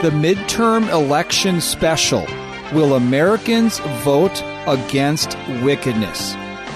The 0.00 0.10
midterm 0.10 0.88
election 0.92 1.60
special. 1.60 2.24
Will 2.72 2.94
Americans 2.94 3.80
vote 4.04 4.44
against 4.68 5.36
wickedness? 5.64 6.34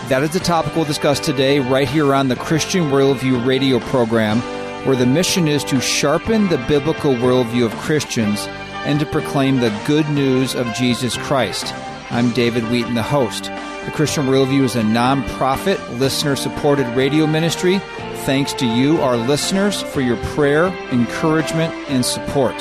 That 0.08 0.24
is 0.24 0.32
the 0.32 0.40
topic 0.40 0.74
we'll 0.74 0.86
discuss 0.86 1.20
today, 1.20 1.60
right 1.60 1.88
here 1.88 2.14
on 2.14 2.26
the 2.26 2.34
Christian 2.34 2.90
Worldview 2.90 3.46
radio 3.46 3.78
program, 3.78 4.40
where 4.84 4.96
the 4.96 5.06
mission 5.06 5.46
is 5.46 5.62
to 5.66 5.80
sharpen 5.80 6.48
the 6.48 6.58
biblical 6.66 7.14
worldview 7.14 7.64
of 7.64 7.72
Christians 7.76 8.48
and 8.84 8.98
to 8.98 9.06
proclaim 9.06 9.60
the 9.60 9.82
good 9.86 10.08
news 10.08 10.56
of 10.56 10.74
Jesus 10.74 11.16
Christ. 11.16 11.72
I'm 12.10 12.32
David 12.32 12.68
Wheaton, 12.72 12.94
the 12.94 13.04
host. 13.04 13.44
The 13.44 13.92
Christian 13.94 14.26
Worldview 14.26 14.64
is 14.64 14.74
a 14.74 14.82
non-profit, 14.82 15.78
listener-supported 15.92 16.88
radio 16.96 17.28
ministry. 17.28 17.78
Thanks 18.24 18.52
to 18.54 18.66
you, 18.66 19.00
our 19.00 19.16
listeners, 19.16 19.80
for 19.80 20.00
your 20.00 20.16
prayer, 20.34 20.66
encouragement, 20.90 21.72
and 21.88 22.04
support. 22.04 22.60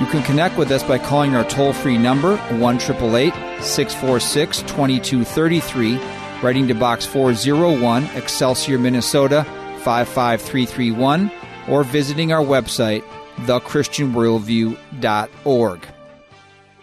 You 0.00 0.06
can 0.06 0.24
connect 0.24 0.58
with 0.58 0.72
us 0.72 0.82
by 0.82 0.98
calling 0.98 1.36
our 1.36 1.44
toll 1.44 1.72
free 1.72 1.96
number, 1.96 2.36
1 2.36 2.80
646 2.80 4.62
2233, 4.62 6.00
writing 6.42 6.66
to 6.66 6.74
Box 6.74 7.06
401, 7.06 8.02
Excelsior, 8.16 8.76
Minnesota 8.76 9.44
55331, 9.84 11.30
or 11.68 11.84
visiting 11.84 12.32
our 12.32 12.42
website, 12.42 13.04
thechristianworldview.org. 13.42 15.86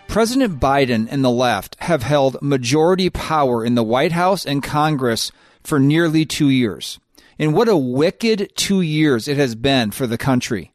President 0.08 0.62
Biden 0.62 1.10
and 1.12 1.22
the 1.22 1.30
left 1.30 1.76
have 1.82 2.04
held 2.04 2.42
majority 2.42 3.10
power 3.10 3.66
in 3.66 3.76
the 3.76 3.84
White 3.84 4.14
House 4.14 4.46
and 4.46 4.64
Congress 4.64 5.34
for 5.64 5.82
nearly 5.82 6.26
two 6.26 6.48
years. 6.48 6.98
And 7.38 7.54
what 7.54 7.68
a 7.68 7.76
wicked 7.76 8.54
two 8.56 8.80
years 8.80 9.28
it 9.28 9.36
has 9.36 9.56
been 9.56 9.92
for 9.92 10.08
the 10.08 10.18
country 10.18 10.71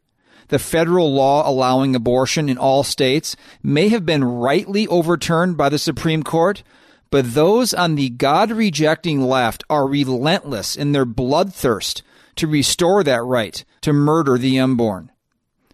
the 0.48 0.58
federal 0.58 1.12
law 1.12 1.48
allowing 1.48 1.94
abortion 1.94 2.48
in 2.48 2.58
all 2.58 2.83
states 2.83 3.36
may 3.62 3.89
have 3.89 4.06
been 4.06 4.25
rightly 4.25 4.86
overturned 4.86 5.56
by 5.56 5.69
the 5.69 5.78
Supreme 5.78 6.22
Court, 6.22 6.62
but 7.11 7.34
those 7.34 7.72
on 7.72 7.94
the 7.94 8.11
God 8.11 8.50
rejecting 8.50 9.22
left 9.22 9.64
are 9.70 9.86
relentless 9.86 10.77
in 10.77 10.92
their 10.92 11.06
bloodthirst 11.06 12.03
to 12.36 12.47
restore 12.47 13.03
that 13.03 13.22
right 13.22 13.64
to 13.80 13.92
murder 13.92 14.38
the 14.38 14.58
unborn. 14.58 15.11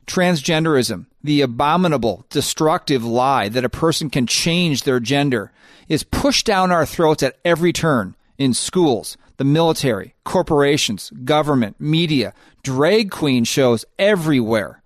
Transgenderism, 0.06 1.07
the 1.23 1.41
abominable, 1.41 2.27
destructive 2.31 3.05
lie 3.05 3.48
that 3.48 3.64
a 3.64 3.69
person 3.69 4.11
can 4.11 4.27
change 4.27 4.83
their 4.83 5.01
gender, 5.01 5.53
is 5.89 6.05
pushed 6.05 6.47
down 6.47 6.70
our 6.70 6.86
throats 6.86 7.23
at 7.23 7.36
every 7.45 7.73
turn 7.73 8.14
in 8.39 8.55
schools, 8.55 9.17
the 9.43 9.48
military, 9.48 10.15
corporations, 10.23 11.11
government, 11.25 11.75
media, 11.81 12.33
drag 12.62 13.11
queen 13.11 13.43
shows 13.43 13.85
everywhere. 13.98 14.81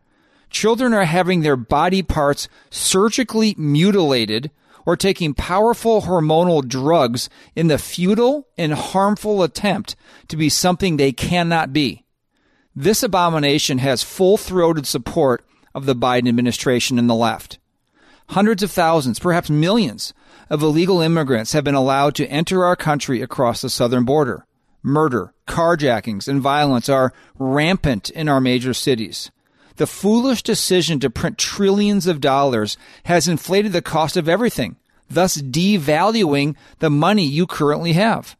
Children 0.48 0.94
are 0.94 1.04
having 1.04 1.42
their 1.42 1.56
body 1.56 2.02
parts 2.02 2.48
surgically 2.70 3.54
mutilated 3.58 4.50
or 4.86 4.96
taking 4.96 5.34
powerful 5.34 6.00
hormonal 6.00 6.66
drugs 6.66 7.28
in 7.54 7.66
the 7.66 7.76
futile 7.76 8.48
and 8.56 8.72
harmful 8.72 9.42
attempt 9.42 9.94
to 10.28 10.38
be 10.38 10.48
something 10.48 10.96
they 10.96 11.12
cannot 11.12 11.74
be. 11.74 12.06
This 12.74 13.02
abomination 13.02 13.76
has 13.76 14.02
full 14.02 14.38
throated 14.38 14.86
support 14.86 15.44
of 15.74 15.84
the 15.84 15.94
Biden 15.94 16.30
administration 16.30 16.98
and 16.98 17.10
the 17.10 17.14
left. 17.14 17.58
Hundreds 18.30 18.62
of 18.62 18.70
thousands, 18.70 19.18
perhaps 19.18 19.50
millions, 19.50 20.14
of 20.48 20.62
illegal 20.62 21.00
immigrants 21.02 21.52
have 21.52 21.64
been 21.64 21.74
allowed 21.74 22.14
to 22.14 22.26
enter 22.28 22.64
our 22.64 22.76
country 22.76 23.20
across 23.20 23.60
the 23.60 23.68
southern 23.68 24.04
border. 24.04 24.45
Murder, 24.86 25.34
carjackings, 25.48 26.28
and 26.28 26.40
violence 26.40 26.88
are 26.88 27.12
rampant 27.40 28.08
in 28.10 28.28
our 28.28 28.40
major 28.40 28.72
cities. 28.72 29.32
The 29.78 29.86
foolish 29.86 30.44
decision 30.44 31.00
to 31.00 31.10
print 31.10 31.38
trillions 31.38 32.06
of 32.06 32.20
dollars 32.20 32.76
has 33.06 33.26
inflated 33.26 33.72
the 33.72 33.82
cost 33.82 34.16
of 34.16 34.28
everything, 34.28 34.76
thus 35.10 35.38
devaluing 35.38 36.54
the 36.78 36.88
money 36.88 37.24
you 37.24 37.48
currently 37.48 37.94
have. 37.94 38.36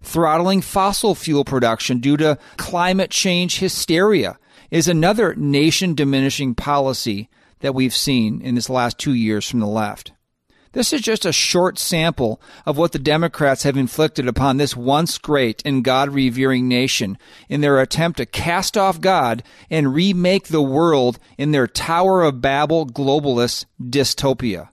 Throttling 0.00 0.62
fossil 0.62 1.14
fuel 1.14 1.44
production 1.44 2.00
due 2.00 2.16
to 2.16 2.38
climate 2.56 3.10
change 3.10 3.58
hysteria 3.58 4.38
is 4.70 4.88
another 4.88 5.34
nation 5.34 5.94
diminishing 5.94 6.54
policy 6.54 7.28
that 7.58 7.74
we've 7.74 7.94
seen 7.94 8.40
in 8.40 8.54
this 8.54 8.70
last 8.70 8.96
two 8.96 9.12
years 9.12 9.46
from 9.46 9.60
the 9.60 9.66
left. 9.66 10.12
This 10.72 10.92
is 10.92 11.00
just 11.00 11.26
a 11.26 11.32
short 11.32 11.80
sample 11.80 12.40
of 12.64 12.78
what 12.78 12.92
the 12.92 13.00
Democrats 13.00 13.64
have 13.64 13.76
inflicted 13.76 14.28
upon 14.28 14.56
this 14.56 14.76
once 14.76 15.18
great 15.18 15.62
and 15.64 15.82
God 15.82 16.10
revering 16.10 16.68
nation 16.68 17.18
in 17.48 17.60
their 17.60 17.80
attempt 17.80 18.18
to 18.18 18.26
cast 18.26 18.78
off 18.78 19.00
God 19.00 19.42
and 19.68 19.92
remake 19.92 20.46
the 20.46 20.62
world 20.62 21.18
in 21.36 21.50
their 21.50 21.66
Tower 21.66 22.22
of 22.22 22.40
Babel 22.40 22.86
globalist 22.86 23.64
dystopia. 23.82 24.68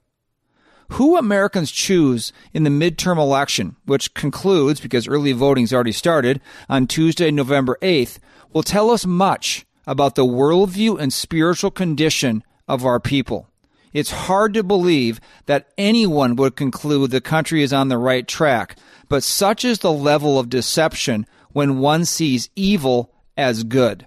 Who 0.92 1.18
Americans 1.18 1.72
choose 1.72 2.32
in 2.54 2.62
the 2.62 2.70
midterm 2.70 3.18
election, 3.18 3.74
which 3.84 4.14
concludes, 4.14 4.80
because 4.80 5.08
early 5.08 5.32
voting's 5.32 5.72
already 5.72 5.92
started, 5.92 6.40
on 6.68 6.86
Tuesday, 6.86 7.32
November 7.32 7.76
8th, 7.82 8.20
will 8.52 8.62
tell 8.62 8.90
us 8.90 9.04
much 9.04 9.66
about 9.84 10.14
the 10.14 10.24
worldview 10.24 10.98
and 10.98 11.12
spiritual 11.12 11.72
condition 11.72 12.44
of 12.68 12.86
our 12.86 13.00
people. 13.00 13.47
It's 13.92 14.10
hard 14.10 14.54
to 14.54 14.62
believe 14.62 15.20
that 15.46 15.68
anyone 15.78 16.36
would 16.36 16.56
conclude 16.56 17.10
the 17.10 17.20
country 17.20 17.62
is 17.62 17.72
on 17.72 17.88
the 17.88 17.98
right 17.98 18.26
track, 18.26 18.76
but 19.08 19.22
such 19.22 19.64
is 19.64 19.78
the 19.78 19.92
level 19.92 20.38
of 20.38 20.50
deception 20.50 21.26
when 21.52 21.78
one 21.78 22.04
sees 22.04 22.50
evil 22.54 23.12
as 23.36 23.64
good. 23.64 24.06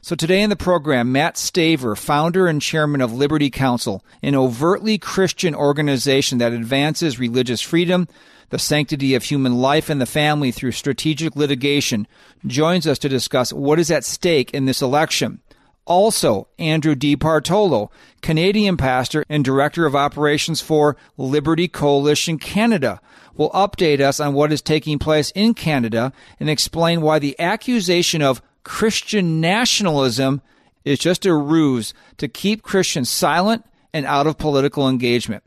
So 0.00 0.14
today 0.14 0.40
in 0.40 0.50
the 0.50 0.56
program, 0.56 1.10
Matt 1.10 1.34
Staver, 1.34 1.98
founder 1.98 2.46
and 2.46 2.62
chairman 2.62 3.00
of 3.00 3.12
Liberty 3.12 3.50
Counsel, 3.50 4.04
an 4.22 4.36
overtly 4.36 4.98
Christian 4.98 5.52
organization 5.52 6.38
that 6.38 6.52
advances 6.52 7.18
religious 7.18 7.60
freedom, 7.60 8.06
the 8.50 8.58
sanctity 8.58 9.16
of 9.16 9.24
human 9.24 9.56
life 9.56 9.90
and 9.90 10.00
the 10.00 10.06
family 10.06 10.52
through 10.52 10.70
strategic 10.70 11.34
litigation, 11.34 12.06
joins 12.46 12.86
us 12.86 13.00
to 13.00 13.08
discuss 13.08 13.52
what 13.52 13.80
is 13.80 13.90
at 13.90 14.04
stake 14.04 14.52
in 14.52 14.66
this 14.66 14.80
election. 14.80 15.40
Also, 15.86 16.48
Andrew 16.58 16.96
DiBartolo, 16.96 17.90
Canadian 18.20 18.76
pastor 18.76 19.24
and 19.28 19.44
director 19.44 19.86
of 19.86 19.94
operations 19.94 20.60
for 20.60 20.96
Liberty 21.16 21.68
Coalition 21.68 22.38
Canada, 22.38 23.00
will 23.36 23.50
update 23.50 24.00
us 24.00 24.18
on 24.18 24.34
what 24.34 24.52
is 24.52 24.60
taking 24.62 24.98
place 24.98 25.30
in 25.32 25.54
Canada 25.54 26.12
and 26.40 26.50
explain 26.50 27.00
why 27.00 27.18
the 27.18 27.38
accusation 27.38 28.20
of 28.20 28.42
Christian 28.64 29.40
nationalism 29.40 30.42
is 30.84 30.98
just 30.98 31.26
a 31.26 31.34
ruse 31.34 31.94
to 32.16 32.28
keep 32.28 32.62
Christians 32.62 33.08
silent 33.08 33.64
and 33.92 34.04
out 34.06 34.26
of 34.26 34.38
political 34.38 34.88
engagement. 34.88 35.44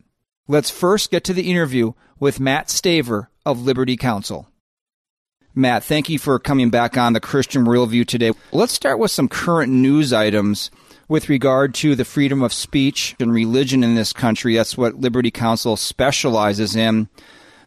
Let's 0.47 0.69
first 0.69 1.11
get 1.11 1.23
to 1.25 1.33
the 1.33 1.49
interview 1.51 1.93
with 2.19 2.39
Matt 2.39 2.67
Staver 2.67 3.27
of 3.45 3.61
Liberty 3.61 3.97
Counsel. 3.97 4.48
Matt, 5.55 5.83
thank 5.83 6.09
you 6.09 6.19
for 6.19 6.37
coming 6.39 6.69
back 6.69 6.97
on 6.97 7.13
the 7.13 7.19
Christian 7.19 7.65
Worldview 7.65 8.05
today. 8.05 8.31
Let's 8.51 8.73
start 8.73 8.99
with 8.99 9.11
some 9.11 9.27
current 9.27 9.71
news 9.71 10.13
items 10.13 10.69
with 11.07 11.27
regard 11.27 11.73
to 11.75 11.95
the 11.95 12.05
freedom 12.05 12.43
of 12.43 12.53
speech 12.53 13.15
and 13.19 13.33
religion 13.33 13.83
in 13.83 13.95
this 13.95 14.13
country. 14.13 14.55
That's 14.55 14.77
what 14.77 15.01
Liberty 15.01 15.31
Counsel 15.31 15.75
specializes 15.75 16.75
in. 16.75 17.09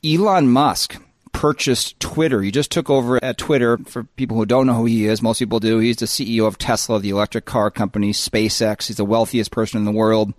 Elon 0.05 0.49
Musk 0.49 0.97
purchased 1.33 1.99
Twitter. 1.99 2.41
He 2.41 2.53
just 2.53 2.71
took 2.71 2.89
over 2.89 3.23
at 3.23 3.37
Twitter. 3.37 3.79
For 3.79 4.05
people 4.05 4.37
who 4.37 4.47
don't 4.47 4.67
know 4.67 4.75
who 4.75 4.85
he 4.85 5.07
is, 5.07 5.21
most 5.21 5.41
people 5.41 5.59
do. 5.59 5.79
He's 5.79 5.97
the 5.97 6.07
CEO 6.07 6.47
of 6.47 6.59
Tesla, 6.59 7.01
the 7.01 7.11
electric 7.11 7.47
car 7.47 7.71
company, 7.71 8.13
SpaceX. 8.13 8.87
He's 8.87 8.97
the 8.97 9.05
wealthiest 9.05 9.51
person 9.51 9.79
in 9.79 9.85
the 9.85 9.93
world. 9.93 10.33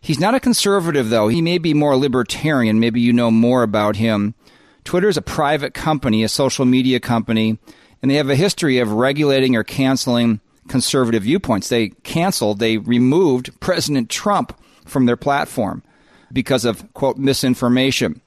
He's 0.00 0.20
not 0.20 0.34
a 0.34 0.40
conservative, 0.40 1.10
though. 1.10 1.28
He 1.28 1.42
may 1.42 1.58
be 1.58 1.74
more 1.74 1.96
libertarian. 1.96 2.80
Maybe 2.80 3.02
you 3.02 3.12
know 3.12 3.30
more 3.30 3.62
about 3.62 3.96
him. 3.96 4.34
Twitter 4.84 5.08
is 5.08 5.16
a 5.16 5.22
private 5.22 5.74
company, 5.74 6.22
a 6.22 6.28
social 6.28 6.64
media 6.64 7.00
company, 7.00 7.58
and 8.02 8.10
they 8.10 8.16
have 8.16 8.30
a 8.30 8.36
history 8.36 8.78
of 8.78 8.92
regulating 8.92 9.56
or 9.56 9.64
canceling 9.64 10.40
conservative 10.68 11.24
viewpoints. 11.24 11.68
They 11.68 11.88
canceled, 12.04 12.58
they 12.58 12.78
removed 12.78 13.58
President 13.60 14.08
Trump 14.08 14.58
from 14.86 15.06
their 15.06 15.16
platform 15.16 15.82
because 16.32 16.64
of, 16.64 16.92
quote, 16.94 17.18
misinformation. 17.18 18.20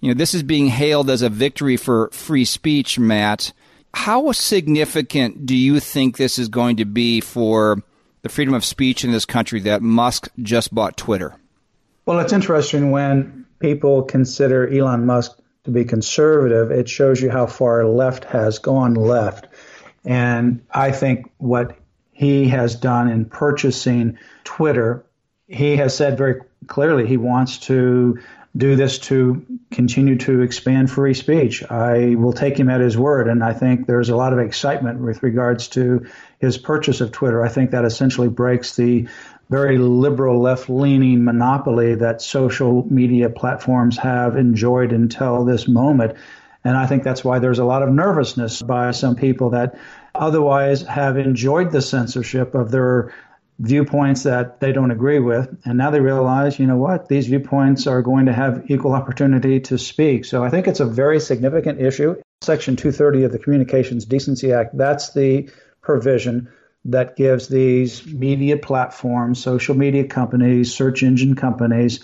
You 0.00 0.08
know, 0.08 0.18
this 0.18 0.34
is 0.34 0.42
being 0.42 0.68
hailed 0.68 1.10
as 1.10 1.22
a 1.22 1.28
victory 1.28 1.76
for 1.76 2.08
free 2.10 2.44
speech, 2.44 2.98
Matt. 2.98 3.52
How 3.92 4.32
significant 4.32 5.46
do 5.46 5.56
you 5.56 5.80
think 5.80 6.16
this 6.16 6.38
is 6.38 6.48
going 6.48 6.76
to 6.76 6.84
be 6.84 7.20
for 7.20 7.82
the 8.22 8.28
freedom 8.28 8.54
of 8.54 8.64
speech 8.64 9.04
in 9.04 9.12
this 9.12 9.24
country 9.24 9.60
that 9.60 9.82
Musk 9.82 10.28
just 10.42 10.74
bought 10.74 10.96
Twitter? 10.96 11.34
Well, 12.06 12.20
it's 12.20 12.32
interesting 12.32 12.92
when 12.92 13.46
people 13.58 14.02
consider 14.02 14.68
Elon 14.68 15.06
Musk 15.06 15.39
to 15.64 15.70
be 15.70 15.84
conservative, 15.84 16.70
it 16.70 16.88
shows 16.88 17.20
you 17.20 17.30
how 17.30 17.46
far 17.46 17.84
left 17.84 18.24
has 18.24 18.58
gone 18.58 18.94
left. 18.94 19.46
And 20.04 20.64
I 20.70 20.92
think 20.92 21.30
what 21.38 21.76
he 22.12 22.48
has 22.48 22.74
done 22.74 23.08
in 23.08 23.26
purchasing 23.26 24.18
Twitter, 24.44 25.04
he 25.46 25.76
has 25.76 25.96
said 25.96 26.16
very 26.16 26.40
clearly 26.66 27.06
he 27.06 27.16
wants 27.16 27.58
to 27.58 28.18
do 28.56 28.74
this 28.74 28.98
to 28.98 29.46
continue 29.70 30.18
to 30.18 30.42
expand 30.42 30.90
free 30.90 31.14
speech. 31.14 31.62
I 31.70 32.16
will 32.16 32.32
take 32.32 32.58
him 32.58 32.68
at 32.68 32.80
his 32.80 32.98
word, 32.98 33.28
and 33.28 33.44
I 33.44 33.52
think 33.52 33.86
there's 33.86 34.08
a 34.08 34.16
lot 34.16 34.32
of 34.32 34.40
excitement 34.40 35.00
with 35.00 35.22
regards 35.22 35.68
to 35.68 36.06
his 36.40 36.58
purchase 36.58 37.00
of 37.00 37.12
Twitter. 37.12 37.44
I 37.44 37.48
think 37.48 37.70
that 37.70 37.84
essentially 37.84 38.28
breaks 38.28 38.74
the 38.74 39.08
very 39.50 39.78
liberal, 39.78 40.40
left 40.40 40.68
leaning 40.68 41.24
monopoly 41.24 41.96
that 41.96 42.22
social 42.22 42.86
media 42.92 43.28
platforms 43.28 43.98
have 43.98 44.36
enjoyed 44.36 44.92
until 44.92 45.44
this 45.44 45.68
moment. 45.68 46.16
And 46.64 46.76
I 46.76 46.86
think 46.86 47.04
that's 47.04 47.24
why 47.24 47.38
there's 47.38 47.58
a 47.58 47.64
lot 47.64 47.82
of 47.82 47.90
nervousness 47.90 48.62
by 48.62 48.90
some 48.90 49.16
people 49.16 49.50
that 49.50 49.76
otherwise 50.14 50.82
have 50.82 51.16
enjoyed 51.16 51.70
the 51.70 51.82
censorship 51.82 52.54
of 52.54 52.70
their 52.70 53.12
viewpoints 53.60 54.22
that 54.22 54.58
they 54.60 54.72
don't 54.72 54.90
agree 54.90 55.18
with. 55.18 55.54
And 55.64 55.76
now 55.76 55.90
they 55.90 56.00
realize, 56.00 56.58
you 56.58 56.66
know 56.66 56.78
what, 56.78 57.08
these 57.08 57.26
viewpoints 57.26 57.86
are 57.86 58.00
going 58.00 58.26
to 58.26 58.32
have 58.32 58.70
equal 58.70 58.94
opportunity 58.94 59.60
to 59.60 59.78
speak. 59.78 60.24
So 60.24 60.42
I 60.42 60.48
think 60.48 60.66
it's 60.66 60.80
a 60.80 60.86
very 60.86 61.20
significant 61.20 61.80
issue. 61.80 62.16
Section 62.40 62.76
230 62.76 63.24
of 63.24 63.32
the 63.32 63.38
Communications 63.38 64.06
Decency 64.06 64.52
Act, 64.52 64.76
that's 64.76 65.12
the 65.12 65.50
provision 65.82 66.48
that 66.86 67.16
gives 67.16 67.48
these 67.48 68.06
media 68.06 68.56
platforms, 68.56 69.42
social 69.42 69.74
media 69.74 70.04
companies, 70.04 70.74
search 70.74 71.02
engine 71.02 71.36
companies, 71.36 72.00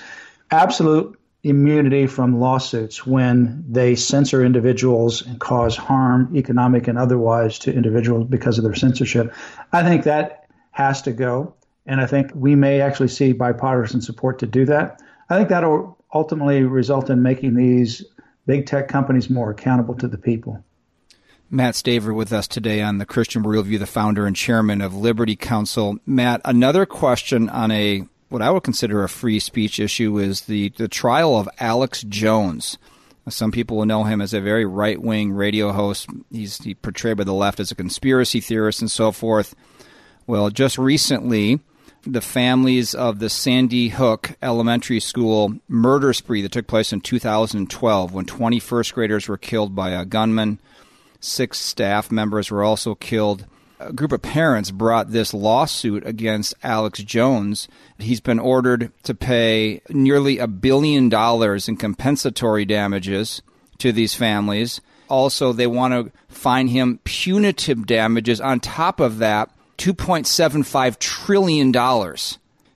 absolute 0.51 1.19
immunity 1.43 2.07
from 2.07 2.39
lawsuits 2.39 3.07
when 3.07 3.65
they 3.67 3.95
censor 3.95 4.45
individuals 4.45 5.25
and 5.25 5.41
cause 5.41 5.75
harm, 5.75 6.37
economic 6.37 6.87
and 6.89 6.99
otherwise, 6.99 7.61
to 7.61 7.73
individuals 7.73 8.27
because 8.29 8.59
of 8.59 8.65
their 8.65 8.75
censorship. 8.75 9.33
I 9.73 9.83
think 9.83 10.05
that 10.05 10.46
has 10.77 11.01
to 11.01 11.11
go. 11.11 11.55
And 11.87 12.03
I 12.03 12.07
think 12.07 12.31
we 12.35 12.55
may 12.55 12.83
actually 12.83 13.09
see 13.09 13.33
bipartisan 13.33 14.03
support 14.03 14.39
to 14.41 14.47
do 14.47 14.67
that. 14.67 15.01
I 15.31 15.37
think 15.37 15.49
that'll 15.49 15.97
ultimately 16.13 16.65
result 16.65 17.09
in 17.09 17.23
making 17.23 17.55
these 17.55 18.05
big 18.45 18.67
tech 18.67 18.87
companies 18.87 19.31
more 19.31 19.51
accountable 19.51 19.95
to 19.95 20.07
the 20.07 20.19
people. 20.19 20.63
Matt 21.51 21.75
Staver 21.77 22.15
with 22.15 22.31
us 22.31 22.47
today 22.47 22.83
on 22.83 22.99
the 22.99 23.07
Christian 23.07 23.43
Worldview, 23.43 23.79
the 23.79 23.87
founder 23.87 24.27
and 24.27 24.37
chairman 24.37 24.83
of 24.83 24.95
Liberty 24.95 25.35
Counsel. 25.35 25.97
Matt, 26.05 26.43
another 26.45 26.85
question 26.85 27.49
on 27.49 27.71
a 27.71 28.05
what 28.29 28.43
I 28.43 28.51
would 28.51 28.65
consider 28.65 29.03
a 29.03 29.09
free 29.09 29.39
speech 29.41 29.81
issue 29.81 30.19
is 30.19 30.43
the, 30.43 30.69
the 30.71 30.89
trial 30.89 31.39
of 31.39 31.49
Alex 31.59 32.03
Jones. 32.03 32.77
Some 33.29 33.51
people 33.51 33.79
will 33.79 33.87
know 33.87 34.05
him 34.05 34.21
as 34.21 34.35
a 34.35 34.41
very 34.43 34.67
right 34.67 35.01
wing 35.01 35.33
radio 35.33 35.73
host. 35.73 36.11
He's 36.31 36.59
he 36.59 36.75
portrayed 36.75 37.17
by 37.17 37.25
the 37.25 37.33
left 37.33 37.61
as 37.61 37.71
a 37.71 37.77
conspiracy 37.77 38.41
theorist 38.41 38.83
and 38.83 38.91
so 38.91 39.11
forth. 39.11 39.55
Well, 40.27 40.51
just 40.51 40.79
recently, 40.79 41.61
the 42.03 42.21
families 42.21 42.95
of 42.95 43.19
the 43.19 43.31
Sandy 43.31 43.89
Hook 43.89 44.37
Elementary 44.43 45.01
School 45.01 45.57
murder 45.69 46.13
spree 46.13 46.43
that 46.43 46.53
took 46.53 46.67
place 46.67 46.93
in 46.93 47.01
2012 47.01 48.13
when 48.13 48.25
20 48.25 48.59
first 48.61 48.95
graders 48.95 49.29
were 49.29 49.37
killed 49.37 49.75
by 49.75 49.91
a 49.91 50.05
gunman, 50.05 50.61
six 51.21 51.59
staff 51.59 52.11
members 52.11 52.51
were 52.51 52.65
also 52.65 52.95
killed 52.95 53.47
a 53.79 53.93
group 53.93 54.13
of 54.13 54.23
parents 54.23 54.71
brought 54.71 55.11
this 55.11 55.35
lawsuit 55.35 56.07
against 56.07 56.55
Alex 56.63 57.03
Jones. 57.03 57.69
He's 57.99 58.21
been 58.21 58.39
ordered 58.39 58.93
to 59.03 59.15
pay 59.15 59.83
nearly 59.89 60.39
a 60.39 60.47
billion 60.47 61.09
dollars 61.09 61.69
in 61.69 61.77
compensatory 61.77 62.65
damages 62.65 63.43
to 63.79 63.93
these 63.93 64.15
families. 64.15 64.81
Also, 65.09 65.53
they 65.53 65.67
want 65.67 65.93
to 65.93 66.13
fine 66.29 66.69
him 66.69 67.01
punitive 67.05 67.87
damages 67.87 68.41
on 68.41 68.61
top 68.61 68.99
of 68.99 69.19
that, 69.19 69.51
$2.75 69.79 70.99
trillion. 70.99 71.73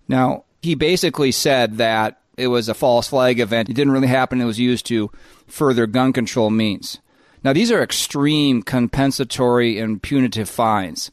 Now, 0.09 0.45
he 0.63 0.75
basically 0.75 1.33
said 1.33 1.79
that 1.79 2.21
it 2.37 2.49
was 2.49 2.69
a 2.69 2.75
false 2.75 3.09
flag 3.09 3.41
event. 3.41 3.69
It 3.69 3.75
didn't 3.75 3.93
really 3.93 4.09
happen. 4.09 4.41
It 4.41 4.47
was 4.47 4.59
used 4.59 4.87
to 4.87 5.11
further 5.47 5.87
gun 5.87 6.13
control 6.13 6.51
means. 6.51 6.99
Now, 7.43 7.53
these 7.53 7.71
are 7.73 7.83
extreme 7.83 8.63
compensatory 8.63 9.79
and 9.79 10.03
punitive 10.03 10.49
fines. 10.49 11.11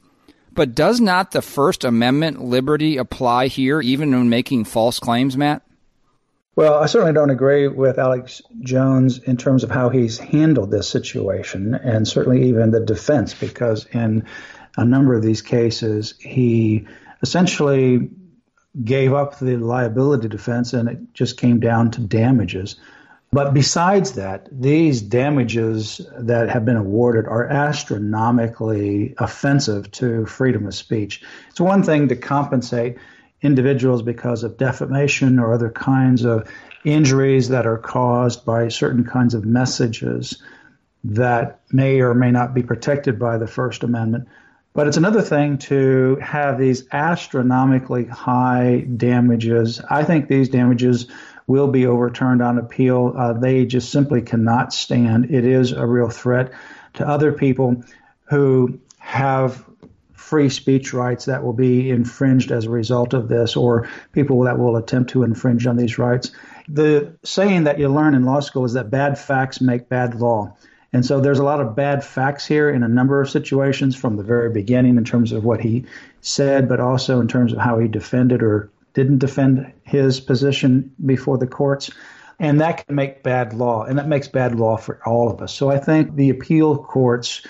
But 0.52 0.74
does 0.74 1.00
not 1.00 1.32
the 1.32 1.42
First 1.42 1.84
Amendment 1.84 2.44
liberty 2.44 2.98
apply 2.98 3.48
here, 3.48 3.80
even 3.80 4.12
when 4.12 4.30
making 4.30 4.66
false 4.66 5.00
claims, 5.00 5.38
Matt? 5.38 5.62
Well, 6.56 6.74
I 6.74 6.88
certainly 6.88 7.14
don't 7.14 7.30
agree 7.30 7.68
with 7.68 8.00
Alex 8.00 8.42
Jones 8.62 9.20
in 9.20 9.38
terms 9.38 9.64
of 9.64 9.70
how 9.70 9.90
he's 9.90 10.18
handled 10.18 10.72
this 10.72 10.90
situation, 10.90 11.76
and 11.76 12.08
certainly 12.08 12.50
even 12.50 12.72
the 12.72 12.80
defense, 12.80 13.36
because 13.36 13.86
in 13.94 14.26
a 14.78 14.86
number 14.86 15.14
of 15.14 15.24
these 15.24 15.42
cases, 15.42 16.14
he 16.20 16.88
essentially 17.22 18.10
gave 18.84 19.14
up 19.14 19.40
the 19.40 19.58
liability 19.58 20.28
defense 20.28 20.74
and 20.74 20.88
it 20.88 21.14
just 21.14 21.38
came 21.38 21.60
down 21.60 21.92
to 21.92 22.02
damages. 22.02 22.76
But 23.34 23.54
besides 23.54 24.14
that, 24.14 24.48
these 24.52 25.02
damages 25.02 26.00
that 26.18 26.50
have 26.50 26.64
been 26.64 26.78
awarded 26.78 27.26
are 27.26 27.46
astronomically 27.46 29.16
offensive 29.18 29.92
to 29.94 30.26
freedom 30.26 30.66
of 30.66 30.76
speech. 30.76 31.22
It's 31.50 31.60
one 31.60 31.84
thing 31.84 32.08
to 32.08 32.16
compensate 32.16 32.98
individuals 33.42 34.02
because 34.02 34.44
of 34.44 34.58
defamation 34.58 35.40
or 35.40 35.54
other 35.54 35.70
kinds 35.70 36.24
of 36.24 36.50
injuries 36.86 37.50
that 37.50 37.68
are 37.68 37.78
caused 37.78 38.46
by 38.46 38.70
certain 38.70 39.04
kinds 39.04 39.34
of 39.34 39.44
messages 39.44 40.42
that 41.04 41.62
may 41.72 42.00
or 42.00 42.14
may 42.14 42.32
not 42.32 42.54
be 42.54 42.64
protected 42.64 43.20
by 43.20 43.38
the 43.38 43.48
First 43.48 43.84
Amendment. 43.84 44.28
But 44.78 44.88
it's 44.88 44.98
another 44.98 45.24
thing 45.24 45.58
to 45.58 46.20
have 46.22 46.60
these 46.60 46.88
astronomically 46.92 48.06
high 48.06 48.82
damages. 48.82 49.82
I 49.90 50.04
think 50.04 50.28
these 50.28 50.50
damages 50.50 51.08
will 51.48 51.68
be 51.68 51.88
overturned 51.88 52.44
on 52.44 52.60
appeal. 52.60 53.12
Uh, 53.18 53.34
they 53.34 53.66
just 53.66 53.92
simply 53.92 54.22
cannot 54.22 54.72
stand. 54.72 55.32
It 55.32 55.46
is 55.46 55.72
a 55.72 55.84
real 55.84 56.12
threat 56.12 56.52
to 56.94 57.08
other 57.08 57.32
people 57.32 57.86
who 58.26 58.80
have 59.00 59.66
free 60.14 60.50
speech 60.50 60.94
rights 60.94 61.26
that 61.26 61.44
will 61.44 61.54
be 61.54 61.90
infringed 61.90 62.52
as 62.52 62.66
a 62.66 62.70
result 62.70 63.16
of 63.16 63.30
this, 63.30 63.56
or 63.56 63.90
people 64.12 64.44
that 64.44 64.60
will 64.60 64.76
attempt 64.76 65.10
to 65.10 65.24
infringe 65.24 65.66
on 65.66 65.76
these 65.76 65.98
rights. 65.98 66.30
The 66.68 67.18
saying 67.24 67.64
that 67.64 67.80
you 67.80 67.90
learn 67.90 68.14
in 68.14 68.26
law 68.26 68.42
school 68.42 68.66
is 68.66 68.74
that 68.74 68.92
bad 68.92 69.18
facts 69.18 69.60
make 69.60 69.90
bad 69.90 70.14
law. 70.14 70.56
And 70.94 71.06
so 71.06 71.20
there's 71.20 71.40
a 71.40 71.44
lot 71.44 71.60
of 71.60 71.76
bad 71.76 72.04
facts 72.04 72.46
here 72.46 72.70
in 72.70 72.84
a 72.84 72.88
number 72.88 73.22
of 73.22 73.30
situations 73.30 73.96
from 73.96 74.16
the 74.16 74.24
very 74.24 74.50
beginning 74.50 74.98
in 74.98 75.04
terms 75.04 75.32
of 75.32 75.44
what 75.44 75.60
he 75.60 75.86
said, 76.22 76.70
but 76.70 76.80
also 76.80 77.20
in 77.20 77.28
terms 77.28 77.52
of 77.54 77.60
how 77.60 77.78
he 77.80 77.88
defended 77.88 78.42
or 78.42 78.72
didn't 78.94 79.20
defend 79.20 79.72
his 79.84 80.20
position 80.20 80.94
before 81.06 81.38
the 81.38 81.48
courts. 81.48 81.92
And 82.40 82.62
that 82.62 82.86
can 82.86 82.96
make 82.96 83.24
bad 83.24 83.54
law, 83.54 83.84
and 83.84 83.98
that 83.98 84.08
makes 84.08 84.28
bad 84.28 84.56
law 84.56 84.78
for 84.78 85.00
all 85.06 85.30
of 85.30 85.42
us. 85.42 85.54
So 85.54 85.70
I 85.70 85.78
think 85.78 86.16
the 86.16 86.30
appeal 86.30 86.78
courts 86.78 87.42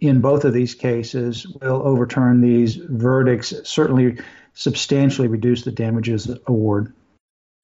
in 0.00 0.20
both 0.20 0.44
of 0.44 0.52
these 0.52 0.74
cases 0.74 1.46
will 1.46 1.82
overturn 1.82 2.40
these 2.40 2.76
verdicts, 2.76 3.54
certainly 3.64 4.18
substantially 4.52 5.28
reduce 5.28 5.62
the 5.62 5.72
damages 5.72 6.30
award. 6.46 6.92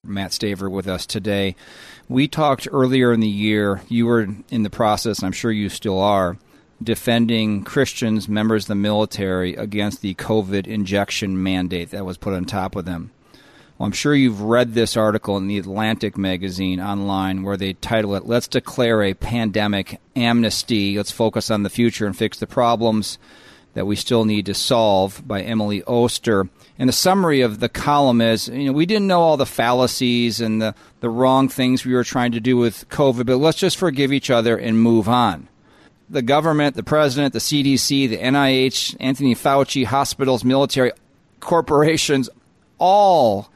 Matt 0.05 0.33
Staver 0.33 0.69
with 0.69 0.89
us 0.89 1.07
today. 1.07 1.55
We 2.09 2.27
talked 2.27 2.67
earlier 2.73 3.13
in 3.13 3.21
the 3.21 3.29
year, 3.29 3.83
you 3.89 4.07
were 4.07 4.27
in 4.51 4.65
the 4.65 4.69
process, 4.69 5.21
and 5.21 5.27
I'm 5.27 5.33
sure 5.33 5.53
you 5.53 5.69
still 5.69 6.01
are, 6.01 6.39
defending 6.83 7.63
Christians, 7.63 8.29
members 8.29 8.65
of 8.65 8.69
the 8.69 8.75
military, 8.75 9.55
against 9.55 10.01
the 10.01 10.15
COVID 10.15 10.67
injection 10.67 11.41
mandate 11.41 11.91
that 11.91 12.05
was 12.05 12.17
put 12.17 12.35
on 12.35 12.47
top 12.47 12.75
of 12.75 12.85
them. 12.85 13.13
Well, 13.79 13.87
I'm 13.87 13.93
sure 13.93 14.13
you've 14.13 14.41
read 14.41 14.75
this 14.75 14.97
article 14.97 15.37
in 15.37 15.47
the 15.47 15.59
Atlantic 15.59 16.19
magazine 16.19 16.81
online 16.81 17.45
where 17.45 17.57
they 17.57 17.75
title 17.75 18.17
it, 18.17 18.27
Let's 18.27 18.49
Declare 18.49 19.05
a 19.05 19.15
Pandemic 19.15 20.01
Amnesty. 20.17 20.97
Let's 20.97 21.13
focus 21.13 21.49
on 21.49 21.63
the 21.63 21.71
future 21.71 22.09
and 22.09 22.17
fix 22.17 22.41
the 22.41 22.49
problems 22.49 23.19
that 23.75 23.87
we 23.87 23.95
still 23.95 24.25
need 24.25 24.47
to 24.47 24.55
solve 24.55 25.23
by 25.25 25.43
Emily 25.43 25.85
Oster. 25.85 26.49
And 26.83 26.89
the 26.89 26.93
summary 26.93 27.43
of 27.43 27.61
the 27.61 27.69
column 27.69 28.21
is, 28.21 28.49
you 28.49 28.65
know, 28.65 28.73
we 28.73 28.87
didn't 28.87 29.07
know 29.07 29.21
all 29.21 29.37
the 29.37 29.47
fallacies 29.47 30.41
and 30.41 30.61
the, 30.61 30.75
the 30.99 31.09
wrong 31.09 31.49
things 31.49 31.85
we 31.85 31.95
were 31.95 32.03
trying 32.03 32.33
to 32.33 32.41
do 32.41 32.57
with 32.57 32.89
COVID, 32.89 33.25
but 33.25 33.37
let's 33.37 33.59
just 33.59 33.77
forgive 33.77 34.13
each 34.13 34.31
other 34.31 34.57
and 34.57 34.83
move 34.83 35.09
on. 35.09 35.49
The 36.11 36.23
government, 36.23 36.75
the 36.75 36.83
president, 36.83 37.35
the 37.35 37.39
CDC, 37.39 38.09
the 38.09 38.19
NIH, 38.19 38.97
Anthony 38.99 39.37
Fauci, 39.37 39.85
hospitals, 39.85 40.43
military, 40.43 40.91
corporations, 41.39 42.29
all 42.79 43.49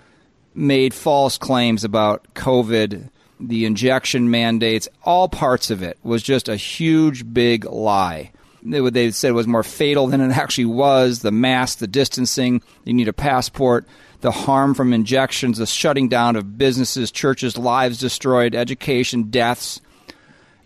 made 0.55 0.95
false 0.95 1.37
claims 1.37 1.83
about 1.83 2.33
COVID, 2.35 3.11
the 3.41 3.65
injection 3.65 4.31
mandates, 4.31 4.89
all 5.03 5.29
parts 5.29 5.69
of 5.73 5.83
it 5.83 5.99
was 6.05 6.23
just 6.23 6.49
a 6.49 6.55
huge, 6.55 7.35
big 7.35 7.65
lie. 7.65 8.31
What 8.67 8.95
they 8.95 9.11
said 9.11 9.33
was 9.33 9.47
more 9.47 9.63
fatal 9.63 10.07
than 10.09 10.21
it 10.21 10.37
actually 10.37 10.67
was. 10.67 11.21
The 11.21 11.33
mask, 11.33 11.79
the 11.79 11.87
distancing, 11.87 12.63
you 12.85 12.95
need 12.95 13.09
a 13.09 13.13
passport, 13.13 13.87
the 14.21 14.33
harm 14.33 14.75
from 14.75 14.93
injections, 14.93 15.59
the 15.59 15.67
shutting 15.67 16.09
down 16.09 16.37
of 16.37 16.59
businesses, 16.59 17.11
churches, 17.11 17.57
lives 17.57 17.99
destroyed, 17.99 18.55
education, 18.55 19.31
deaths 19.31 19.81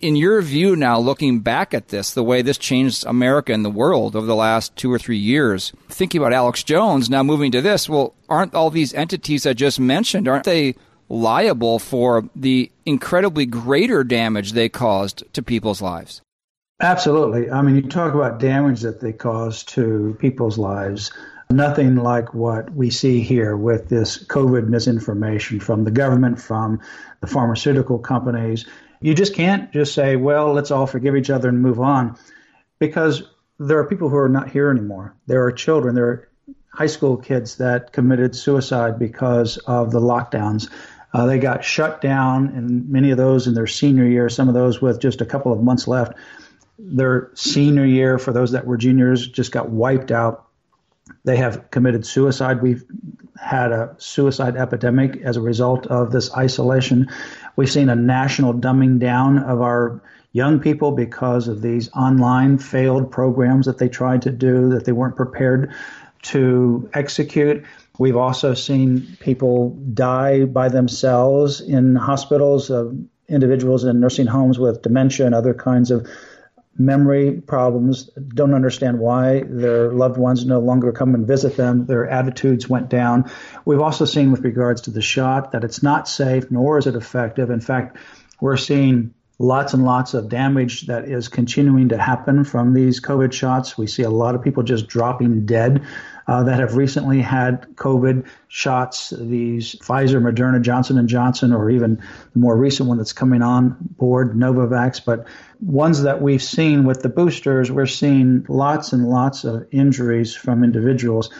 in 0.00 0.16
your 0.16 0.40
view 0.42 0.76
now, 0.76 0.98
looking 0.98 1.40
back 1.40 1.74
at 1.74 1.88
this, 1.88 2.14
the 2.14 2.24
way 2.24 2.42
this 2.42 2.58
changed 2.58 3.04
America 3.06 3.52
and 3.52 3.64
the 3.64 3.70
world 3.70 4.16
over 4.16 4.26
the 4.26 4.34
last 4.34 4.74
two 4.76 4.92
or 4.92 4.98
three 4.98 5.18
years, 5.18 5.72
thinking 5.88 6.20
about 6.20 6.32
Alex 6.32 6.62
Jones, 6.62 7.10
now 7.10 7.22
moving 7.22 7.52
to 7.52 7.60
this, 7.60 7.88
well, 7.88 8.14
aren't 8.28 8.54
all 8.54 8.70
these 8.70 8.94
entities 8.94 9.46
I 9.46 9.52
just 9.52 9.78
mentioned, 9.78 10.26
aren't 10.26 10.44
they 10.44 10.74
liable 11.08 11.78
for 11.78 12.28
the 12.34 12.70
incredibly 12.86 13.44
greater 13.46 14.04
damage 14.04 14.52
they 14.52 14.68
caused 14.68 15.22
to 15.34 15.42
people's 15.42 15.82
lives? 15.82 16.22
Absolutely. 16.80 17.50
I 17.50 17.60
mean, 17.60 17.76
you 17.76 17.82
talk 17.82 18.14
about 18.14 18.40
damage 18.40 18.80
that 18.80 19.00
they 19.00 19.12
caused 19.12 19.68
to 19.70 20.16
people's 20.18 20.56
lives. 20.56 21.12
Nothing 21.50 21.96
like 21.96 22.32
what 22.32 22.72
we 22.72 22.90
see 22.90 23.20
here 23.20 23.56
with 23.56 23.88
this 23.88 24.24
COVID 24.24 24.68
misinformation 24.68 25.60
from 25.60 25.84
the 25.84 25.90
government, 25.90 26.40
from 26.40 26.80
the 27.20 27.26
pharmaceutical 27.26 27.98
companies. 27.98 28.66
You 29.00 29.14
just 29.14 29.34
can't 29.34 29.70
just 29.72 29.94
say, 29.94 30.16
well, 30.16 30.52
let's 30.52 30.70
all 30.70 30.86
forgive 30.86 31.16
each 31.16 31.28
other 31.28 31.48
and 31.48 31.60
move 31.60 31.80
on 31.80 32.16
because 32.78 33.24
there 33.58 33.78
are 33.78 33.86
people 33.86 34.08
who 34.08 34.16
are 34.16 34.28
not 34.28 34.50
here 34.50 34.70
anymore. 34.70 35.14
There 35.26 35.44
are 35.44 35.52
children, 35.52 35.94
there 35.94 36.06
are 36.06 36.28
high 36.72 36.86
school 36.86 37.16
kids 37.18 37.56
that 37.56 37.92
committed 37.92 38.34
suicide 38.34 38.98
because 38.98 39.58
of 39.58 39.90
the 39.90 40.00
lockdowns. 40.00 40.70
Uh, 41.12 41.26
they 41.26 41.38
got 41.38 41.64
shut 41.64 42.00
down, 42.00 42.48
and 42.48 42.88
many 42.88 43.10
of 43.10 43.18
those 43.18 43.46
in 43.48 43.54
their 43.54 43.66
senior 43.66 44.06
year, 44.06 44.28
some 44.28 44.48
of 44.48 44.54
those 44.54 44.80
with 44.80 45.00
just 45.00 45.20
a 45.20 45.26
couple 45.26 45.52
of 45.52 45.60
months 45.60 45.88
left. 45.88 46.14
Their 46.82 47.30
senior 47.34 47.84
year, 47.84 48.18
for 48.18 48.32
those 48.32 48.52
that 48.52 48.66
were 48.66 48.76
juniors, 48.76 49.26
just 49.26 49.52
got 49.52 49.68
wiped 49.68 50.10
out. 50.10 50.46
They 51.24 51.36
have 51.36 51.70
committed 51.70 52.06
suicide. 52.06 52.62
We've 52.62 52.84
had 53.40 53.72
a 53.72 53.94
suicide 53.98 54.56
epidemic 54.56 55.20
as 55.22 55.36
a 55.36 55.40
result 55.40 55.86
of 55.86 56.12
this 56.12 56.32
isolation. 56.34 57.08
We've 57.56 57.70
seen 57.70 57.88
a 57.88 57.96
national 57.96 58.54
dumbing 58.54 58.98
down 58.98 59.38
of 59.38 59.60
our 59.60 60.00
young 60.32 60.60
people 60.60 60.92
because 60.92 61.48
of 61.48 61.60
these 61.60 61.90
online 61.92 62.58
failed 62.58 63.10
programs 63.10 63.66
that 63.66 63.78
they 63.78 63.88
tried 63.88 64.22
to 64.22 64.30
do 64.30 64.70
that 64.70 64.84
they 64.84 64.92
weren't 64.92 65.16
prepared 65.16 65.72
to 66.22 66.88
execute. 66.92 67.64
We've 67.98 68.16
also 68.16 68.54
seen 68.54 69.16
people 69.20 69.70
die 69.92 70.44
by 70.44 70.68
themselves 70.68 71.60
in 71.60 71.96
hospitals, 71.96 72.70
uh, 72.70 72.90
individuals 73.28 73.84
in 73.84 74.00
nursing 74.00 74.26
homes 74.26 74.58
with 74.58 74.82
dementia 74.82 75.26
and 75.26 75.34
other 75.34 75.54
kinds 75.54 75.90
of 75.90 76.06
memory 76.80 77.40
problems, 77.40 78.04
don't 78.34 78.54
understand 78.54 78.98
why 78.98 79.42
their 79.46 79.92
loved 79.92 80.16
ones 80.16 80.44
no 80.46 80.58
longer 80.58 80.92
come 80.92 81.14
and 81.14 81.26
visit 81.26 81.56
them. 81.56 81.86
Their 81.86 82.08
attitudes 82.08 82.68
went 82.68 82.88
down. 82.88 83.30
We've 83.64 83.80
also 83.80 84.04
seen 84.06 84.32
with 84.32 84.40
regards 84.40 84.80
to 84.82 84.90
the 84.90 85.02
shot 85.02 85.52
that 85.52 85.62
it's 85.62 85.82
not 85.82 86.08
safe 86.08 86.50
nor 86.50 86.78
is 86.78 86.86
it 86.86 86.96
effective. 86.96 87.50
In 87.50 87.60
fact, 87.60 87.98
we're 88.40 88.56
seeing 88.56 89.14
lots 89.38 89.72
and 89.72 89.84
lots 89.84 90.12
of 90.12 90.28
damage 90.28 90.82
that 90.82 91.04
is 91.04 91.28
continuing 91.28 91.88
to 91.88 91.98
happen 91.98 92.44
from 92.44 92.74
these 92.74 93.00
COVID 93.00 93.32
shots. 93.32 93.76
We 93.78 93.86
see 93.86 94.02
a 94.02 94.10
lot 94.10 94.34
of 94.34 94.42
people 94.42 94.62
just 94.62 94.86
dropping 94.86 95.46
dead 95.46 95.82
uh, 96.26 96.42
that 96.44 96.60
have 96.60 96.76
recently 96.76 97.22
had 97.22 97.66
COVID 97.74 98.26
shots. 98.48 99.14
These 99.18 99.76
Pfizer, 99.76 100.20
Moderna, 100.20 100.60
Johnson 100.60 100.98
and 100.98 101.08
Johnson, 101.08 101.52
or 101.54 101.70
even 101.70 101.96
the 102.34 102.38
more 102.38 102.56
recent 102.56 102.88
one 102.88 102.98
that's 102.98 103.14
coming 103.14 103.40
on 103.42 103.76
board, 103.80 104.34
Novavax. 104.34 105.02
But 105.04 105.26
ones 105.60 106.02
that 106.02 106.22
we've 106.22 106.42
seen 106.42 106.84
with 106.84 107.02
the 107.02 107.08
boosters, 107.08 107.70
we're 107.70 107.86
seeing 107.86 108.46
lots 108.48 108.92
and 108.92 109.08
lots 109.08 109.44
of 109.44 109.66
injuries 109.70 110.34
from 110.34 110.64
individuals, 110.64 111.30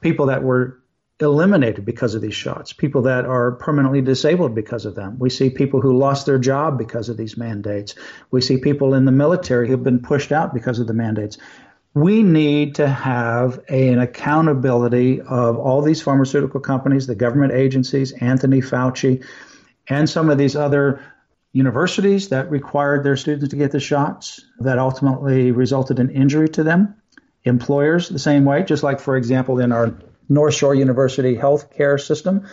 people 0.00 0.26
that 0.26 0.42
were 0.42 0.82
eliminated 1.18 1.84
because 1.84 2.14
of 2.14 2.20
these 2.20 2.34
shots, 2.34 2.74
people 2.74 3.02
that 3.02 3.24
are 3.24 3.52
permanently 3.52 4.02
disabled 4.02 4.54
because 4.54 4.84
of 4.84 4.94
them. 4.94 5.18
We 5.18 5.30
see 5.30 5.48
people 5.48 5.80
who 5.80 5.96
lost 5.96 6.26
their 6.26 6.38
job 6.38 6.76
because 6.76 7.08
of 7.08 7.16
these 7.16 7.38
mandates. 7.38 7.94
We 8.30 8.42
see 8.42 8.58
people 8.58 8.92
in 8.92 9.06
the 9.06 9.12
military 9.12 9.68
who've 9.68 9.82
been 9.82 10.02
pushed 10.02 10.30
out 10.30 10.52
because 10.52 10.78
of 10.78 10.86
the 10.86 10.92
mandates. 10.92 11.38
We 11.94 12.22
need 12.22 12.74
to 12.74 12.86
have 12.86 13.64
a, 13.70 13.88
an 13.88 14.00
accountability 14.00 15.22
of 15.22 15.56
all 15.56 15.80
these 15.80 16.02
pharmaceutical 16.02 16.60
companies, 16.60 17.06
the 17.06 17.14
government 17.14 17.54
agencies, 17.54 18.12
Anthony 18.12 18.60
Fauci, 18.60 19.24
and 19.88 20.10
some 20.10 20.28
of 20.28 20.36
these 20.36 20.56
other 20.56 21.02
universities 21.56 22.28
that 22.28 22.50
required 22.50 23.02
their 23.02 23.16
students 23.16 23.48
to 23.48 23.56
get 23.56 23.72
the 23.72 23.80
shots 23.80 24.44
that 24.60 24.78
ultimately 24.78 25.52
resulted 25.52 25.98
in 25.98 26.10
injury 26.10 26.50
to 26.50 26.62
them. 26.62 26.94
Employers, 27.44 28.10
the 28.10 28.18
same 28.18 28.44
way, 28.44 28.62
just 28.62 28.82
like, 28.82 29.00
for 29.00 29.16
example, 29.16 29.58
in 29.58 29.72
our 29.72 29.98
North 30.28 30.54
Shore 30.54 30.74
University 30.74 31.34
healthcare 31.34 31.98
system 31.98 32.46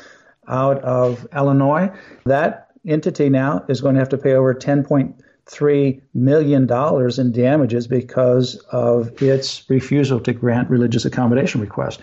out 0.47 0.81
of 0.83 1.27
Illinois. 1.35 1.91
That 2.25 2.71
entity 2.87 3.29
now 3.29 3.65
is 3.67 3.81
going 3.81 3.95
to 3.95 3.99
have 3.99 4.09
to 4.09 4.17
pay 4.17 4.33
over 4.33 4.53
$10.3 4.53 6.01
million 6.13 7.19
in 7.19 7.31
damages 7.31 7.87
because 7.87 8.55
of 8.71 9.21
its 9.21 9.69
refusal 9.69 10.21
to 10.21 10.31
grant 10.31 10.69
religious 10.69 11.03
accommodation 11.03 11.59
requests. 11.59 12.01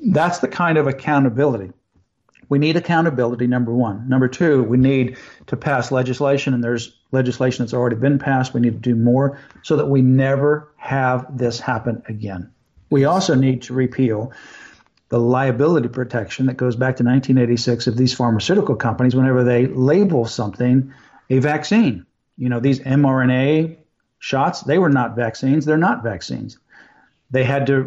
That's 0.00 0.38
the 0.38 0.48
kind 0.48 0.78
of 0.78 0.86
accountability. 0.86 1.72
We 2.48 2.58
need 2.58 2.76
accountability, 2.76 3.46
number 3.46 3.72
one. 3.72 4.08
Number 4.08 4.28
two, 4.28 4.62
we 4.62 4.78
need 4.78 5.18
to 5.48 5.56
pass 5.56 5.92
legislation, 5.92 6.54
and 6.54 6.64
there's 6.64 6.96
legislation 7.12 7.64
that's 7.64 7.74
already 7.74 7.96
been 7.96 8.18
passed. 8.18 8.54
We 8.54 8.60
need 8.60 8.72
to 8.72 8.78
do 8.78 8.94
more 8.94 9.38
so 9.62 9.76
that 9.76 9.86
we 9.86 10.02
never 10.02 10.72
have 10.76 11.36
this 11.36 11.60
happen 11.60 12.02
again. 12.08 12.50
We 12.90 13.04
also 13.04 13.34
need 13.34 13.62
to 13.62 13.74
repeal 13.74 14.32
the 15.10 15.18
liability 15.18 15.88
protection 15.88 16.46
that 16.46 16.56
goes 16.56 16.76
back 16.76 16.96
to 16.96 17.04
1986 17.04 17.86
of 17.86 17.96
these 17.96 18.14
pharmaceutical 18.14 18.76
companies 18.76 19.14
whenever 19.14 19.44
they 19.44 19.66
label 19.66 20.26
something 20.26 20.92
a 21.30 21.38
vaccine. 21.38 22.06
You 22.36 22.48
know, 22.48 22.60
these 22.60 22.80
mRNA 22.80 23.78
shots, 24.18 24.62
they 24.62 24.78
were 24.78 24.90
not 24.90 25.16
vaccines. 25.16 25.64
They're 25.64 25.76
not 25.76 26.02
vaccines. 26.02 26.58
They 27.30 27.44
had 27.44 27.66
to 27.66 27.82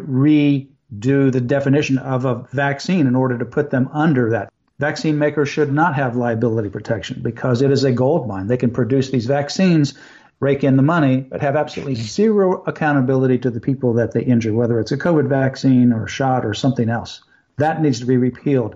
redo 0.92 1.32
the 1.32 1.40
definition 1.40 1.98
of 1.98 2.24
a 2.24 2.46
vaccine 2.52 3.06
in 3.06 3.16
order 3.16 3.38
to 3.38 3.44
put 3.44 3.70
them 3.70 3.88
under 3.92 4.30
that. 4.30 4.52
Vaccine 4.78 5.18
makers 5.18 5.48
should 5.48 5.72
not 5.72 5.94
have 5.94 6.16
liability 6.16 6.68
protection 6.68 7.20
because 7.22 7.62
it 7.62 7.70
is 7.70 7.84
a 7.84 7.92
gold 7.92 8.26
mine. 8.26 8.46
They 8.46 8.56
can 8.56 8.70
produce 8.70 9.10
these 9.10 9.26
vaccines 9.26 9.94
rake 10.40 10.64
in 10.64 10.76
the 10.76 10.82
money, 10.82 11.18
but 11.20 11.40
have 11.40 11.54
absolutely 11.54 11.94
zero 11.94 12.64
accountability 12.64 13.38
to 13.38 13.50
the 13.50 13.60
people 13.60 13.94
that 13.94 14.12
they 14.12 14.22
injure, 14.22 14.52
whether 14.52 14.80
it's 14.80 14.90
a 14.90 14.98
COVID 14.98 15.28
vaccine 15.28 15.92
or 15.92 16.06
a 16.06 16.08
shot 16.08 16.44
or 16.44 16.52
something 16.52 16.88
else. 16.88 17.22
That 17.58 17.80
needs 17.80 18.00
to 18.00 18.06
be 18.06 18.16
repealed. 18.16 18.74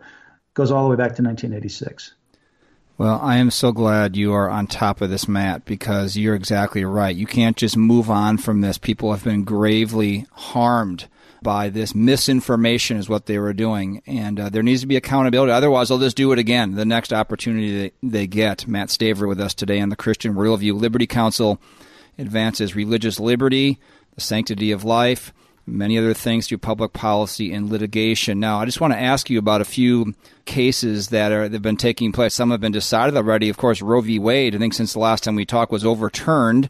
Goes 0.54 0.70
all 0.70 0.84
the 0.84 0.90
way 0.90 0.96
back 0.96 1.16
to 1.16 1.22
1986. 1.22 2.14
Well, 2.98 3.18
I 3.20 3.36
am 3.36 3.50
so 3.50 3.72
glad 3.72 4.16
you 4.16 4.32
are 4.32 4.48
on 4.48 4.68
top 4.68 5.00
of 5.00 5.10
this, 5.10 5.26
Matt, 5.28 5.64
because 5.64 6.16
you're 6.16 6.36
exactly 6.36 6.84
right. 6.84 7.14
You 7.14 7.26
can't 7.26 7.56
just 7.56 7.76
move 7.76 8.10
on 8.10 8.38
from 8.38 8.60
this. 8.60 8.78
People 8.78 9.10
have 9.10 9.24
been 9.24 9.44
gravely 9.44 10.26
harmed 10.30 11.08
by 11.46 11.68
this 11.68 11.94
misinformation 11.94 12.96
is 12.96 13.08
what 13.08 13.26
they 13.26 13.38
were 13.38 13.52
doing. 13.52 14.02
And 14.04 14.40
uh, 14.40 14.48
there 14.48 14.64
needs 14.64 14.80
to 14.80 14.88
be 14.88 14.96
accountability. 14.96 15.52
Otherwise, 15.52 15.88
they'll 15.88 16.00
just 16.00 16.16
do 16.16 16.32
it 16.32 16.40
again 16.40 16.74
the 16.74 16.84
next 16.84 17.12
opportunity 17.12 17.92
they, 18.02 18.26
get. 18.26 18.66
Matt 18.66 18.88
Staver 18.88 19.28
with 19.28 19.40
us 19.40 19.54
today 19.54 19.80
on 19.80 19.88
the 19.88 19.94
Christian 19.94 20.34
Worldview 20.34 20.76
Liberty 20.76 21.06
Counsel 21.06 21.60
advances 22.18 22.74
religious 22.74 23.20
liberty, 23.20 23.78
the 24.16 24.20
sanctity 24.20 24.72
of 24.72 24.82
life, 24.82 25.32
many 25.66 25.96
other 25.96 26.14
things 26.14 26.48
through 26.48 26.58
public 26.58 26.92
policy 26.92 27.52
and 27.52 27.70
litigation. 27.70 28.40
Now, 28.40 28.58
I 28.58 28.64
just 28.64 28.80
want 28.80 28.94
to 28.94 28.98
ask 29.00 29.30
you 29.30 29.38
about 29.38 29.60
a 29.60 29.64
few 29.64 30.14
cases 30.46 31.10
that 31.10 31.30
are 31.30 31.44
that 31.44 31.52
have 31.52 31.62
been 31.62 31.76
taking 31.76 32.10
place. 32.10 32.34
Some 32.34 32.50
have 32.50 32.60
been 32.60 32.72
decided 32.72 33.16
already. 33.16 33.48
Of 33.50 33.56
course, 33.56 33.80
Roe 33.80 34.00
v. 34.00 34.18
Wade, 34.18 34.56
I 34.56 34.58
think 34.58 34.74
since 34.74 34.94
the 34.94 34.98
last 34.98 35.22
time 35.22 35.36
we 35.36 35.46
talked, 35.46 35.70
was 35.70 35.84
overturned. 35.84 36.68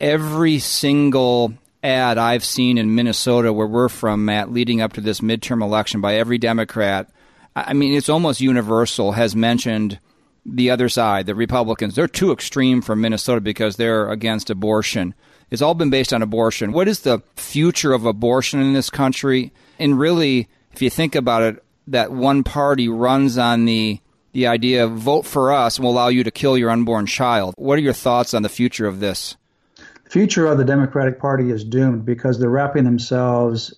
Every 0.00 0.58
single 0.58 1.52
ad 1.86 2.18
I've 2.18 2.44
seen 2.44 2.76
in 2.76 2.94
Minnesota, 2.94 3.52
where 3.52 3.66
we're 3.66 3.88
from, 3.88 4.24
Matt, 4.24 4.52
leading 4.52 4.80
up 4.80 4.92
to 4.94 5.00
this 5.00 5.20
midterm 5.20 5.62
election 5.62 6.00
by 6.00 6.16
every 6.16 6.36
Democrat, 6.36 7.08
I 7.54 7.72
mean, 7.72 7.94
it's 7.94 8.08
almost 8.08 8.40
universal, 8.40 9.12
has 9.12 9.34
mentioned 9.34 9.98
the 10.44 10.70
other 10.70 10.88
side, 10.88 11.26
the 11.26 11.34
Republicans. 11.34 11.94
They're 11.94 12.08
too 12.08 12.32
extreme 12.32 12.82
for 12.82 12.94
Minnesota 12.94 13.40
because 13.40 13.76
they're 13.76 14.10
against 14.10 14.50
abortion. 14.50 15.14
It's 15.50 15.62
all 15.62 15.74
been 15.74 15.90
based 15.90 16.12
on 16.12 16.22
abortion. 16.22 16.72
What 16.72 16.88
is 16.88 17.00
the 17.00 17.22
future 17.36 17.92
of 17.92 18.04
abortion 18.04 18.60
in 18.60 18.72
this 18.72 18.90
country? 18.90 19.52
And 19.78 19.98
really, 19.98 20.48
if 20.72 20.82
you 20.82 20.90
think 20.90 21.14
about 21.14 21.42
it, 21.42 21.64
that 21.86 22.10
one 22.12 22.42
party 22.42 22.88
runs 22.88 23.38
on 23.38 23.64
the 23.64 24.00
the 24.32 24.48
idea 24.48 24.84
of 24.84 24.92
vote 24.92 25.24
for 25.24 25.50
us 25.50 25.78
and 25.78 25.84
we'll 25.84 25.94
allow 25.94 26.08
you 26.08 26.22
to 26.22 26.30
kill 26.30 26.58
your 26.58 26.68
unborn 26.68 27.06
child. 27.06 27.54
What 27.56 27.78
are 27.78 27.82
your 27.82 27.94
thoughts 27.94 28.34
on 28.34 28.42
the 28.42 28.50
future 28.50 28.86
of 28.86 29.00
this? 29.00 29.34
The 30.06 30.12
future 30.12 30.46
of 30.46 30.56
the 30.56 30.64
Democratic 30.64 31.18
Party 31.18 31.50
is 31.50 31.64
doomed 31.64 32.04
because 32.04 32.38
they're 32.38 32.48
wrapping 32.48 32.84
themselves 32.84 33.74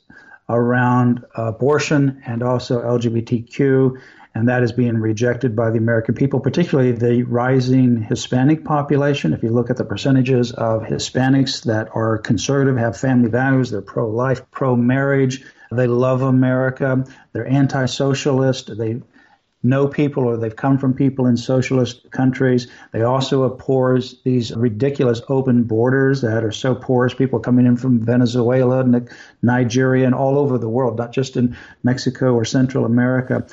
around 0.46 1.24
abortion 1.34 2.22
and 2.26 2.42
also 2.42 2.82
LGBTQ, 2.82 3.98
and 4.34 4.46
that 4.46 4.62
is 4.62 4.72
being 4.72 4.98
rejected 4.98 5.56
by 5.56 5.70
the 5.70 5.78
American 5.78 6.14
people, 6.14 6.40
particularly 6.40 6.92
the 6.92 7.22
rising 7.22 8.02
Hispanic 8.02 8.62
population. 8.62 9.32
If 9.32 9.42
you 9.42 9.48
look 9.48 9.70
at 9.70 9.78
the 9.78 9.86
percentages 9.86 10.52
of 10.52 10.82
Hispanics 10.82 11.64
that 11.64 11.88
are 11.94 12.18
conservative, 12.18 12.76
have 12.76 12.94
family 12.94 13.30
values, 13.30 13.70
they're 13.70 13.80
pro 13.80 14.10
life, 14.10 14.42
pro 14.50 14.76
marriage, 14.76 15.42
they 15.72 15.86
love 15.86 16.20
America, 16.20 17.06
they're 17.32 17.48
anti 17.48 17.86
socialist, 17.86 18.76
they 18.76 19.00
know 19.62 19.88
people 19.88 20.24
or 20.24 20.36
they've 20.36 20.54
come 20.54 20.78
from 20.78 20.94
people 20.94 21.26
in 21.26 21.36
socialist 21.36 22.10
countries. 22.10 22.68
They 22.92 23.02
also 23.02 23.42
oppose 23.42 24.20
these 24.22 24.54
ridiculous 24.54 25.20
open 25.28 25.64
borders 25.64 26.20
that 26.20 26.44
are 26.44 26.52
so 26.52 26.74
porous, 26.74 27.14
people 27.14 27.40
coming 27.40 27.66
in 27.66 27.76
from 27.76 28.00
Venezuela, 28.00 28.84
Nigeria, 29.42 30.06
and 30.06 30.14
all 30.14 30.38
over 30.38 30.58
the 30.58 30.68
world, 30.68 30.96
not 30.96 31.12
just 31.12 31.36
in 31.36 31.56
Mexico 31.82 32.34
or 32.34 32.44
Central 32.44 32.84
America. 32.84 33.46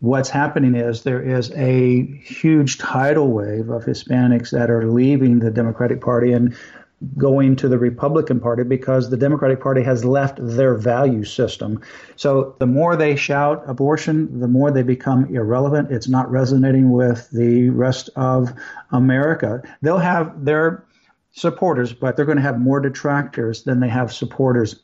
What's 0.00 0.30
happening 0.30 0.76
is 0.76 1.02
there 1.02 1.20
is 1.20 1.50
a 1.56 2.04
huge 2.04 2.78
tidal 2.78 3.32
wave 3.32 3.68
of 3.68 3.84
Hispanics 3.84 4.50
that 4.50 4.70
are 4.70 4.88
leaving 4.88 5.40
the 5.40 5.50
Democratic 5.50 6.00
Party 6.00 6.30
and 6.32 6.56
going 7.16 7.54
to 7.56 7.68
the 7.68 7.78
Republican 7.78 8.40
Party 8.40 8.64
because 8.64 9.08
the 9.08 9.16
Democratic 9.16 9.60
Party 9.60 9.82
has 9.82 10.04
left 10.04 10.38
their 10.40 10.74
value 10.74 11.24
system. 11.24 11.80
So 12.16 12.56
the 12.58 12.66
more 12.66 12.96
they 12.96 13.14
shout 13.14 13.62
abortion, 13.66 14.40
the 14.40 14.48
more 14.48 14.70
they 14.70 14.82
become 14.82 15.32
irrelevant. 15.34 15.92
It's 15.92 16.08
not 16.08 16.30
resonating 16.30 16.90
with 16.90 17.30
the 17.30 17.70
rest 17.70 18.10
of 18.16 18.52
America. 18.90 19.62
They'll 19.80 19.98
have 19.98 20.44
their 20.44 20.84
supporters, 21.32 21.92
but 21.92 22.16
they're 22.16 22.24
going 22.24 22.36
to 22.36 22.42
have 22.42 22.58
more 22.58 22.80
detractors 22.80 23.62
than 23.62 23.78
they 23.78 23.88
have 23.88 24.12
supporters. 24.12 24.82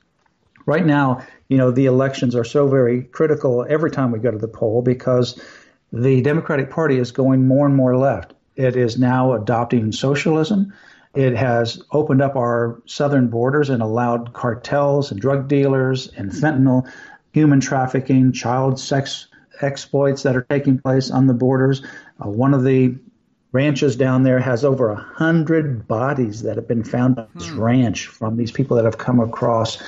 Right 0.67 0.87
now, 0.87 1.25
you 1.49 1.59
know, 1.59 1.73
the 1.73 1.87
elections 1.87 2.35
are 2.37 2.45
so 2.45 2.69
very 2.69 3.03
critical 3.03 3.67
every 3.69 3.91
time 3.91 4.13
we 4.13 4.21
go 4.21 4.31
to 4.31 4.39
the 4.39 4.49
poll 4.49 4.83
because 4.83 5.41
the 5.93 6.23
Democratic 6.23 6.71
Party 6.71 6.99
is 6.99 7.11
going 7.11 7.47
more 7.47 7.67
and 7.67 7.75
more 7.75 7.97
left. 7.97 8.35
It 8.57 8.77
is 8.77 8.99
now 8.99 9.33
adopting 9.33 9.91
socialism. 9.91 10.73
It 11.15 11.37
has 11.37 11.81
opened 11.93 12.21
up 12.21 12.35
our 12.35 12.83
southern 12.87 13.29
borders 13.29 13.71
and 13.71 13.83
allowed 13.83 14.33
cartels 14.33 15.13
and 15.13 15.21
drug 15.21 15.47
dealers 15.47 16.09
and 16.17 16.33
fentanyl, 16.33 16.91
human 17.33 17.61
trafficking, 17.61 18.33
child 18.33 18.81
sex 18.81 19.29
exploits 19.61 20.25
that 20.25 20.35
are 20.35 20.47
taking 20.51 20.79
place 20.79 21.13
on 21.13 21.29
the 21.29 21.35
borders. 21.35 21.83
Uh, 22.25 22.29
one 22.29 22.53
of 22.53 22.65
the 22.65 22.97
ranches 23.53 23.95
down 23.95 24.25
there 24.25 24.41
has 24.41 24.65
over 24.65 24.91
a 24.91 24.97
hundred 24.97 25.87
bodies 25.87 26.43
that 26.43 26.57
have 26.57 26.67
been 26.67 26.83
found 26.83 27.21
on 27.21 27.29
this 27.37 27.49
hmm. 27.49 27.61
ranch 27.61 28.07
from 28.09 28.37
these 28.37 28.51
people 28.51 28.77
that 28.77 28.85
have 28.85 28.99
come 28.99 29.21
across. 29.21 29.81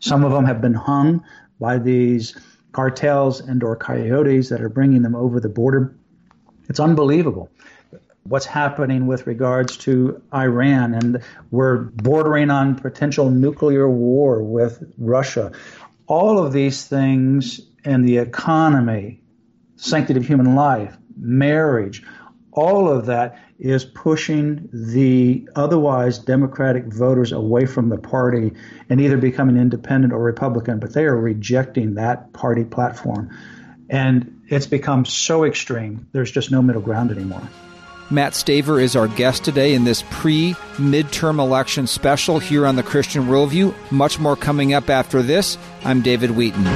Some 0.00 0.22
of 0.22 0.32
them 0.32 0.44
have 0.44 0.60
been 0.60 0.74
hung 0.74 1.24
by 1.58 1.78
these 1.78 2.36
cartels 2.72 3.40
and 3.40 3.62
or 3.62 3.74
coyotes 3.74 4.50
that 4.50 4.60
are 4.60 4.68
bringing 4.68 5.00
them 5.00 5.14
over 5.14 5.40
the 5.40 5.48
border. 5.48 5.96
It's 6.68 6.80
unbelievable 6.80 7.48
what's 8.24 8.46
happening 8.46 9.06
with 9.06 9.26
regards 9.26 9.76
to 9.76 10.22
Iran, 10.32 10.94
and 10.94 11.22
we're 11.50 11.76
bordering 11.76 12.50
on 12.50 12.76
potential 12.76 13.30
nuclear 13.30 13.88
war 13.88 14.42
with 14.42 14.82
Russia. 14.96 15.52
All 16.06 16.38
of 16.38 16.52
these 16.52 16.86
things 16.86 17.60
and 17.84 18.06
the 18.06 18.18
economy, 18.18 19.20
sanctity 19.76 20.20
of 20.20 20.26
human 20.26 20.54
life, 20.54 20.96
marriage, 21.16 22.02
all 22.52 22.88
of 22.88 23.06
that 23.06 23.38
is 23.58 23.84
pushing 23.84 24.68
the 24.72 25.48
otherwise 25.54 26.18
Democratic 26.18 26.84
voters 26.86 27.32
away 27.32 27.66
from 27.66 27.88
the 27.88 27.98
party 27.98 28.52
and 28.88 29.00
either 29.00 29.16
becoming 29.16 29.56
independent 29.56 30.12
or 30.12 30.22
Republican, 30.22 30.78
but 30.78 30.92
they 30.92 31.04
are 31.04 31.16
rejecting 31.16 31.94
that 31.94 32.32
party 32.32 32.64
platform. 32.64 33.36
And 33.90 34.42
it's 34.48 34.66
become 34.66 35.04
so 35.04 35.44
extreme, 35.44 36.08
there's 36.12 36.30
just 36.30 36.50
no 36.50 36.62
middle 36.62 36.82
ground 36.82 37.10
anymore. 37.10 37.48
Matt 38.10 38.32
Staver 38.32 38.82
is 38.82 38.96
our 38.96 39.08
guest 39.08 39.44
today 39.44 39.72
in 39.72 39.84
this 39.84 40.02
pre 40.10 40.52
midterm 40.76 41.38
election 41.38 41.86
special 41.86 42.38
here 42.38 42.66
on 42.66 42.76
the 42.76 42.82
Christian 42.82 43.24
Worldview. 43.24 43.74
Much 43.90 44.18
more 44.18 44.36
coming 44.36 44.74
up 44.74 44.90
after 44.90 45.22
this. 45.22 45.56
I'm 45.84 46.02
David 46.02 46.32
Wheaton. 46.32 46.66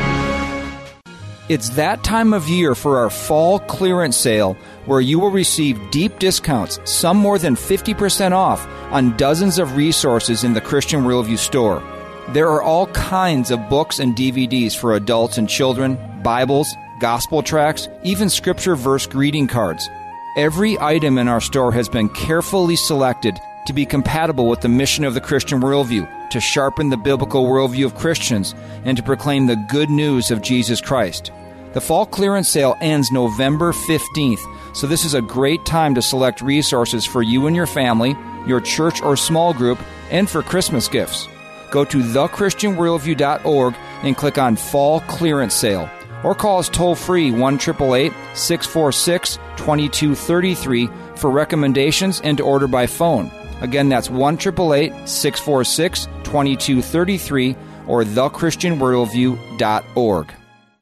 It's 1.51 1.71
that 1.71 2.03
time 2.03 2.33
of 2.33 2.49
year 2.49 2.75
for 2.75 2.99
our 2.99 3.11
fall 3.11 3.59
clearance 3.59 4.17
sale 4.17 4.57
where 4.87 5.01
you 5.01 5.19
will 5.19 5.31
receive 5.31 5.91
deep 5.91 6.19
discounts, 6.19 6.79
some 6.85 7.17
more 7.17 7.39
than 7.39 7.57
50% 7.57 8.33
off, 8.33 8.67
on 8.91 9.17
dozens 9.17 9.59
of 9.59 9.77
resources 9.77 10.45
in 10.45 10.55
the 10.55 10.61
Christian 10.61 11.05
Worldview 11.05 11.39
store. 11.39 11.83
There 12.31 12.49
are 12.49 12.63
all 12.63 12.87
kinds 12.89 13.51
of 13.51 13.69
books 13.69 13.99
and 13.99 14.15
DVDs 14.15 14.77
for 14.77 14.95
adults 14.95 15.39
and 15.39 15.49
children, 15.49 15.99
Bibles, 16.23 16.69
gospel 17.01 17.43
tracts, 17.43 17.89
even 18.03 18.29
scripture 18.29 18.77
verse 18.77 19.07
greeting 19.07 19.47
cards. 19.47 19.89
Every 20.39 20.79
item 20.79 21.19
in 21.19 21.27
our 21.27 21.41
store 21.41 21.73
has 21.73 21.89
been 21.89 22.09
carefully 22.11 22.77
selected 22.77 23.41
to 23.67 23.73
be 23.73 23.85
compatible 23.85 24.47
with 24.47 24.61
the 24.61 24.69
mission 24.69 25.03
of 25.03 25.15
the 25.15 25.21
Christian 25.21 25.61
worldview, 25.61 26.31
to 26.31 26.39
sharpen 26.39 26.91
the 26.91 26.97
biblical 26.97 27.45
worldview 27.45 27.87
of 27.87 27.97
Christians, 27.97 28.55
and 28.85 28.97
to 28.97 29.03
proclaim 29.03 29.49
the 29.49 29.57
good 29.69 29.91
news 29.91 30.31
of 30.31 30.41
Jesus 30.41 30.81
Christ. 30.81 31.33
The 31.73 31.81
fall 31.81 32.07
clearance 32.07 32.49
sale 32.49 32.77
ends 32.81 33.11
November 33.11 33.73
15th, 33.73 34.77
so 34.77 34.87
this 34.87 35.05
is 35.05 35.15
a 35.15 35.21
great 35.21 35.67
time 35.67 35.97
to 35.97 36.03
select 36.03 36.41
resources 36.41 37.05
for 37.05 37.21
you 37.21 37.49
and 37.49 37.57
your 37.57 37.67
family, 37.67 38.15
your 38.47 38.61
church 38.61 39.03
or 39.03 39.17
small 39.17 39.53
group, 39.53 39.81
and 40.13 40.31
for 40.31 40.45
Christmas 40.45 40.87
gifts. 40.87 41.27
Go 41.73 41.85
to 41.85 41.99
thechristianworldview.org 41.99 43.75
and 44.05 44.17
click 44.17 44.39
on 44.39 44.55
Fall 44.55 45.01
Clearance 45.01 45.55
Sale 45.55 45.91
or 46.23 46.35
call 46.35 46.59
us 46.59 46.69
toll 46.69 46.95
free 46.95 47.31
1 47.31 47.59
646 47.61 49.37
2233 49.57 50.91
for 51.17 51.31
recommendations 51.31 52.21
and 52.23 52.37
to 52.39 52.45
order 52.45 52.67
by 52.67 52.87
phone. 52.87 53.31
Again, 53.61 53.89
that's 53.89 54.11
1 54.11 54.39
646 54.39 56.07
2233 56.25 57.57
or 57.87 58.03
thechristianworldview.org. 58.05 60.33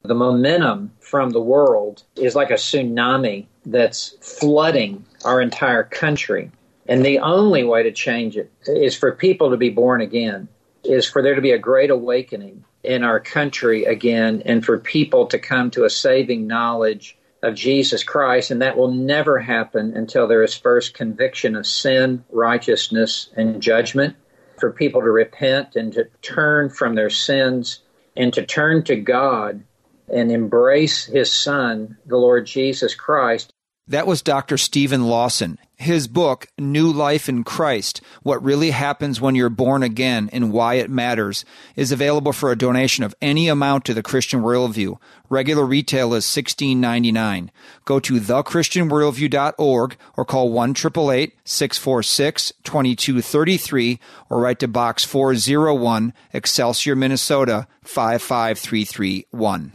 The 0.03 0.15
momentum 0.15 0.93
from 1.01 1.31
the 1.31 1.41
world 1.41 2.03
is 2.17 2.37
like 2.37 2.51
a 2.51 2.55
tsunami 2.55 3.47
that's 3.65 4.17
flooding 4.21 5.05
our 5.25 5.41
entire 5.41 5.85
country. 5.85 6.51
And 6.89 7.05
the 7.05 7.19
only 7.19 7.65
way 7.65 7.83
to 7.83 7.91
change 7.91 8.37
it 8.37 8.53
is 8.67 8.97
for 8.97 9.11
people 9.13 9.51
to 9.51 9.57
be 9.57 9.71
born 9.71 10.01
again, 10.01 10.47
is 10.87 11.07
for 11.07 11.23
there 11.23 11.35
to 11.35 11.41
be 11.41 11.53
a 11.53 11.59
great 11.59 11.91
awakening 11.91 12.65
in 12.83 13.03
our 13.03 13.21
country 13.21 13.85
again 13.85 14.43
and 14.47 14.65
for 14.65 14.79
people 14.79 15.27
to 15.27 15.39
come 15.39 15.71
to 15.73 15.85
a 15.85 15.91
saving 15.91 16.47
knowledge 16.47 17.17
of 17.43 17.55
Jesus 17.55 18.03
Christ. 18.03 18.51
And 18.51 18.63
that 18.63 18.77
will 18.77 18.93
never 18.93 19.39
happen 19.39 19.97
until 19.97 20.27
there 20.27 20.43
is 20.43 20.55
first 20.55 20.95
conviction 20.95 21.57
of 21.57 21.67
sin, 21.67 22.25
righteousness, 22.31 23.29
and 23.37 23.61
judgment. 23.61 24.17
For 24.59 24.73
people 24.73 25.03
to 25.03 25.11
repent 25.11 25.77
and 25.77 25.93
to 25.93 26.09
turn 26.23 26.71
from 26.71 26.95
their 26.95 27.11
sins 27.11 27.81
and 28.17 28.33
to 28.33 28.47
turn 28.47 28.85
to 28.85 28.97
God 28.97 29.63
and 30.09 30.33
embrace 30.33 31.05
His 31.05 31.31
Son, 31.31 31.99
the 32.07 32.17
Lord 32.17 32.47
Jesus 32.47 32.95
Christ. 32.95 33.53
That 33.89 34.07
was 34.07 34.23
Dr. 34.23 34.57
Steven 34.57 35.07
Lawson. 35.07 35.59
His 35.79 36.09
book, 36.09 36.47
New 36.59 36.91
Life 36.91 37.29
in 37.29 37.45
Christ 37.45 38.01
What 38.23 38.43
Really 38.43 38.71
Happens 38.71 39.21
When 39.21 39.35
You're 39.35 39.51
Born 39.51 39.83
Again 39.83 40.31
and 40.33 40.51
Why 40.51 40.75
It 40.75 40.89
Matters, 40.89 41.45
is 41.77 41.93
available 41.93 42.33
for 42.33 42.51
a 42.51 42.57
donation 42.57 43.05
of 43.05 43.15
any 43.21 43.49
amount 43.49 43.85
to 43.85 43.95
the 43.95 44.03
Christian 44.03 44.41
Worldview. 44.41 44.99
Regular 45.29 45.67
retail 45.67 46.15
is 46.15 46.25
$16.99. 46.25 47.51
Go 47.85 48.01
to 48.01 48.15
thechristianworldview.org 48.15 49.97
or 50.17 50.25
call 50.25 50.51
1 50.51 50.75
646 50.75 52.53
2233 52.65 54.01
or 54.31 54.41
write 54.41 54.59
to 54.61 54.69
Box 54.69 55.05
401, 55.05 56.15
Excelsior, 56.33 56.97
Minnesota 56.97 57.67
55331. 57.83 59.73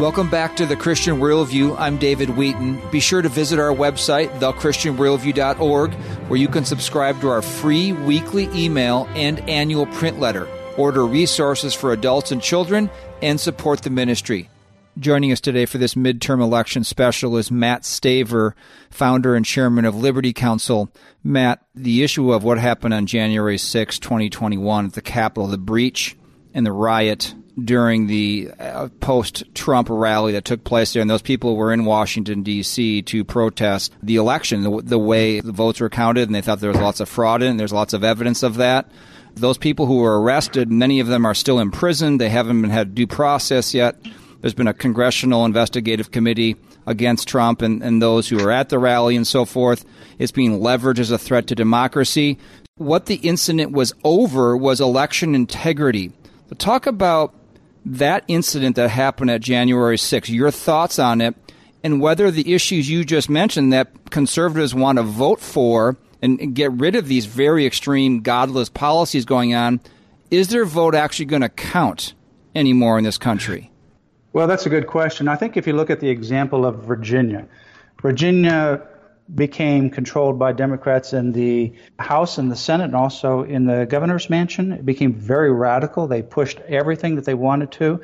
Welcome 0.00 0.30
back 0.30 0.54
to 0.54 0.64
the 0.64 0.76
Christian 0.76 1.16
Worldview. 1.16 1.74
I'm 1.76 1.96
David 1.96 2.30
Wheaton. 2.30 2.80
Be 2.92 3.00
sure 3.00 3.20
to 3.20 3.28
visit 3.28 3.58
our 3.58 3.74
website, 3.74 4.28
thechristianworldview.org, 4.38 5.94
where 6.28 6.38
you 6.38 6.46
can 6.46 6.64
subscribe 6.64 7.20
to 7.20 7.28
our 7.28 7.42
free 7.42 7.92
weekly 7.92 8.48
email 8.54 9.08
and 9.16 9.40
annual 9.50 9.86
print 9.86 10.20
letter, 10.20 10.46
order 10.76 11.04
resources 11.04 11.74
for 11.74 11.92
adults 11.92 12.30
and 12.30 12.40
children, 12.40 12.88
and 13.22 13.40
support 13.40 13.82
the 13.82 13.90
ministry. 13.90 14.48
Joining 15.00 15.32
us 15.32 15.40
today 15.40 15.66
for 15.66 15.78
this 15.78 15.96
midterm 15.96 16.40
election 16.40 16.84
special 16.84 17.36
is 17.36 17.50
Matt 17.50 17.82
Staver, 17.82 18.52
founder 18.90 19.34
and 19.34 19.44
chairman 19.44 19.84
of 19.84 19.96
Liberty 19.96 20.32
Counsel. 20.32 20.92
Matt, 21.24 21.64
the 21.74 22.04
issue 22.04 22.32
of 22.32 22.44
what 22.44 22.58
happened 22.58 22.94
on 22.94 23.06
January 23.06 23.58
6, 23.58 23.98
2021 23.98 24.86
at 24.86 24.92
the 24.92 25.02
Capitol, 25.02 25.48
the 25.48 25.58
breach 25.58 26.16
and 26.54 26.64
the 26.64 26.70
riot 26.70 27.34
during 27.64 28.06
the 28.06 28.50
uh, 28.58 28.88
post 29.00 29.44
Trump 29.54 29.88
rally 29.90 30.32
that 30.32 30.44
took 30.44 30.64
place 30.64 30.92
there, 30.92 31.00
and 31.00 31.10
those 31.10 31.22
people 31.22 31.56
were 31.56 31.72
in 31.72 31.84
Washington, 31.84 32.42
D.C. 32.42 33.02
to 33.02 33.24
protest 33.24 33.92
the 34.02 34.16
election, 34.16 34.62
the, 34.62 34.82
the, 34.82 34.98
way 34.98 35.40
the 35.40 35.52
votes 35.52 35.80
were 35.80 35.88
counted, 35.88 36.28
and 36.28 36.34
they 36.34 36.40
thought 36.40 36.60
there 36.60 36.70
was 36.70 36.80
lots 36.80 37.00
of 37.00 37.08
fraud 37.08 37.42
in 37.42 37.48
it, 37.48 37.50
and 37.52 37.60
there's 37.60 37.72
lots 37.72 37.92
of 37.92 38.04
evidence 38.04 38.42
of 38.42 38.56
that. 38.56 38.90
Those 39.34 39.58
people 39.58 39.86
who 39.86 39.98
were 39.98 40.20
arrested, 40.20 40.70
many 40.70 41.00
of 41.00 41.06
them 41.06 41.24
are 41.24 41.34
still 41.34 41.58
in 41.58 41.70
prison. 41.70 42.18
They 42.18 42.28
haven't 42.28 42.60
been 42.60 42.70
had 42.70 42.94
due 42.94 43.06
process 43.06 43.72
yet. 43.74 43.96
There's 44.40 44.54
been 44.54 44.68
a 44.68 44.74
congressional 44.74 45.44
investigative 45.44 46.10
committee 46.10 46.56
against 46.86 47.28
Trump 47.28 47.62
and, 47.62 47.82
and 47.82 48.00
those 48.00 48.28
who 48.28 48.40
are 48.40 48.50
at 48.50 48.68
the 48.68 48.78
rally 48.78 49.16
and 49.16 49.26
so 49.26 49.44
forth. 49.44 49.84
It's 50.18 50.32
being 50.32 50.60
leveraged 50.60 51.00
as 51.00 51.10
a 51.10 51.18
threat 51.18 51.48
to 51.48 51.54
democracy. 51.54 52.38
What 52.76 53.06
the 53.06 53.16
incident 53.16 53.72
was 53.72 53.92
over 54.04 54.56
was 54.56 54.80
election 54.80 55.34
integrity. 55.34 56.12
But 56.48 56.58
talk 56.58 56.86
about 56.86 57.34
that 57.96 58.24
incident 58.28 58.76
that 58.76 58.90
happened 58.90 59.30
at 59.30 59.40
January 59.40 59.96
6th, 59.96 60.28
your 60.28 60.50
thoughts 60.50 60.98
on 60.98 61.20
it, 61.20 61.34
and 61.82 62.00
whether 62.00 62.30
the 62.30 62.52
issues 62.52 62.88
you 62.90 63.04
just 63.04 63.30
mentioned 63.30 63.72
that 63.72 64.10
conservatives 64.10 64.74
want 64.74 64.98
to 64.98 65.02
vote 65.02 65.40
for 65.40 65.96
and 66.20 66.54
get 66.54 66.72
rid 66.72 66.96
of 66.96 67.06
these 67.06 67.26
very 67.26 67.64
extreme, 67.64 68.20
godless 68.20 68.68
policies 68.68 69.24
going 69.24 69.54
on, 69.54 69.80
is 70.30 70.48
their 70.48 70.64
vote 70.64 70.94
actually 70.94 71.24
going 71.24 71.42
to 71.42 71.48
count 71.48 72.12
anymore 72.54 72.98
in 72.98 73.04
this 73.04 73.16
country? 73.16 73.70
Well, 74.32 74.46
that's 74.46 74.66
a 74.66 74.70
good 74.70 74.86
question. 74.86 75.28
I 75.28 75.36
think 75.36 75.56
if 75.56 75.66
you 75.66 75.72
look 75.72 75.90
at 75.90 76.00
the 76.00 76.10
example 76.10 76.66
of 76.66 76.84
Virginia, 76.84 77.46
Virginia 78.02 78.82
became 79.34 79.90
controlled 79.90 80.38
by 80.38 80.52
Democrats 80.52 81.12
in 81.12 81.32
the 81.32 81.72
House 81.98 82.38
and 82.38 82.50
the 82.50 82.56
Senate 82.56 82.84
and 82.84 82.96
also 82.96 83.42
in 83.42 83.66
the 83.66 83.86
governor's 83.86 84.30
mansion. 84.30 84.72
It 84.72 84.86
became 84.86 85.14
very 85.14 85.52
radical. 85.52 86.06
They 86.06 86.22
pushed 86.22 86.60
everything 86.60 87.16
that 87.16 87.24
they 87.24 87.34
wanted 87.34 87.72
to. 87.72 88.00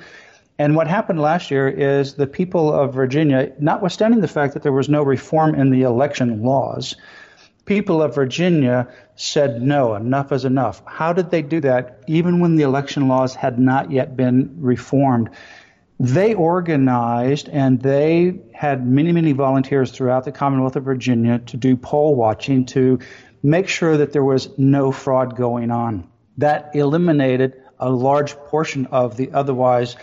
And 0.59 0.77
what 0.77 0.87
happened 0.87 1.21
last 1.21 1.51
year 1.51 1.69
is 1.69 2.15
the 2.15 2.27
people 2.27 2.73
of 2.73 2.95
Virginia, 2.95 3.53
notwithstanding 3.59 4.21
the 4.21 4.29
fact 4.29 4.55
that 4.55 4.63
there 4.63 4.73
was 4.73 4.89
no 4.89 5.03
reform 5.03 5.55
in 5.55 5.71
the 5.71 5.83
election 5.83 6.43
laws, 6.43 6.95
people 7.65 8.03
of 8.03 8.15
Virginia 8.15 8.89
said 9.17 9.63
no, 9.63 9.95
enough 9.95 10.33
is 10.33 10.45
enough. 10.45 10.83
How 10.87 11.13
did 11.13 11.31
they 11.31 11.43
do 11.43 11.61
that 11.61 12.03
even 12.07 12.41
when 12.41 12.57
the 12.57 12.63
election 12.63 13.09
laws 13.09 13.35
had 13.35 13.59
not 13.59 13.91
yet 13.91 14.17
been 14.17 14.57
reformed? 14.61 15.31
They 16.01 16.35
organized 16.35 17.49
and 17.49 17.81
they 17.81 18.41
had 18.53 18.87
many, 18.87 19.13
many 19.13 19.33
volunteers 19.33 19.93
throughout 19.93 20.25
the 20.25 20.33
Commonwealth 20.33 20.77
of 20.77 20.85
Virginia 20.85 21.39
to 21.47 21.57
do 21.57 21.77
poll 21.77 22.17
watching 22.17 22.67
to 22.67 22.99
make 23.43 23.69
sure 23.69 23.97
that 23.97 24.13
there 24.13 24.25
was 24.25 24.51
no 24.59 24.91
fraud 24.91 25.37
going 25.37 25.71
on. 25.71 26.09
That 26.39 26.71
eliminated 26.75 27.63
a 27.79 27.91
large 27.91 28.35
portion 28.35 28.87
of 28.87 29.17
the 29.17 29.31
otherwise 29.33 29.97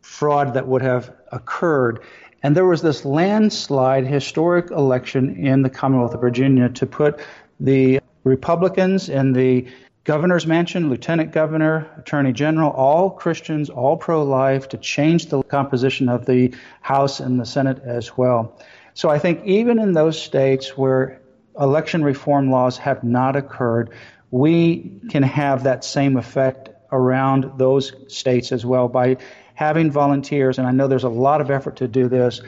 fraud 0.00 0.54
that 0.54 0.66
would 0.66 0.82
have 0.82 1.14
occurred. 1.30 2.00
And 2.42 2.56
there 2.56 2.66
was 2.66 2.82
this 2.82 3.04
landslide 3.04 4.06
historic 4.06 4.70
election 4.70 5.36
in 5.36 5.62
the 5.62 5.70
Commonwealth 5.70 6.14
of 6.14 6.20
Virginia 6.20 6.68
to 6.70 6.86
put 6.86 7.20
the 7.60 8.00
Republicans 8.24 9.08
in 9.08 9.32
the 9.32 9.66
governor's 10.08 10.46
mansion, 10.46 10.88
lieutenant 10.88 11.32
governor, 11.32 11.86
attorney 11.98 12.32
general, 12.32 12.70
all 12.70 13.10
Christians, 13.10 13.68
all 13.68 13.98
pro 13.98 14.22
life, 14.24 14.70
to 14.70 14.78
change 14.78 15.26
the 15.26 15.42
composition 15.42 16.08
of 16.08 16.24
the 16.24 16.54
House 16.80 17.20
and 17.20 17.38
the 17.38 17.44
Senate 17.44 17.82
as 17.84 18.16
well. 18.16 18.58
So 18.94 19.10
I 19.10 19.18
think 19.18 19.44
even 19.44 19.78
in 19.78 19.92
those 19.92 20.18
states 20.18 20.78
where 20.78 21.20
election 21.60 22.02
reform 22.02 22.50
laws 22.50 22.78
have 22.78 23.04
not 23.04 23.36
occurred, 23.36 23.90
we 24.30 24.98
can 25.10 25.22
have 25.24 25.64
that 25.64 25.84
same 25.84 26.16
effect 26.16 26.70
around 26.90 27.58
those 27.58 27.92
states 28.06 28.50
as 28.50 28.64
well 28.64 28.88
by 28.88 29.18
having 29.52 29.90
volunteers, 29.90 30.56
and 30.56 30.66
I 30.66 30.70
know 30.70 30.88
there's 30.88 31.04
a 31.04 31.10
lot 31.10 31.42
of 31.42 31.50
effort 31.50 31.76
to 31.76 31.86
do 31.86 32.08
this, 32.08 32.40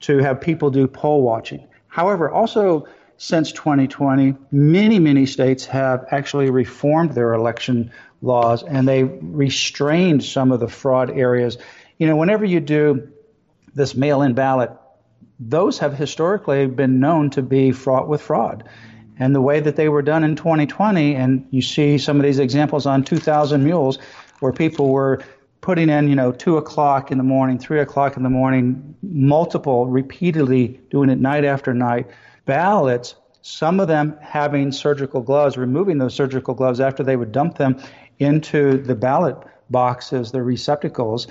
to 0.00 0.16
have 0.16 0.40
people 0.40 0.70
do 0.70 0.86
poll 0.86 1.20
watching. 1.20 1.68
However, 1.88 2.30
also 2.30 2.86
since 3.18 3.52
2020, 3.52 4.34
many, 4.50 4.98
many 4.98 5.26
states 5.26 5.66
have 5.66 6.06
actually 6.10 6.50
reformed 6.50 7.12
their 7.12 7.32
election 7.32 7.90
laws 8.22 8.62
and 8.62 8.86
they 8.86 9.04
restrained 9.04 10.22
some 10.24 10.52
of 10.52 10.60
the 10.60 10.68
fraud 10.68 11.10
areas. 11.10 11.56
You 11.98 12.06
know, 12.06 12.16
whenever 12.16 12.44
you 12.44 12.60
do 12.60 13.08
this 13.74 13.94
mail 13.94 14.22
in 14.22 14.34
ballot, 14.34 14.70
those 15.38 15.78
have 15.78 15.94
historically 15.94 16.66
been 16.66 17.00
known 17.00 17.30
to 17.30 17.42
be 17.42 17.72
fraught 17.72 18.08
with 18.08 18.22
fraud. 18.22 18.68
And 19.18 19.34
the 19.34 19.40
way 19.40 19.60
that 19.60 19.76
they 19.76 19.88
were 19.88 20.02
done 20.02 20.24
in 20.24 20.36
2020, 20.36 21.14
and 21.14 21.46
you 21.50 21.62
see 21.62 21.96
some 21.96 22.18
of 22.18 22.22
these 22.22 22.38
examples 22.38 22.84
on 22.84 23.02
2,000 23.02 23.64
Mules, 23.64 23.98
where 24.40 24.52
people 24.52 24.90
were 24.90 25.22
putting 25.62 25.88
in, 25.88 26.08
you 26.08 26.14
know, 26.14 26.32
two 26.32 26.58
o'clock 26.58 27.10
in 27.10 27.16
the 27.16 27.24
morning, 27.24 27.58
three 27.58 27.80
o'clock 27.80 28.18
in 28.18 28.22
the 28.22 28.30
morning, 28.30 28.94
multiple, 29.02 29.86
repeatedly 29.86 30.80
doing 30.90 31.08
it 31.08 31.18
night 31.18 31.44
after 31.44 31.72
night 31.72 32.08
ballots, 32.46 33.14
some 33.42 33.78
of 33.78 33.88
them 33.88 34.16
having 34.22 34.72
surgical 34.72 35.20
gloves, 35.20 35.56
removing 35.56 35.98
those 35.98 36.14
surgical 36.14 36.54
gloves 36.54 36.80
after 36.80 37.02
they 37.02 37.16
would 37.16 37.32
dump 37.32 37.58
them 37.58 37.80
into 38.18 38.78
the 38.78 38.94
ballot 38.94 39.36
boxes, 39.68 40.32
the 40.32 40.42
receptacles. 40.42 41.26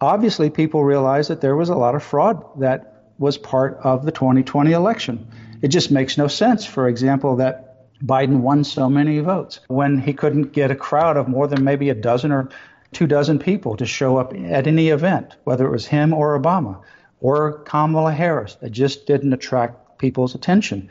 Obviously, 0.00 0.50
people 0.50 0.82
realized 0.82 1.30
that 1.30 1.40
there 1.40 1.56
was 1.56 1.68
a 1.68 1.74
lot 1.74 1.94
of 1.94 2.02
fraud 2.02 2.60
that 2.60 3.10
was 3.18 3.38
part 3.38 3.78
of 3.82 4.04
the 4.04 4.12
2020 4.12 4.72
election. 4.72 5.28
It 5.62 5.68
just 5.68 5.90
makes 5.90 6.18
no 6.18 6.26
sense, 6.26 6.64
for 6.64 6.88
example, 6.88 7.36
that 7.36 7.74
Biden 8.04 8.40
won 8.40 8.64
so 8.64 8.88
many 8.88 9.20
votes 9.20 9.60
when 9.68 9.98
he 9.98 10.12
couldn't 10.12 10.52
get 10.52 10.70
a 10.70 10.76
crowd 10.76 11.16
of 11.16 11.28
more 11.28 11.46
than 11.46 11.64
maybe 11.64 11.90
a 11.90 11.94
dozen 11.94 12.32
or 12.32 12.48
two 12.92 13.06
dozen 13.06 13.38
people 13.38 13.76
to 13.76 13.86
show 13.86 14.16
up 14.16 14.34
at 14.34 14.66
any 14.66 14.88
event, 14.88 15.36
whether 15.44 15.66
it 15.66 15.70
was 15.70 15.86
him 15.86 16.12
or 16.12 16.38
Obama 16.38 16.80
or 17.20 17.60
Kamala 17.60 18.12
Harris. 18.12 18.56
It 18.60 18.72
just 18.72 19.06
didn't 19.06 19.32
attract 19.32 19.83
people's 19.98 20.34
attention. 20.34 20.90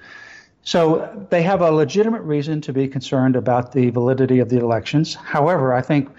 So 0.64 1.28
they 1.30 1.44
have 1.44 1.62
a 1.62 1.72
legitimate 1.72 2.22
reason 2.22 2.62
to 2.62 2.74
be 2.74 2.88
concerned 2.88 3.36
about 3.36 3.74
the 3.74 3.90
validity 3.90 4.40
of 4.40 4.50
the 4.50 4.60
elections. 4.60 5.14
However, 5.14 5.74
I 5.74 5.82
think 5.82 6.10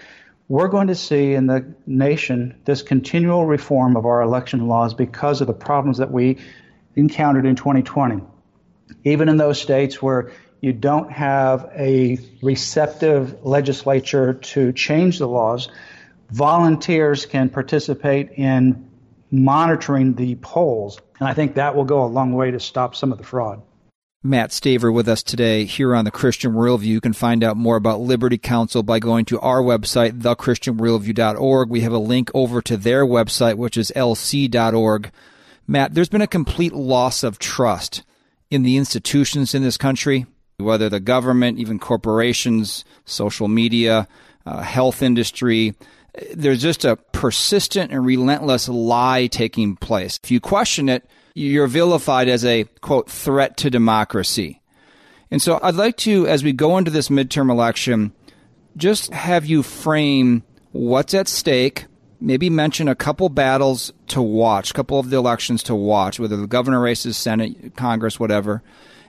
we're 0.47 0.67
going 0.67 0.87
to 0.87 0.95
see 0.95 1.33
in 1.33 1.47
the 1.47 1.65
nation 1.87 2.55
this 2.65 2.83
continual 2.83 3.45
reform 3.45 3.97
of 3.97 4.05
our 4.05 4.21
election 4.21 4.67
laws 4.67 4.93
because 4.93 5.41
of 5.41 5.47
the 5.47 5.53
problems 5.53 5.97
that 5.97 6.11
we 6.11 6.37
encountered 6.95 7.45
in 7.45 7.55
2020. 7.55 8.21
Even 9.03 9.29
in 9.29 9.37
those 9.37 9.59
states 9.59 10.01
where 10.01 10.31
you 10.61 10.73
don't 10.73 11.11
have 11.11 11.71
a 11.75 12.19
receptive 12.43 13.43
legislature 13.43 14.35
to 14.35 14.71
change 14.73 15.17
the 15.17 15.27
laws, 15.27 15.69
volunteers 16.29 17.25
can 17.25 17.49
participate 17.49 18.31
in 18.31 18.89
monitoring 19.31 20.13
the 20.13 20.35
polls. 20.35 20.99
And 21.19 21.27
I 21.29 21.33
think 21.33 21.55
that 21.55 21.75
will 21.75 21.85
go 21.85 22.03
a 22.03 22.07
long 22.07 22.33
way 22.33 22.51
to 22.51 22.59
stop 22.59 22.95
some 22.95 23.11
of 23.11 23.17
the 23.17 23.23
fraud. 23.23 23.61
Matt 24.25 24.49
Staver 24.49 24.91
with 24.91 25.07
us 25.07 25.21
today 25.21 25.65
here 25.65 25.95
on 25.95 26.03
the 26.03 26.09
Christian 26.09 26.53
Worldview. 26.53 26.85
You 26.85 26.99
can 26.99 27.13
find 27.13 27.43
out 27.43 27.57
more 27.57 27.75
about 27.75 27.99
Liberty 27.99 28.39
Counsel 28.39 28.81
by 28.81 28.97
going 28.97 29.23
to 29.25 29.39
our 29.39 29.61
website, 29.61 30.19
thechristianworldview.org. 30.21 31.69
We 31.69 31.81
have 31.81 31.91
a 31.91 31.99
link 31.99 32.31
over 32.33 32.59
to 32.63 32.75
their 32.75 33.05
website, 33.05 33.55
which 33.55 33.77
is 33.77 33.91
lc.org. 33.95 35.11
Matt, 35.67 35.93
there's 35.93 36.09
been 36.09 36.21
a 36.21 36.27
complete 36.27 36.73
loss 36.73 37.23
of 37.23 37.37
trust 37.37 38.01
in 38.49 38.63
the 38.63 38.77
institutions 38.77 39.53
in 39.53 39.61
this 39.61 39.77
country, 39.77 40.25
whether 40.57 40.89
the 40.89 40.99
government, 40.99 41.59
even 41.59 41.77
corporations, 41.77 42.83
social 43.05 43.47
media, 43.47 44.07
uh, 44.45 44.61
health 44.61 45.03
industry 45.03 45.75
there's 46.33 46.61
just 46.61 46.85
a 46.85 46.95
persistent 46.95 47.91
and 47.91 48.05
relentless 48.05 48.69
lie 48.69 49.27
taking 49.27 49.75
place. 49.75 50.19
If 50.23 50.31
you 50.31 50.39
question 50.39 50.89
it, 50.89 51.05
you're 51.33 51.67
vilified 51.67 52.29
as 52.29 52.45
a 52.45 52.63
quote 52.81 53.09
threat 53.09 53.57
to 53.57 53.69
democracy. 53.69 54.61
And 55.31 55.41
so 55.41 55.59
I'd 55.61 55.75
like 55.75 55.97
to, 55.97 56.27
as 56.27 56.43
we 56.43 56.53
go 56.53 56.77
into 56.77 56.91
this 56.91 57.09
midterm 57.09 57.51
election, 57.51 58.13
just 58.77 59.11
have 59.11 59.45
you 59.45 59.63
frame 59.63 60.43
what's 60.71 61.13
at 61.13 61.27
stake, 61.27 61.85
maybe 62.21 62.49
mention 62.49 62.87
a 62.87 62.95
couple 62.95 63.29
battles 63.29 63.91
to 64.07 64.21
watch, 64.21 64.71
a 64.71 64.73
couple 64.73 64.99
of 64.99 65.09
the 65.09 65.17
elections 65.17 65.63
to 65.63 65.75
watch, 65.75 66.19
whether 66.19 66.37
the 66.37 66.47
governor 66.47 66.79
races, 66.79 67.17
Senate, 67.17 67.75
Congress, 67.75 68.19
whatever, 68.19 68.61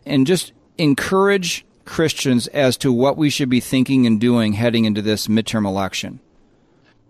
and 0.05 0.27
just 0.27 0.53
encourage 0.79 1.65
Christians 1.85 2.49
as 2.49 2.77
to 2.79 2.93
what 2.93 3.17
we 3.17 3.31
should 3.31 3.49
be 3.49 3.61
thinking 3.61 4.07
and 4.07 4.21
doing 4.21 4.55
heading 4.55 4.85
into 4.85 5.03
this 5.03 5.29
midterm 5.29 5.67
election. 5.67 6.21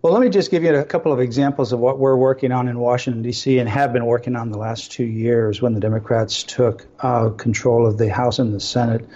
Well, 0.02 0.12
let 0.12 0.22
me 0.22 0.28
just 0.28 0.50
give 0.50 0.62
you 0.62 0.74
a 0.74 0.84
couple 0.84 1.12
of 1.12 1.20
examples 1.20 1.72
of 1.72 1.80
what 1.80 1.98
we're 1.98 2.16
working 2.16 2.52
on 2.52 2.68
in 2.68 2.78
Washington, 2.78 3.22
D.C., 3.22 3.58
and 3.58 3.68
have 3.68 3.92
been 3.92 4.04
working 4.04 4.36
on 4.36 4.50
the 4.50 4.58
last 4.58 4.92
two 4.92 5.04
years 5.04 5.62
when 5.62 5.72
the 5.72 5.80
Democrats 5.80 6.42
took 6.42 6.86
uh, 7.00 7.30
control 7.30 7.86
of 7.86 7.96
the 7.96 8.10
House 8.10 8.38
and 8.38 8.54
the 8.54 8.60
Senate. 8.60 9.08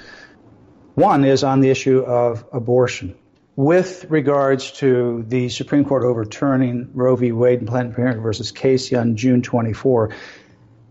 One 0.94 1.24
is 1.24 1.44
on 1.44 1.60
the 1.60 1.68
issue 1.68 2.00
of 2.00 2.44
abortion. 2.52 3.14
With 3.56 4.06
regards 4.08 4.72
to 4.78 5.22
the 5.28 5.50
Supreme 5.50 5.84
Court 5.84 6.02
overturning 6.02 6.90
Roe 6.94 7.14
v. 7.14 7.30
Wade 7.30 7.58
and 7.58 7.68
Planned 7.68 7.94
Parenthood 7.94 8.22
versus 8.22 8.50
Casey 8.50 8.96
on 8.96 9.16
June 9.16 9.42
24, 9.42 10.14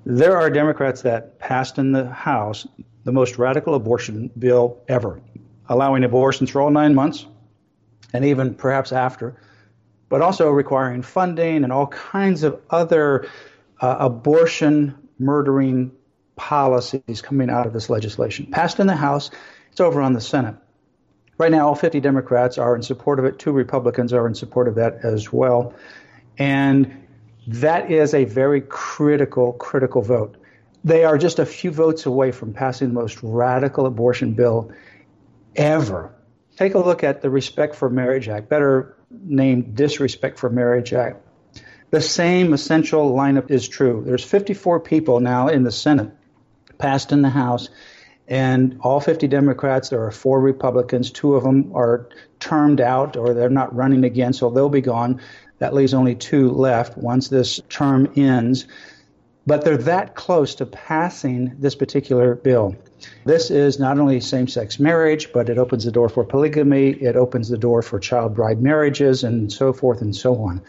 there 0.06 0.38
are 0.38 0.52
Democrats 0.52 1.02
that 1.02 1.39
passed 1.39 1.80
in 1.80 1.93
the 1.93 2.08
House 2.08 2.67
the 3.06 3.12
most 3.12 3.39
radical 3.39 3.73
abortion 3.73 4.30
bill 4.38 4.78
ever, 4.88 5.19
allowing 5.67 6.04
abortions 6.04 6.52
for 6.52 6.62
all 6.62 6.69
nine 6.69 6.93
months 6.93 7.25
and 8.13 8.23
even 8.23 8.54
perhaps 8.54 8.91
after 8.91 9.36
but 10.10 10.22
also 10.22 10.50
requiring 10.50 11.02
funding 11.02 11.63
and 11.63 11.72
all 11.72 11.88
kinds 11.88 12.43
of 12.43 12.60
other 12.69 13.28
uh, 13.80 13.95
abortion 14.00 14.95
murdering 15.19 15.91
policies 16.36 17.22
coming 17.22 17.50
out 17.50 17.67
of 17.67 17.74
this 17.74 17.89
legislation. 17.89 18.48
Passed 18.48 18.80
in 18.80 18.88
the 18.88 18.95
House, 18.95 19.30
it's 19.72 19.80
over 19.80 20.02
on 20.02 20.13
the 20.13 20.22
Senate. 20.22 20.56
Right 21.38 21.52
now, 21.52 21.67
all 21.67 21.76
50 21.76 22.00
Democrats 22.02 22.58
are 22.58 22.76
in 22.76 22.82
support 22.82 23.19
of 23.19 23.26
it. 23.26 23.39
Two 23.39 23.52
Republicans 23.52 24.12
are 24.12 24.28
in 24.28 24.36
support 24.36 24.67
of 24.67 24.76
that 24.76 25.06
as 25.06 25.32
well. 25.32 25.74
And 26.38 27.08
that 27.48 27.91
is 27.91 28.13
a 28.13 28.26
very 28.26 28.62
critical, 28.62 29.54
critical 29.54 30.02
vote. 30.02 30.36
They 30.84 31.04
are 31.04 31.17
just 31.17 31.39
a 31.39 31.45
few 31.45 31.72
votes 31.72 32.06
away 32.06 32.32
from 32.32 32.54
passing 32.54 32.89
the 32.89 32.93
most 32.93 33.22
radical 33.22 33.86
abortion 33.86 34.34
bill 34.34 34.72
ever. 35.56 36.13
Take 36.58 36.74
a 36.74 36.80
look 36.80 37.04
at 37.04 37.22
the 37.22 37.30
Respect 37.30 37.76
for 37.76 37.89
Marriage 37.89 38.28
Act, 38.28 38.50
better 38.50 38.98
named 39.12 39.76
Disrespect 39.76 40.39
for 40.39 40.50
Marriage 40.50 40.93
Act. 40.93 41.26
The 41.91 42.02
same 42.02 42.54
essential 42.54 43.12
lineup 43.12 43.50
is 43.50 43.67
true. 43.67 44.04
There's 44.06 44.24
54 44.24 44.82
people 44.82 45.19
now 45.19 45.48
in 45.48 45.63
the 45.63 45.72
Senate, 45.72 46.12
passed 46.78 47.12
in 47.12 47.24
the 47.24 47.30
House, 47.30 47.69
and 48.28 48.80
all 48.82 49.00
50 49.00 49.28
Democrats. 49.28 49.89
There 49.89 50.06
are 50.06 50.12
four 50.12 50.39
Republicans. 50.39 51.10
Two 51.10 51.36
of 51.36 51.43
them 51.43 51.72
are 51.74 52.10
termed 52.39 52.80
out 52.80 53.17
or 53.17 53.34
they're 53.34 53.50
not 53.50 53.76
running 53.76 54.04
again, 54.04 54.34
so 54.34 54.52
they'll 54.52 54.69
be 54.69 54.82
gone. 54.82 55.19
That 55.58 55.74
leaves 55.74 55.95
only 55.95 56.15
two 56.15 56.52
left 56.52 56.95
once 56.95 57.28
this 57.28 57.60
term 57.69 58.13
ends. 58.15 58.67
But 59.48 59.65
they're 59.65 59.78
that 59.78 60.13
close 60.13 60.56
to 60.56 60.67
passing 60.67 61.56
this 61.58 61.74
particular 61.74 62.36
bill. 62.36 62.76
This 63.26 63.52
is 63.52 63.80
not 63.80 64.00
only 64.00 64.20
same 64.20 64.48
sex 64.48 64.80
marriage, 64.80 65.32
but 65.34 65.50
it 65.50 65.58
opens 65.58 65.86
the 65.86 65.92
door 65.92 66.10
for 66.10 66.24
polygamy, 66.24 66.90
it 66.90 67.16
opens 67.16 67.50
the 67.50 67.58
door 67.58 67.82
for 67.82 68.00
child 68.00 68.36
bride 68.36 68.62
marriages, 68.62 69.24
and 69.24 69.52
so 69.52 69.74
forth 69.74 70.02
and 70.02 70.16
so 70.16 70.36
on. 70.44 70.62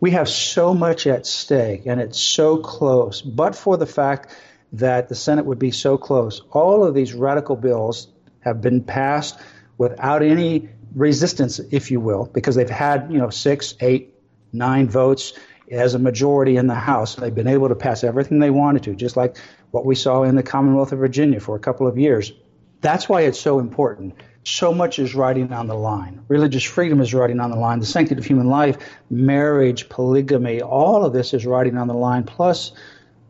We 0.00 0.12
have 0.12 0.28
so 0.28 0.74
much 0.74 1.06
at 1.06 1.26
stake, 1.26 1.86
and 1.86 2.00
it's 2.00 2.20
so 2.20 2.58
close. 2.58 3.20
But 3.20 3.56
for 3.56 3.76
the 3.76 3.86
fact 3.86 4.34
that 4.74 5.08
the 5.08 5.14
Senate 5.14 5.46
would 5.46 5.58
be 5.58 5.70
so 5.70 5.98
close, 5.98 6.42
all 6.52 6.84
of 6.84 6.94
these 6.94 7.14
radical 7.14 7.56
bills 7.56 8.08
have 8.40 8.60
been 8.60 8.82
passed 8.84 9.38
without 9.76 10.22
any 10.22 10.68
resistance, 10.94 11.58
if 11.58 11.90
you 11.90 12.00
will, 12.00 12.26
because 12.26 12.54
they've 12.54 12.68
had, 12.68 13.10
you 13.10 13.18
know, 13.18 13.30
six, 13.30 13.74
eight, 13.80 14.14
nine 14.52 14.88
votes 14.88 15.32
as 15.70 15.94
a 15.94 15.98
majority 15.98 16.56
in 16.56 16.66
the 16.66 16.74
House. 16.74 17.14
They've 17.16 17.34
been 17.34 17.48
able 17.48 17.68
to 17.68 17.74
pass 17.74 18.04
everything 18.04 18.38
they 18.38 18.50
wanted 18.50 18.84
to, 18.84 18.94
just 18.94 19.16
like 19.16 19.36
what 19.70 19.84
we 19.84 19.94
saw 19.94 20.22
in 20.22 20.34
the 20.34 20.42
Commonwealth 20.42 20.92
of 20.92 20.98
Virginia 20.98 21.40
for 21.40 21.56
a 21.56 21.60
couple 21.60 21.86
of 21.86 21.98
years. 21.98 22.32
That's 22.80 23.08
why 23.08 23.22
it's 23.22 23.40
so 23.40 23.58
important. 23.58 24.14
So 24.44 24.72
much 24.72 24.98
is 24.98 25.14
riding 25.14 25.52
on 25.52 25.66
the 25.66 25.74
line. 25.74 26.24
Religious 26.28 26.64
freedom 26.64 27.00
is 27.00 27.12
riding 27.12 27.40
on 27.40 27.50
the 27.50 27.56
line. 27.56 27.80
The 27.80 27.86
sanctity 27.86 28.20
of 28.20 28.24
human 28.24 28.48
life, 28.48 28.78
marriage, 29.10 29.88
polygamy, 29.88 30.62
all 30.62 31.04
of 31.04 31.12
this 31.12 31.34
is 31.34 31.44
riding 31.44 31.76
on 31.76 31.88
the 31.88 31.94
line, 31.94 32.24
plus 32.24 32.72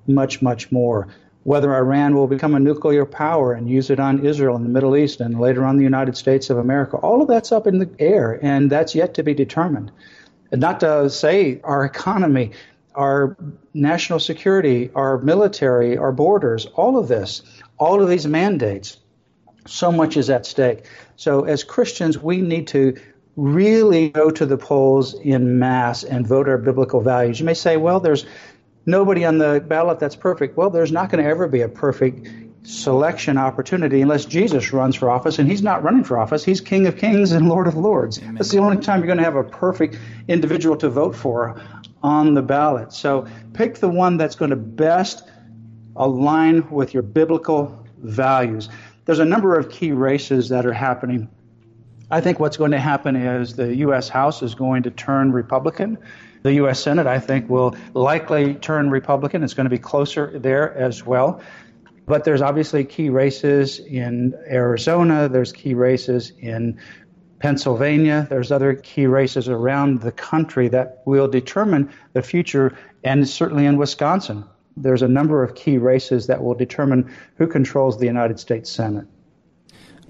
much, 0.07 0.41
much 0.43 0.71
more 0.71 1.09
whether 1.49 1.75
Iran 1.75 2.15
will 2.15 2.27
become 2.27 2.55
a 2.55 2.61
nuclear 2.61 3.07
power 3.07 3.55
and 3.55 3.71
use 3.71 3.89
it 3.89 3.99
on 3.99 4.27
Israel 4.27 4.55
in 4.57 4.65
the 4.65 4.69
Middle 4.69 4.95
East 4.95 5.23
and 5.23 5.41
later 5.41 5.65
on 5.65 5.79
the 5.79 5.83
United 5.83 6.15
States 6.15 6.51
of 6.51 6.59
America. 6.59 6.99
All 6.99 7.23
of 7.23 7.29
that's 7.29 7.53
up 7.53 7.67
in 7.67 7.79
the 7.79 7.89
air, 7.99 8.39
and 8.43 8.71
that's 8.71 8.95
yet 8.95 9.15
to 9.15 9.23
be 9.23 9.33
determined. 9.33 9.91
And 10.53 10.61
not 10.61 10.81
to 10.81 11.09
say 11.09 11.59
our 11.65 11.87
economy, 11.87 12.53
our 12.99 13.37
national 13.75 14.19
security, 14.19 14.91
our 14.93 15.19
military, 15.19 15.97
our 15.97 16.11
borders, 16.11 16.67
all 16.67 16.99
of 16.99 17.07
this, 17.07 17.43
all 17.79 18.03
of 18.03 18.09
these 18.09 18.27
mandates, 18.27 18.99
so 19.67 19.93
much 19.93 20.17
is 20.17 20.29
at 20.29 20.45
stake. 20.45 20.85
So, 21.15 21.45
as 21.45 21.63
Christians, 21.63 22.19
we 22.19 22.39
need 22.39 22.67
to 22.69 22.97
really 23.37 24.09
go 24.09 24.31
to 24.31 24.45
the 24.45 24.59
polls 24.59 25.15
in 25.15 25.61
mass 25.61 26.03
and 26.03 26.27
vote 26.27 26.49
our 26.49 26.59
biblical 26.59 27.01
values. 27.01 27.39
You 27.39 27.47
may 27.47 27.55
say, 27.55 27.77
well, 27.77 28.01
there's 28.01 28.27
nobody 28.85 29.25
on 29.25 29.39
the 29.39 29.65
ballot 29.65 30.01
that's 30.01 30.17
perfect. 30.17 30.57
Well, 30.57 30.71
there's 30.71 30.91
not 30.91 31.09
going 31.09 31.23
to 31.23 31.31
ever 31.31 31.47
be 31.47 31.61
a 31.61 31.69
perfect 31.69 32.27
selection 32.65 33.39
opportunity 33.39 34.03
unless 34.03 34.25
Jesus 34.25 34.73
runs 34.73 34.97
for 34.97 35.09
office, 35.09 35.39
and 35.39 35.49
he's 35.49 35.63
not 35.63 35.85
running 35.85 36.03
for 36.03 36.19
office. 36.19 36.45
He's 36.45 36.61
King 36.61 36.89
of 36.89 36.97
Kings 36.97 37.31
and 37.31 37.49
Lord 37.49 37.69
of 37.69 37.77
Lords. 37.77 38.19
Amen. 38.19 38.35
That's 38.35 38.51
the 38.51 38.59
only 38.59 38.79
time 38.79 38.99
you're 39.01 39.07
going 39.07 39.19
to 39.19 39.25
have 39.25 39.37
a 39.37 39.45
perfect 39.45 39.99
individual 40.27 40.77
to 40.79 40.89
vote 40.89 41.15
for 41.15 41.63
on 42.03 42.35
the 42.35 42.43
ballot. 42.43 42.93
So 42.93 43.27
pick 43.53 43.77
the 43.77 43.89
one 43.89 44.17
that's 44.17 44.37
going 44.37 44.51
to 44.51 44.57
best 44.57 45.29
align 45.97 46.69
with 46.71 46.95
your 46.95 47.03
biblical 47.03 47.87
values. 47.99 48.69
There's 49.05 49.19
a 49.19 49.25
number 49.25 49.59
of 49.59 49.71
key 49.71 49.93
races 49.93 50.51
that 50.51 50.67
are 50.67 50.73
happening. 50.73 51.29
I 52.11 52.21
think 52.21 52.41
what's 52.41 52.57
going 52.57 52.71
to 52.71 52.81
happen 52.81 53.17
is 53.17 53.57
the 53.57 53.75
U.S. 53.77 54.09
House 54.09 54.43
is 54.43 54.55
going 54.55 54.85
to 54.85 54.91
turn 54.91 55.33
Republican. 55.33 55.99
The 56.43 56.55
U.S. 56.55 56.81
Senate, 56.81 57.07
I 57.07 57.19
think, 57.19 57.51
will 57.51 57.77
likely 57.95 58.55
turn 58.55 58.91
Republican. 58.91 59.43
It's 59.43 59.55
going 59.55 59.65
to 59.65 59.71
be 59.71 59.79
closer 59.79 60.39
there 60.39 60.73
as 60.75 61.05
well. 61.05 61.43
But 62.07 62.25
there's 62.25 62.41
obviously 62.41 62.85
key 62.85 63.11
races 63.11 63.81
in 63.81 64.35
Arizona, 64.49 65.29
there's 65.29 65.53
key 65.53 65.75
races 65.75 66.33
in 66.39 66.81
Pennsylvania, 67.39 68.27
there's 68.29 68.51
other 68.51 68.75
key 68.75 69.07
races 69.07 69.49
around 69.49 70.01
the 70.01 70.13
country 70.13 70.69
that 70.69 71.03
will 71.05 71.29
determine 71.29 71.93
the 72.13 72.23
future, 72.23 72.77
and 73.05 73.29
certainly 73.29 73.65
in 73.65 73.77
Wisconsin. 73.77 74.45
There's 74.77 75.03
a 75.03 75.09
number 75.09 75.43
of 75.43 75.55
key 75.55 75.79
races 75.79 76.27
that 76.27 76.43
will 76.43 76.55
determine 76.55 77.13
who 77.37 77.47
controls 77.47 77.99
the 77.99 78.07
United 78.07 78.41
States 78.41 78.71
Senate. 78.71 79.07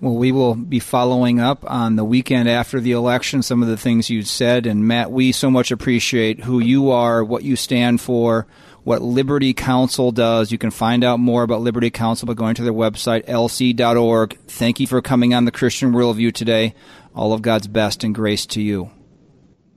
Well, 0.00 0.14
we 0.14 0.30
will 0.30 0.54
be 0.54 0.78
following 0.78 1.40
up 1.40 1.68
on 1.68 1.96
the 1.96 2.04
weekend 2.04 2.48
after 2.48 2.78
the 2.80 2.92
election, 2.92 3.42
some 3.42 3.62
of 3.62 3.68
the 3.68 3.76
things 3.76 4.08
you 4.08 4.22
said. 4.22 4.64
And 4.64 4.86
Matt, 4.86 5.10
we 5.10 5.32
so 5.32 5.50
much 5.50 5.72
appreciate 5.72 6.44
who 6.44 6.60
you 6.60 6.90
are, 6.92 7.24
what 7.24 7.42
you 7.42 7.56
stand 7.56 8.00
for, 8.00 8.46
what 8.84 9.02
Liberty 9.02 9.54
Counsel 9.54 10.12
does. 10.12 10.52
You 10.52 10.58
can 10.58 10.70
find 10.70 11.02
out 11.02 11.18
more 11.18 11.42
about 11.42 11.62
Liberty 11.62 11.90
Counsel 11.90 12.26
by 12.26 12.34
going 12.34 12.54
to 12.54 12.62
their 12.62 12.72
website, 12.72 13.26
lc.org. 13.26 14.38
Thank 14.46 14.78
you 14.78 14.86
for 14.86 15.02
coming 15.02 15.34
on 15.34 15.46
the 15.46 15.50
Christian 15.50 15.92
Worldview 15.92 16.32
today. 16.32 16.74
All 17.18 17.33
of 17.33 17.42
God's 17.42 17.66
best 17.66 18.04
and 18.04 18.14
grace 18.14 18.46
to 18.46 18.62
you. 18.62 18.92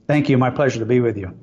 Thank 0.06 0.28
you. 0.28 0.38
My 0.38 0.50
pleasure 0.50 0.78
to 0.78 0.86
be 0.86 1.00
with 1.00 1.18
you. 1.18 1.36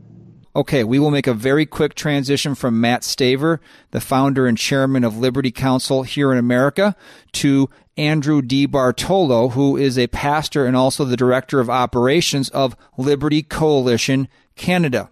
Okay, 0.56 0.86
we 0.86 0.98
will 0.98 1.12
make 1.12 1.28
a 1.28 1.34
very 1.34 1.66
quick 1.66 1.94
transition 1.94 2.56
from 2.56 2.80
Matt 2.80 3.02
Staver, 3.02 3.60
the 3.92 4.00
founder 4.00 4.48
and 4.48 4.58
chairman 4.58 5.04
of 5.04 5.18
Liberty 5.18 5.52
Counsel 5.52 6.04
here 6.04 6.32
in 6.32 6.38
America, 6.38 6.96
to 7.34 7.70
Andrew 7.98 8.42
DiBartolo, 8.42 9.52
who 9.52 9.76
is 9.76 9.98
a 9.98 10.08
pastor 10.08 10.66
and 10.66 10.76
also 10.76 11.04
the 11.04 11.18
director 11.18 11.60
of 11.60 11.70
operations 11.70 12.48
of 12.50 12.78
Liberty 12.98 13.44
Coalition 13.44 14.30
Canada. 14.56 15.10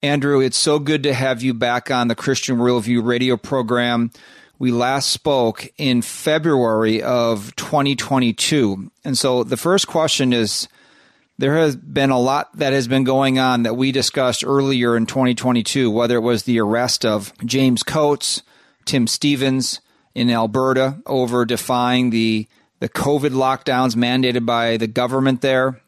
Andrew, 0.00 0.40
it's 0.40 0.56
so 0.56 0.78
good 0.78 1.02
to 1.02 1.12
have 1.12 1.42
you 1.42 1.52
back 1.52 1.90
on 1.90 2.06
the 2.06 2.14
Christian 2.14 2.56
Worldview 2.56 3.04
radio 3.04 3.36
program. 3.36 4.12
We 4.60 4.72
last 4.72 5.08
spoke 5.08 5.72
in 5.78 6.02
February 6.02 7.02
of 7.02 7.56
2022. 7.56 8.90
And 9.06 9.16
so 9.16 9.42
the 9.42 9.56
first 9.56 9.86
question 9.86 10.34
is 10.34 10.68
there 11.38 11.56
has 11.56 11.76
been 11.76 12.10
a 12.10 12.18
lot 12.18 12.54
that 12.58 12.74
has 12.74 12.86
been 12.86 13.04
going 13.04 13.38
on 13.38 13.62
that 13.62 13.78
we 13.78 13.90
discussed 13.90 14.44
earlier 14.44 14.98
in 14.98 15.06
2022, 15.06 15.90
whether 15.90 16.16
it 16.16 16.20
was 16.20 16.42
the 16.42 16.60
arrest 16.60 17.06
of 17.06 17.32
James 17.42 17.82
Coates, 17.82 18.42
Tim 18.84 19.06
Stevens 19.06 19.80
in 20.14 20.28
Alberta 20.30 21.00
over 21.06 21.46
defying 21.46 22.10
the, 22.10 22.46
the 22.80 22.90
COVID 22.90 23.30
lockdowns 23.30 23.96
mandated 23.96 24.44
by 24.44 24.76
the 24.76 24.86
government 24.86 25.40
there, 25.40 25.80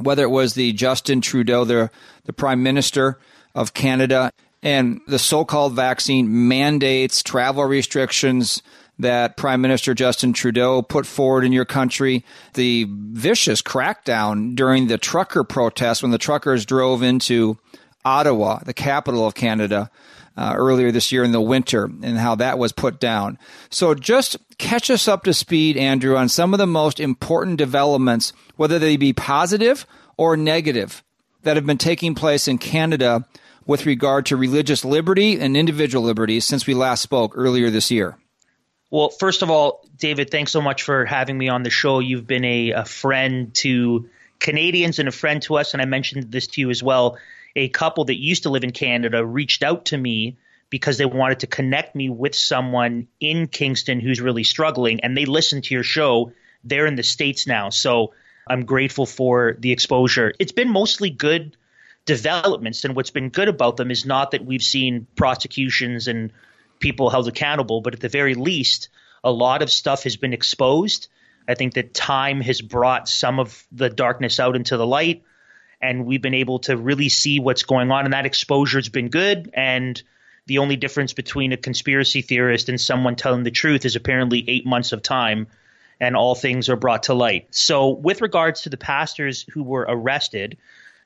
whether 0.00 0.24
it 0.24 0.30
was 0.30 0.54
the 0.54 0.72
Justin 0.72 1.20
Trudeau, 1.20 1.64
the, 1.64 1.88
the 2.24 2.32
prime 2.32 2.64
minister 2.64 3.20
of 3.54 3.74
Canada, 3.74 4.32
and 4.62 5.00
the 5.06 5.18
so 5.18 5.44
called 5.44 5.74
vaccine 5.74 6.48
mandates, 6.48 7.22
travel 7.22 7.64
restrictions, 7.64 8.62
that 8.98 9.36
Prime 9.36 9.60
Minister 9.60 9.94
Justin 9.94 10.32
Trudeau 10.32 10.82
put 10.82 11.06
forward 11.06 11.44
in 11.44 11.52
your 11.52 11.64
country, 11.64 12.24
the 12.54 12.86
vicious 12.88 13.62
crackdown 13.62 14.54
during 14.54 14.86
the 14.86 14.98
trucker 14.98 15.44
protest 15.44 16.02
when 16.02 16.12
the 16.12 16.18
truckers 16.18 16.64
drove 16.64 17.02
into 17.02 17.58
Ottawa, 18.04 18.60
the 18.64 18.74
capital 18.74 19.26
of 19.26 19.34
Canada, 19.34 19.90
uh, 20.36 20.54
earlier 20.56 20.90
this 20.90 21.12
year 21.12 21.24
in 21.24 21.32
the 21.32 21.40
winter, 21.40 21.84
and 21.84 22.18
how 22.18 22.34
that 22.34 22.58
was 22.58 22.72
put 22.72 23.00
down. 23.00 23.38
So 23.70 23.94
just 23.94 24.36
catch 24.58 24.90
us 24.90 25.08
up 25.08 25.24
to 25.24 25.34
speed, 25.34 25.76
Andrew, 25.76 26.16
on 26.16 26.28
some 26.28 26.54
of 26.54 26.58
the 26.58 26.66
most 26.66 27.00
important 27.00 27.58
developments, 27.58 28.32
whether 28.56 28.78
they 28.78 28.96
be 28.96 29.12
positive 29.12 29.86
or 30.16 30.36
negative, 30.36 31.02
that 31.42 31.56
have 31.56 31.66
been 31.66 31.78
taking 31.78 32.14
place 32.14 32.46
in 32.46 32.56
Canada 32.58 33.26
with 33.66 33.86
regard 33.86 34.26
to 34.26 34.36
religious 34.36 34.84
liberty 34.84 35.38
and 35.38 35.56
individual 35.56 36.04
liberties 36.04 36.44
since 36.44 36.66
we 36.66 36.74
last 36.74 37.02
spoke 37.02 37.32
earlier 37.36 37.70
this 37.70 37.90
year. 37.90 38.16
Well, 38.90 39.08
first 39.08 39.42
of 39.42 39.50
all, 39.50 39.86
David, 39.96 40.30
thanks 40.30 40.52
so 40.52 40.60
much 40.60 40.82
for 40.82 41.06
having 41.06 41.38
me 41.38 41.48
on 41.48 41.62
the 41.62 41.70
show. 41.70 42.00
You've 42.00 42.26
been 42.26 42.44
a, 42.44 42.70
a 42.72 42.84
friend 42.84 43.54
to 43.56 44.10
Canadians 44.38 44.98
and 44.98 45.08
a 45.08 45.12
friend 45.12 45.40
to 45.42 45.56
us, 45.56 45.72
and 45.72 45.80
I 45.80 45.86
mentioned 45.86 46.30
this 46.30 46.48
to 46.48 46.60
you 46.60 46.70
as 46.70 46.82
well. 46.82 47.16
A 47.56 47.68
couple 47.68 48.04
that 48.06 48.20
used 48.20 48.42
to 48.42 48.50
live 48.50 48.64
in 48.64 48.72
Canada 48.72 49.24
reached 49.24 49.62
out 49.62 49.86
to 49.86 49.96
me 49.96 50.36
because 50.68 50.98
they 50.98 51.06
wanted 51.06 51.40
to 51.40 51.46
connect 51.46 51.94
me 51.94 52.08
with 52.08 52.34
someone 52.34 53.08
in 53.20 53.46
Kingston 53.46 54.00
who's 54.00 54.20
really 54.20 54.44
struggling, 54.44 55.00
and 55.00 55.16
they 55.16 55.24
listened 55.24 55.64
to 55.64 55.74
your 55.74 55.82
show. 55.82 56.32
They're 56.64 56.86
in 56.86 56.96
the 56.96 57.02
States 57.02 57.46
now. 57.46 57.70
So 57.70 58.12
I'm 58.46 58.64
grateful 58.64 59.06
for 59.06 59.56
the 59.58 59.72
exposure. 59.72 60.32
It's 60.38 60.52
been 60.52 60.70
mostly 60.70 61.10
good 61.10 61.56
developments, 62.04 62.84
and 62.84 62.96
what's 62.96 63.10
been 63.10 63.28
good 63.28 63.48
about 63.48 63.76
them 63.76 63.90
is 63.90 64.04
not 64.04 64.32
that 64.32 64.44
we've 64.44 64.62
seen 64.62 65.06
prosecutions 65.16 66.08
and 66.08 66.32
people 66.80 67.10
held 67.10 67.28
accountable, 67.28 67.80
but 67.80 67.94
at 67.94 68.00
the 68.00 68.08
very 68.08 68.34
least, 68.34 68.88
a 69.24 69.30
lot 69.30 69.62
of 69.62 69.70
stuff 69.70 70.02
has 70.02 70.16
been 70.16 70.32
exposed. 70.32 71.08
I 71.48 71.54
think 71.54 71.74
that 71.74 71.94
time 71.94 72.40
has 72.40 72.60
brought 72.60 73.08
some 73.08 73.38
of 73.38 73.66
the 73.72 73.88
darkness 73.88 74.40
out 74.40 74.56
into 74.56 74.76
the 74.76 74.86
light, 74.86 75.22
and 75.80 76.06
we've 76.06 76.22
been 76.22 76.34
able 76.34 76.60
to 76.60 76.76
really 76.76 77.08
see 77.08 77.40
what's 77.40 77.62
going 77.62 77.90
on, 77.90 78.04
and 78.04 78.14
that 78.14 78.26
exposure 78.26 78.78
has 78.78 78.88
been 78.88 79.08
good. 79.08 79.50
And 79.54 80.00
the 80.46 80.58
only 80.58 80.76
difference 80.76 81.12
between 81.12 81.52
a 81.52 81.56
conspiracy 81.56 82.22
theorist 82.22 82.68
and 82.68 82.80
someone 82.80 83.16
telling 83.16 83.44
the 83.44 83.50
truth 83.50 83.84
is 83.84 83.96
apparently 83.96 84.44
eight 84.48 84.66
months 84.66 84.92
of 84.92 85.02
time, 85.02 85.46
and 86.00 86.16
all 86.16 86.34
things 86.34 86.68
are 86.68 86.76
brought 86.76 87.04
to 87.04 87.14
light. 87.14 87.54
So, 87.54 87.90
with 87.90 88.22
regards 88.22 88.62
to 88.62 88.70
the 88.70 88.76
pastors 88.76 89.46
who 89.52 89.62
were 89.62 89.86
arrested, 89.88 90.58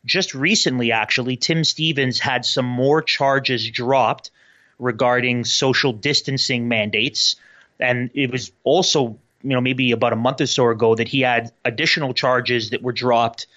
just 0.06 0.34
recently, 0.34 0.92
actually, 0.92 1.36
Tim 1.36 1.64
Stevens 1.64 2.18
had 2.20 2.44
some 2.44 2.64
more 2.64 3.02
charges 3.02 3.68
dropped 3.68 4.30
regarding 4.78 5.44
social 5.44 5.92
distancing 5.92 6.68
mandates. 6.68 7.36
And 7.80 8.10
it 8.14 8.30
was 8.30 8.52
also, 8.62 9.18
you 9.42 9.50
know, 9.50 9.60
maybe 9.60 9.90
about 9.92 10.12
a 10.12 10.16
month 10.16 10.40
or 10.40 10.46
so 10.46 10.68
ago 10.68 10.94
that 10.94 11.08
he 11.08 11.20
had 11.20 11.52
additional 11.64 12.14
charges 12.14 12.70
that 12.70 12.82
were 12.82 12.92
dropped 12.92 13.48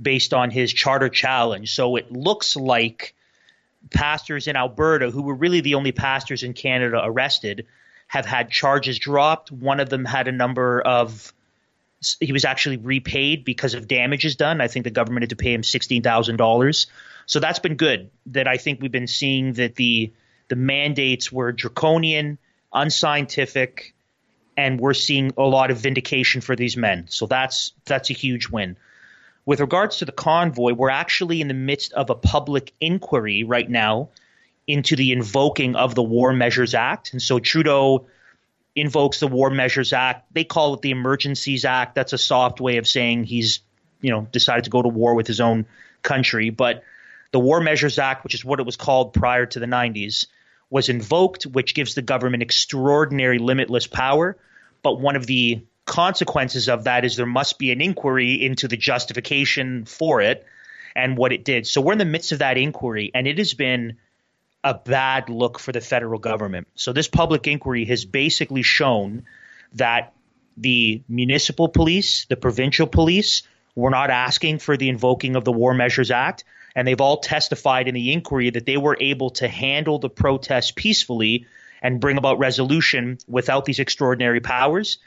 based 0.00 0.32
on 0.32 0.50
his 0.50 0.72
charter 0.72 1.08
challenge. 1.08 1.74
So 1.74 1.96
it 1.96 2.10
looks 2.10 2.56
like 2.56 3.14
pastors 3.90 4.48
in 4.48 4.56
Alberta, 4.56 5.10
who 5.10 5.22
were 5.22 5.34
really 5.34 5.60
the 5.60 5.74
only 5.74 5.92
pastors 5.92 6.42
in 6.42 6.54
Canada 6.54 7.00
arrested, 7.04 7.66
have 8.06 8.24
had 8.24 8.50
charges 8.50 8.98
dropped. 8.98 9.52
One 9.52 9.80
of 9.80 9.90
them 9.90 10.04
had 10.04 10.26
a 10.26 10.32
number 10.32 10.80
of 10.80 11.32
he 12.20 12.32
was 12.32 12.44
actually 12.44 12.76
repaid 12.76 13.44
because 13.44 13.74
of 13.74 13.88
damages 13.88 14.36
done. 14.36 14.60
I 14.60 14.68
think 14.68 14.84
the 14.84 14.90
government 14.90 15.24
had 15.24 15.30
to 15.30 15.36
pay 15.36 15.52
him 15.52 15.62
sixteen 15.62 16.02
thousand 16.02 16.36
dollars. 16.36 16.86
So 17.26 17.40
that's 17.40 17.58
been 17.58 17.76
good. 17.76 18.10
That 18.26 18.46
I 18.48 18.56
think 18.56 18.80
we've 18.80 18.92
been 18.92 19.06
seeing 19.06 19.54
that 19.54 19.74
the 19.74 20.12
the 20.48 20.56
mandates 20.56 21.30
were 21.30 21.52
draconian, 21.52 22.38
unscientific, 22.72 23.94
and 24.56 24.80
we're 24.80 24.94
seeing 24.94 25.32
a 25.36 25.42
lot 25.42 25.70
of 25.70 25.78
vindication 25.78 26.40
for 26.40 26.56
these 26.56 26.76
men. 26.76 27.06
So 27.08 27.26
that's 27.26 27.72
that's 27.84 28.10
a 28.10 28.14
huge 28.14 28.48
win. 28.48 28.76
With 29.44 29.60
regards 29.60 29.98
to 29.98 30.04
the 30.04 30.12
convoy, 30.12 30.74
we're 30.74 30.90
actually 30.90 31.40
in 31.40 31.48
the 31.48 31.54
midst 31.54 31.92
of 31.94 32.10
a 32.10 32.14
public 32.14 32.72
inquiry 32.80 33.44
right 33.44 33.68
now 33.68 34.10
into 34.66 34.94
the 34.94 35.12
invoking 35.12 35.74
of 35.74 35.94
the 35.94 36.02
War 36.02 36.32
Measures 36.32 36.74
Act. 36.74 37.12
And 37.12 37.22
so 37.22 37.38
Trudeau 37.38 38.06
invokes 38.80 39.20
the 39.20 39.28
War 39.28 39.50
Measures 39.50 39.92
Act. 39.92 40.32
They 40.32 40.44
call 40.44 40.74
it 40.74 40.82
the 40.82 40.90
Emergencies 40.90 41.64
Act. 41.64 41.94
That's 41.94 42.12
a 42.12 42.18
soft 42.18 42.60
way 42.60 42.76
of 42.76 42.86
saying 42.86 43.24
he's, 43.24 43.60
you 44.00 44.10
know, 44.10 44.26
decided 44.30 44.64
to 44.64 44.70
go 44.70 44.82
to 44.82 44.88
war 44.88 45.14
with 45.14 45.26
his 45.26 45.40
own 45.40 45.66
country. 46.02 46.50
But 46.50 46.82
the 47.32 47.38
War 47.40 47.60
Measures 47.60 47.98
Act, 47.98 48.24
which 48.24 48.34
is 48.34 48.44
what 48.44 48.60
it 48.60 48.66
was 48.66 48.76
called 48.76 49.12
prior 49.12 49.46
to 49.46 49.60
the 49.60 49.66
90s, 49.66 50.26
was 50.70 50.88
invoked, 50.88 51.44
which 51.44 51.74
gives 51.74 51.94
the 51.94 52.02
government 52.02 52.42
extraordinary 52.42 53.38
limitless 53.38 53.86
power. 53.86 54.36
But 54.82 55.00
one 55.00 55.16
of 55.16 55.26
the 55.26 55.62
consequences 55.84 56.68
of 56.68 56.84
that 56.84 57.04
is 57.04 57.16
there 57.16 57.26
must 57.26 57.58
be 57.58 57.72
an 57.72 57.80
inquiry 57.80 58.44
into 58.44 58.68
the 58.68 58.76
justification 58.76 59.86
for 59.86 60.20
it 60.20 60.46
and 60.94 61.16
what 61.16 61.32
it 61.32 61.44
did. 61.44 61.66
So 61.66 61.80
we're 61.80 61.92
in 61.92 61.98
the 61.98 62.04
midst 62.04 62.32
of 62.32 62.40
that 62.40 62.58
inquiry, 62.58 63.10
and 63.14 63.26
it 63.26 63.38
has 63.38 63.54
been 63.54 63.96
a 64.68 64.74
bad 64.74 65.30
look 65.30 65.58
for 65.58 65.72
the 65.72 65.80
federal 65.80 66.18
government. 66.18 66.68
So 66.74 66.92
this 66.92 67.08
public 67.08 67.46
inquiry 67.46 67.86
has 67.86 68.04
basically 68.04 68.62
shown 68.62 69.24
that 69.72 70.12
the 70.58 71.02
municipal 71.08 71.68
police, 71.68 72.26
the 72.26 72.36
provincial 72.36 72.86
police, 72.86 73.44
were 73.74 73.88
not 73.88 74.10
asking 74.10 74.58
for 74.58 74.76
the 74.76 74.90
invoking 74.90 75.36
of 75.36 75.44
the 75.44 75.52
War 75.52 75.72
Measures 75.72 76.10
Act, 76.10 76.44
and 76.76 76.86
they've 76.86 77.00
all 77.00 77.16
testified 77.16 77.88
in 77.88 77.94
the 77.94 78.12
inquiry 78.12 78.50
that 78.50 78.66
they 78.66 78.76
were 78.76 78.98
able 79.00 79.30
to 79.30 79.48
handle 79.48 79.98
the 79.98 80.10
protests 80.10 80.70
peacefully 80.76 81.46
and 81.80 81.98
bring 81.98 82.18
about 82.18 82.38
resolution 82.38 83.16
without 83.26 83.64
these 83.64 83.78
extraordinary 83.78 84.40
powers. 84.40 84.98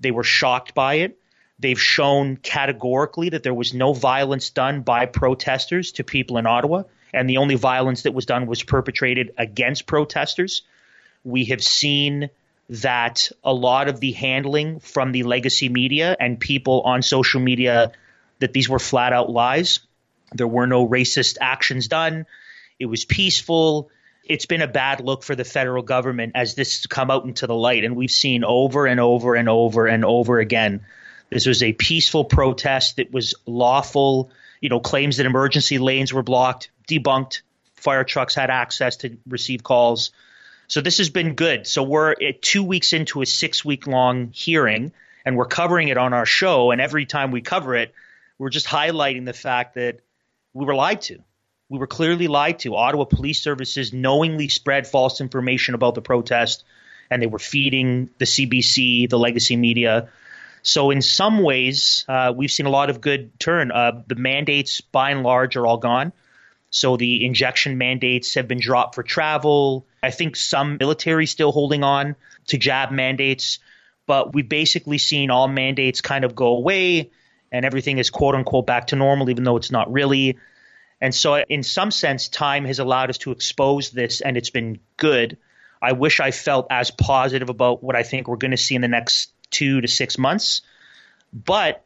They 0.00 0.10
were 0.10 0.24
shocked 0.24 0.72
by 0.72 0.94
it. 0.94 1.18
They've 1.58 1.80
shown 1.80 2.38
categorically 2.38 3.28
that 3.28 3.42
there 3.42 3.52
was 3.52 3.74
no 3.74 3.92
violence 3.92 4.48
done 4.48 4.80
by 4.80 5.04
protesters 5.04 5.92
to 5.92 6.04
people 6.04 6.38
in 6.38 6.46
Ottawa 6.46 6.84
and 7.12 7.28
the 7.28 7.38
only 7.38 7.56
violence 7.56 8.02
that 8.02 8.14
was 8.14 8.26
done 8.26 8.46
was 8.46 8.62
perpetrated 8.62 9.34
against 9.36 9.86
protesters. 9.86 10.62
We 11.24 11.46
have 11.46 11.62
seen 11.62 12.30
that 12.68 13.30
a 13.44 13.52
lot 13.52 13.88
of 13.88 14.00
the 14.00 14.12
handling 14.12 14.80
from 14.80 15.12
the 15.12 15.24
legacy 15.24 15.68
media 15.68 16.16
and 16.18 16.40
people 16.40 16.80
on 16.82 17.02
social 17.02 17.40
media 17.40 17.92
that 18.38 18.52
these 18.52 18.68
were 18.68 18.78
flat 18.78 19.12
out 19.12 19.30
lies. 19.30 19.80
There 20.32 20.48
were 20.48 20.66
no 20.66 20.88
racist 20.88 21.36
actions 21.40 21.88
done. 21.88 22.26
It 22.78 22.86
was 22.86 23.04
peaceful. 23.04 23.90
It's 24.24 24.46
been 24.46 24.62
a 24.62 24.68
bad 24.68 25.00
look 25.00 25.22
for 25.22 25.36
the 25.36 25.44
federal 25.44 25.82
government 25.82 26.32
as 26.34 26.54
this 26.54 26.86
come 26.86 27.10
out 27.10 27.24
into 27.24 27.46
the 27.46 27.54
light. 27.54 27.84
And 27.84 27.94
we've 27.94 28.10
seen 28.10 28.42
over 28.42 28.86
and 28.86 29.00
over 29.00 29.34
and 29.34 29.48
over 29.48 29.86
and 29.86 30.04
over 30.04 30.38
again. 30.38 30.86
This 31.28 31.46
was 31.46 31.62
a 31.62 31.72
peaceful 31.72 32.24
protest 32.24 32.96
that 32.96 33.12
was 33.12 33.34
lawful. 33.46 34.30
You 34.60 34.70
know, 34.70 34.80
claims 34.80 35.18
that 35.18 35.26
emergency 35.26 35.78
lanes 35.78 36.12
were 36.12 36.22
blocked 36.22 36.70
debunked. 36.88 37.42
Fire 37.76 38.04
trucks 38.04 38.34
had 38.34 38.50
access 38.50 38.96
to 38.98 39.16
receive 39.26 39.62
calls. 39.62 40.12
So 40.68 40.80
this 40.80 40.98
has 40.98 41.10
been 41.10 41.34
good. 41.34 41.66
So 41.66 41.82
we're 41.82 42.14
two 42.40 42.62
weeks 42.62 42.92
into 42.92 43.22
a 43.22 43.26
six 43.26 43.64
week 43.64 43.86
long 43.86 44.30
hearing, 44.32 44.92
and 45.24 45.36
we're 45.36 45.46
covering 45.46 45.88
it 45.88 45.98
on 45.98 46.12
our 46.12 46.26
show. 46.26 46.70
And 46.70 46.80
every 46.80 47.04
time 47.06 47.30
we 47.30 47.40
cover 47.42 47.74
it, 47.74 47.92
we're 48.38 48.50
just 48.50 48.66
highlighting 48.66 49.24
the 49.24 49.32
fact 49.32 49.74
that 49.74 50.00
we 50.54 50.64
were 50.64 50.74
lied 50.74 51.02
to. 51.02 51.18
We 51.68 51.78
were 51.78 51.86
clearly 51.86 52.28
lied 52.28 52.58
to. 52.60 52.74
Ottawa 52.76 53.04
Police 53.04 53.40
Services 53.40 53.92
knowingly 53.92 54.48
spread 54.48 54.86
false 54.86 55.20
information 55.20 55.74
about 55.74 55.94
the 55.94 56.02
protest, 56.02 56.64
and 57.10 57.20
they 57.22 57.26
were 57.26 57.38
feeding 57.38 58.10
the 58.18 58.24
CBC, 58.24 59.08
the 59.08 59.18
legacy 59.18 59.56
media. 59.56 60.08
So 60.62 60.90
in 60.90 61.02
some 61.02 61.42
ways, 61.42 62.04
uh, 62.08 62.32
we've 62.34 62.50
seen 62.50 62.66
a 62.66 62.70
lot 62.70 62.90
of 62.90 63.00
good 63.00 63.38
turn. 63.40 63.72
Uh, 63.72 64.02
the 64.06 64.14
mandates, 64.14 64.80
by 64.80 65.10
and 65.10 65.22
large, 65.22 65.56
are 65.56 65.66
all 65.66 65.78
gone. 65.78 66.12
So 66.72 66.96
the 66.96 67.24
injection 67.24 67.78
mandates 67.78 68.34
have 68.34 68.48
been 68.48 68.58
dropped 68.58 68.94
for 68.94 69.02
travel. 69.02 69.86
I 70.02 70.10
think 70.10 70.36
some 70.36 70.78
military 70.80 71.26
still 71.26 71.52
holding 71.52 71.84
on 71.84 72.16
to 72.46 72.58
jab 72.58 72.90
mandates, 72.90 73.58
but 74.06 74.34
we've 74.34 74.48
basically 74.48 74.98
seen 74.98 75.30
all 75.30 75.46
mandates 75.46 76.00
kind 76.00 76.24
of 76.24 76.34
go 76.34 76.56
away 76.56 77.10
and 77.52 77.66
everything 77.66 77.98
is 77.98 78.08
quote 78.08 78.34
unquote 78.34 78.66
back 78.66 78.88
to 78.88 78.96
normal, 78.96 79.28
even 79.28 79.44
though 79.44 79.58
it's 79.58 79.70
not 79.70 79.92
really. 79.92 80.38
And 81.00 81.14
so, 81.14 81.36
in 81.36 81.62
some 81.62 81.90
sense, 81.90 82.28
time 82.28 82.64
has 82.64 82.78
allowed 82.78 83.10
us 83.10 83.18
to 83.18 83.32
expose 83.32 83.90
this, 83.90 84.22
and 84.22 84.36
it's 84.36 84.50
been 84.50 84.80
good. 84.96 85.36
I 85.80 85.92
wish 85.92 86.20
I 86.20 86.30
felt 86.30 86.68
as 86.70 86.90
positive 86.90 87.50
about 87.50 87.82
what 87.82 87.96
I 87.96 88.02
think 88.02 88.28
we're 88.28 88.36
going 88.36 88.52
to 88.52 88.56
see 88.56 88.76
in 88.76 88.80
the 88.80 88.88
next 88.88 89.32
two 89.50 89.80
to 89.82 89.88
six 89.88 90.16
months. 90.16 90.62
But 91.32 91.84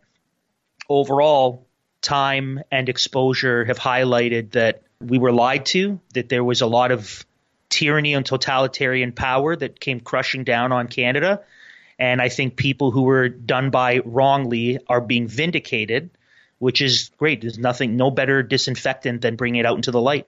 overall, 0.88 1.65
time 2.02 2.60
and 2.70 2.88
exposure 2.88 3.64
have 3.64 3.78
highlighted 3.78 4.52
that 4.52 4.82
we 5.00 5.18
were 5.18 5.32
lied 5.32 5.66
to, 5.66 6.00
that 6.14 6.28
there 6.28 6.44
was 6.44 6.60
a 6.60 6.66
lot 6.66 6.90
of 6.90 7.24
tyranny 7.68 8.14
and 8.14 8.24
totalitarian 8.24 9.12
power 9.12 9.56
that 9.56 9.80
came 9.80 10.00
crushing 10.00 10.44
down 10.44 10.72
on 10.72 10.88
Canada. 10.88 11.42
And 11.98 12.20
I 12.20 12.28
think 12.28 12.56
people 12.56 12.90
who 12.90 13.02
were 13.02 13.28
done 13.28 13.70
by 13.70 14.00
wrongly 14.04 14.78
are 14.88 15.00
being 15.00 15.28
vindicated, 15.28 16.10
which 16.58 16.80
is 16.80 17.10
great. 17.18 17.40
There's 17.40 17.58
nothing, 17.58 17.96
no 17.96 18.10
better 18.10 18.42
disinfectant 18.42 19.22
than 19.22 19.36
bringing 19.36 19.60
it 19.60 19.66
out 19.66 19.76
into 19.76 19.90
the 19.90 20.00
light. 20.00 20.26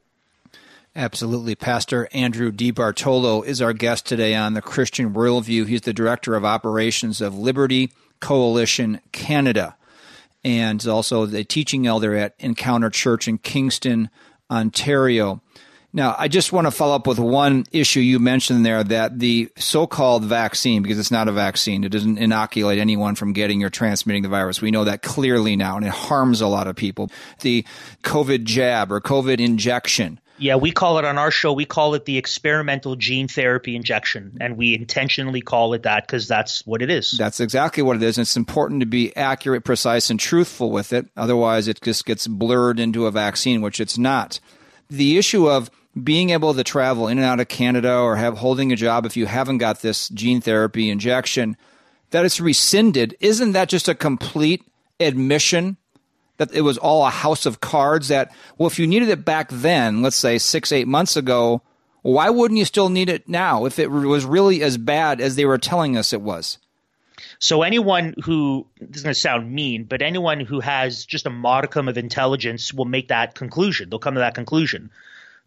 Absolutely. 0.96 1.54
Pastor 1.54 2.08
Andrew 2.12 2.50
DiBartolo 2.50 3.44
is 3.44 3.62
our 3.62 3.72
guest 3.72 4.06
today 4.06 4.34
on 4.34 4.54
the 4.54 4.62
Christian 4.62 5.12
Worldview. 5.12 5.66
He's 5.66 5.82
the 5.82 5.92
Director 5.92 6.34
of 6.34 6.44
Operations 6.44 7.20
of 7.20 7.38
Liberty 7.38 7.92
Coalition 8.20 9.00
Canada 9.12 9.76
and 10.44 10.86
also 10.86 11.26
the 11.26 11.44
teaching 11.44 11.86
elder 11.86 12.14
at 12.14 12.34
Encounter 12.38 12.90
Church 12.90 13.28
in 13.28 13.38
Kingston, 13.38 14.10
Ontario. 14.50 15.42
Now, 15.92 16.14
I 16.18 16.28
just 16.28 16.52
want 16.52 16.66
to 16.66 16.70
follow 16.70 16.94
up 16.94 17.06
with 17.06 17.18
one 17.18 17.64
issue 17.72 18.00
you 18.00 18.18
mentioned 18.18 18.64
there 18.64 18.84
that 18.84 19.18
the 19.18 19.50
so 19.56 19.86
called 19.86 20.24
vaccine, 20.24 20.82
because 20.82 20.98
it's 20.98 21.10
not 21.10 21.28
a 21.28 21.32
vaccine, 21.32 21.82
it 21.82 21.88
doesn't 21.88 22.18
inoculate 22.18 22.78
anyone 22.78 23.14
from 23.14 23.32
getting 23.32 23.64
or 23.64 23.70
transmitting 23.70 24.22
the 24.22 24.28
virus. 24.28 24.60
We 24.60 24.70
know 24.70 24.84
that 24.84 25.02
clearly 25.02 25.56
now, 25.56 25.76
and 25.76 25.86
it 25.86 25.92
harms 25.92 26.42
a 26.42 26.46
lot 26.46 26.66
of 26.66 26.76
people. 26.76 27.10
The 27.40 27.64
COVID 28.02 28.44
jab 28.44 28.92
or 28.92 29.00
COVID 29.00 29.40
injection 29.40 30.20
yeah, 30.38 30.56
we 30.56 30.70
call 30.70 30.98
it 30.98 31.04
on 31.04 31.18
our 31.18 31.30
show, 31.30 31.52
we 31.52 31.64
call 31.64 31.94
it 31.94 32.04
the 32.04 32.16
experimental 32.16 32.96
gene 32.96 33.28
therapy 33.28 33.76
injection. 33.76 34.38
And 34.40 34.56
we 34.56 34.74
intentionally 34.74 35.40
call 35.40 35.74
it 35.74 35.82
that 35.82 36.06
because 36.06 36.28
that's 36.28 36.64
what 36.66 36.82
it 36.82 36.90
is. 36.90 37.12
That's 37.12 37.40
exactly 37.40 37.82
what 37.82 37.96
it 37.96 38.02
is. 38.02 38.18
And 38.18 38.22
it's 38.22 38.36
important 38.36 38.80
to 38.80 38.86
be 38.86 39.14
accurate, 39.16 39.64
precise, 39.64 40.10
and 40.10 40.18
truthful 40.18 40.70
with 40.70 40.92
it. 40.92 41.06
Otherwise, 41.16 41.68
it 41.68 41.80
just 41.82 42.04
gets 42.04 42.26
blurred 42.26 42.80
into 42.80 43.06
a 43.06 43.10
vaccine, 43.10 43.60
which 43.60 43.80
it's 43.80 43.98
not. 43.98 44.40
The 44.88 45.18
issue 45.18 45.48
of 45.48 45.70
being 46.02 46.30
able 46.30 46.54
to 46.54 46.64
travel 46.64 47.08
in 47.08 47.18
and 47.18 47.26
out 47.26 47.40
of 47.40 47.48
Canada 47.48 47.98
or 47.98 48.16
have 48.16 48.38
holding 48.38 48.72
a 48.72 48.76
job 48.76 49.04
if 49.04 49.16
you 49.16 49.26
haven't 49.26 49.58
got 49.58 49.82
this 49.82 50.08
gene 50.10 50.40
therapy 50.40 50.90
injection, 50.90 51.56
that 52.10 52.24
it's 52.24 52.40
rescinded, 52.40 53.16
isn't 53.20 53.52
that 53.52 53.68
just 53.68 53.88
a 53.88 53.94
complete 53.94 54.64
admission 55.00 55.76
that 56.38 56.52
it 56.52 56.62
was 56.62 56.78
all 56.78 57.06
a 57.06 57.10
house 57.10 57.46
of 57.46 57.60
cards 57.60 58.08
that 58.08 58.32
well 58.56 58.66
if 58.66 58.78
you 58.78 58.86
needed 58.86 59.08
it 59.08 59.24
back 59.24 59.48
then 59.50 60.02
let's 60.02 60.16
say 60.16 60.38
six 60.38 60.72
eight 60.72 60.88
months 60.88 61.16
ago 61.16 61.62
why 62.02 62.30
wouldn't 62.30 62.58
you 62.58 62.64
still 62.64 62.88
need 62.88 63.08
it 63.08 63.28
now 63.28 63.64
if 63.64 63.78
it 63.78 63.90
was 63.90 64.24
really 64.24 64.62
as 64.62 64.78
bad 64.78 65.20
as 65.20 65.36
they 65.36 65.44
were 65.44 65.58
telling 65.58 65.96
us 65.96 66.12
it 66.12 66.22
was? 66.22 66.58
So 67.40 67.62
anyone 67.62 68.14
who 68.24 68.66
this 68.80 68.98
is 68.98 69.02
going 69.02 69.14
to 69.14 69.20
sound 69.20 69.52
mean 69.52 69.84
but 69.84 70.02
anyone 70.02 70.40
who 70.40 70.60
has 70.60 71.04
just 71.04 71.26
a 71.26 71.30
modicum 71.30 71.88
of 71.88 71.98
intelligence 71.98 72.72
will 72.72 72.84
make 72.84 73.08
that 73.08 73.34
conclusion. 73.34 73.90
They'll 73.90 73.98
come 73.98 74.14
to 74.14 74.20
that 74.20 74.34
conclusion. 74.34 74.90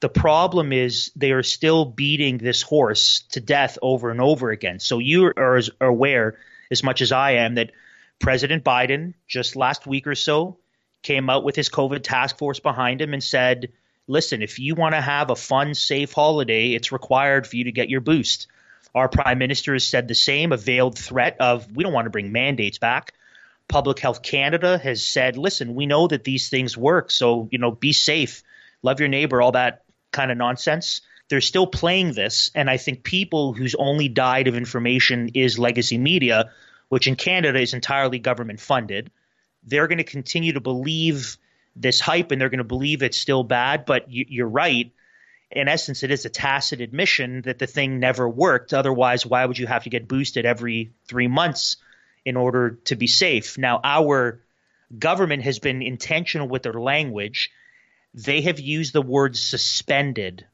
The 0.02 0.10
problem 0.10 0.74
is 0.74 1.12
they 1.16 1.32
are 1.32 1.44
still 1.44 1.86
beating 1.86 2.38
this 2.38 2.62
horse 2.62 3.24
to 3.32 3.40
death 3.40 3.78
over 3.82 4.10
and 4.10 4.20
over 4.20 4.50
again. 4.50 4.80
So 4.80 5.00
you 5.00 5.26
are 5.26 5.62
aware 5.80 6.38
as 6.72 6.84
much 6.84 7.02
as 7.02 7.12
i 7.12 7.32
am 7.32 7.56
that 7.56 7.72
president 8.20 8.64
biden 8.64 9.14
just 9.28 9.56
last 9.56 9.86
week 9.86 10.08
or 10.08 10.16
so 10.16 10.58
came 11.04 11.30
out 11.30 11.44
with 11.44 11.56
his 11.56 11.70
COVID 11.70 12.04
task 12.04 12.38
force 12.38 12.60
behind 12.60 13.02
him 13.02 13.14
and 13.14 13.24
said, 13.24 13.72
listen, 14.08 14.42
if 14.42 14.60
you 14.60 14.76
want 14.76 14.94
to 14.96 15.02
have 15.02 15.30
a 15.30 15.36
fun, 15.36 15.74
safe 15.74 16.14
holiday, 16.14 16.74
it's 16.74 16.92
required 16.92 17.48
for 17.48 17.56
you 17.56 17.66
to 17.66 17.72
get 17.72 17.90
your 17.90 18.02
boost. 18.02 18.48
Our 18.94 19.08
prime 19.08 19.38
minister 19.38 19.74
has 19.74 19.88
said 19.88 20.08
the 20.08 20.16
same, 20.16 20.52
a 20.52 20.58
veiled 20.58 20.98
threat 20.98 21.38
of 21.40 21.76
we 21.76 21.84
don't 21.84 21.94
want 21.94 22.06
to 22.06 22.12
bring 22.12 22.32
mandates 22.32 22.78
back. 22.78 23.14
Public 23.68 24.00
Health 24.00 24.22
Canada 24.22 24.78
has 24.78 25.04
said, 25.04 25.38
listen, 25.38 25.76
we 25.76 25.86
know 25.86 26.08
that 26.08 26.26
these 26.26 26.50
things 26.50 26.78
work, 26.78 27.10
so 27.10 27.48
you 27.52 27.58
know, 27.58 27.72
be 27.72 27.94
safe, 27.94 28.44
love 28.84 29.00
your 29.00 29.08
neighbor, 29.08 29.42
all 29.42 29.54
that 29.54 29.84
kind 30.12 30.30
of 30.30 30.38
nonsense. 30.38 31.02
They're 31.30 31.40
still 31.40 31.68
playing 31.68 32.12
this, 32.12 32.52
and 32.54 32.70
I 32.70 32.76
think 32.76 33.04
people 33.04 33.54
whose 33.54 33.76
only 33.76 34.10
diet 34.10 34.50
of 34.50 34.58
information 34.58 35.30
is 35.36 35.58
legacy 35.58 35.98
media, 35.98 36.52
which 36.90 37.08
in 37.08 37.16
Canada 37.16 37.62
is 37.62 37.74
entirely 37.74 38.20
government 38.20 38.60
funded, 38.60 39.10
they're 39.64 39.88
going 39.88 39.98
to 39.98 40.04
continue 40.04 40.54
to 40.54 40.60
believe 40.60 41.38
this 41.76 42.00
hype 42.00 42.32
and 42.32 42.42
they're 42.42 42.50
going 42.50 42.58
to 42.60 42.64
believe 42.64 43.02
it's 43.04 43.18
still 43.18 43.44
bad. 43.44 43.86
But 43.86 44.12
you, 44.12 44.46
are 44.46 44.50
right. 44.50 44.92
In 45.52 45.68
essence, 45.68 46.04
it 46.04 46.12
is 46.12 46.26
a 46.26 46.30
tacit 46.30 46.82
admission 46.82 47.42
that 47.44 47.60
the 47.60 47.68
thing 47.68 48.00
never 48.00 48.28
worked. 48.28 48.74
Otherwise, 48.74 49.26
why 49.26 49.46
would 49.46 49.58
you 49.58 49.68
have 49.68 49.84
to 49.84 49.90
get 49.90 50.08
boosted 50.08 50.46
every 50.46 50.94
three 51.08 51.28
months 51.28 51.78
in 52.26 52.38
order 52.38 52.80
to 52.86 52.96
be 52.96 53.08
safe? 53.08 53.58
Now, 53.58 53.80
our 53.84 54.42
government 54.98 55.44
has 55.44 55.60
been 55.60 55.82
intentional 55.82 56.48
with 56.48 56.64
their 56.64 56.74
language. 56.74 57.52
They 58.14 58.42
have 58.42 58.60
used 58.60 58.94
the 58.94 59.02
word 59.02 59.36
suspended 59.36 60.46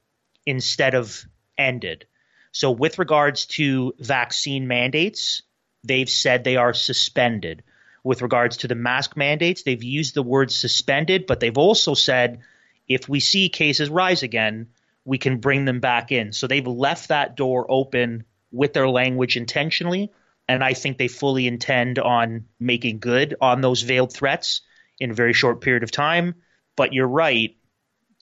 instead 0.46 0.96
of 0.96 1.26
ended. 1.58 2.06
So, 2.52 2.72
with 2.72 3.00
regards 3.00 3.46
to 3.58 3.94
vaccine 4.00 4.68
mandates, 4.68 5.44
they've 5.84 6.10
said 6.10 6.44
they 6.44 6.58
are 6.58 6.74
suspended. 6.74 7.64
With 8.08 8.22
regards 8.22 8.56
to 8.58 8.70
the 8.70 8.76
mask 8.76 9.18
mandates, 9.18 9.64
they've 9.64 9.84
used 9.84 10.16
the 10.16 10.24
word 10.24 10.50
suspended, 10.50 11.26
but 11.28 11.42
they've 11.42 11.58
also 11.58 11.94
said 11.94 12.40
if 12.88 13.10
we 13.10 13.20
see 13.20 13.50
cases 13.50 13.90
rise 13.90 14.24
again, 14.24 14.68
we 15.04 15.18
can 15.18 15.40
bring 15.40 15.66
them 15.66 15.82
back 15.82 16.14
in. 16.14 16.32
So 16.32 16.48
they've 16.48 16.66
left 16.66 17.10
that 17.10 17.36
door 17.36 17.66
open 17.68 18.24
with 18.50 18.72
their 18.72 18.88
language 18.88 19.36
intentionally. 19.36 20.10
And 20.48 20.64
I 20.64 20.74
think 20.74 20.98
they 20.98 21.10
fully 21.10 21.48
intend 21.48 22.00
on 22.00 22.46
making 22.62 23.00
good 23.00 23.36
on 23.42 23.60
those 23.60 23.82
veiled 23.82 24.14
threats 24.14 24.62
in 25.02 25.12
a 25.12 25.14
very 25.14 25.34
short 25.34 25.60
period 25.60 25.84
of 25.84 25.92
time. 25.92 26.36
But 26.78 26.94
you're 26.94 27.10
right. 27.10 27.58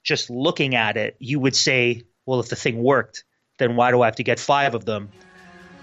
Just 0.01 0.31
looking 0.31 0.73
at 0.73 0.97
it, 0.97 1.15
you 1.19 1.39
would 1.39 1.55
say, 1.55 2.05
well, 2.25 2.39
if 2.39 2.49
the 2.49 2.55
thing 2.55 2.81
worked, 2.81 3.23
then 3.59 3.75
why 3.75 3.91
do 3.91 4.01
I 4.01 4.07
have 4.07 4.15
to 4.15 4.23
get 4.23 4.39
five 4.39 4.73
of 4.73 4.83
them? 4.83 5.11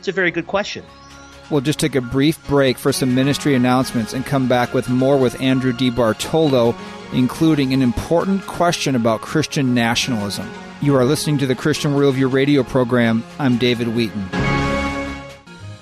It's 0.01 0.09
a 0.09 0.13
very 0.13 0.33
good 0.33 0.49
question. 0.49 0.85
We'll 1.53 1.61
just 1.61 1.79
take 1.79 1.95
a 1.97 2.01
brief 2.01 2.43
break 2.49 2.79
for 2.79 2.95
some 2.95 3.15
ministry 3.15 3.55
announcements 3.55 4.15
and 4.15 4.25
come 4.25 4.49
back 4.49 4.73
with 4.73 4.89
more 4.89 5.19
with 5.19 5.39
Andrew 5.39 5.75
DiBartolo, 5.75 6.75
including 7.13 7.75
an 7.75 7.83
important 7.83 8.47
question 8.47 8.97
about 8.97 9.21
Christian 9.21 9.75
nationalism. 9.75 10.51
You 10.81 10.97
are 10.97 11.05
listening 11.05 11.37
to 11.39 11.47
the 11.47 11.55
Christian 11.55 11.93
Worldview 11.93 12.33
radio 12.33 12.63
program. 12.63 13.23
I'm 13.39 13.59
David 13.59 13.89
Wheaton. 13.89 14.31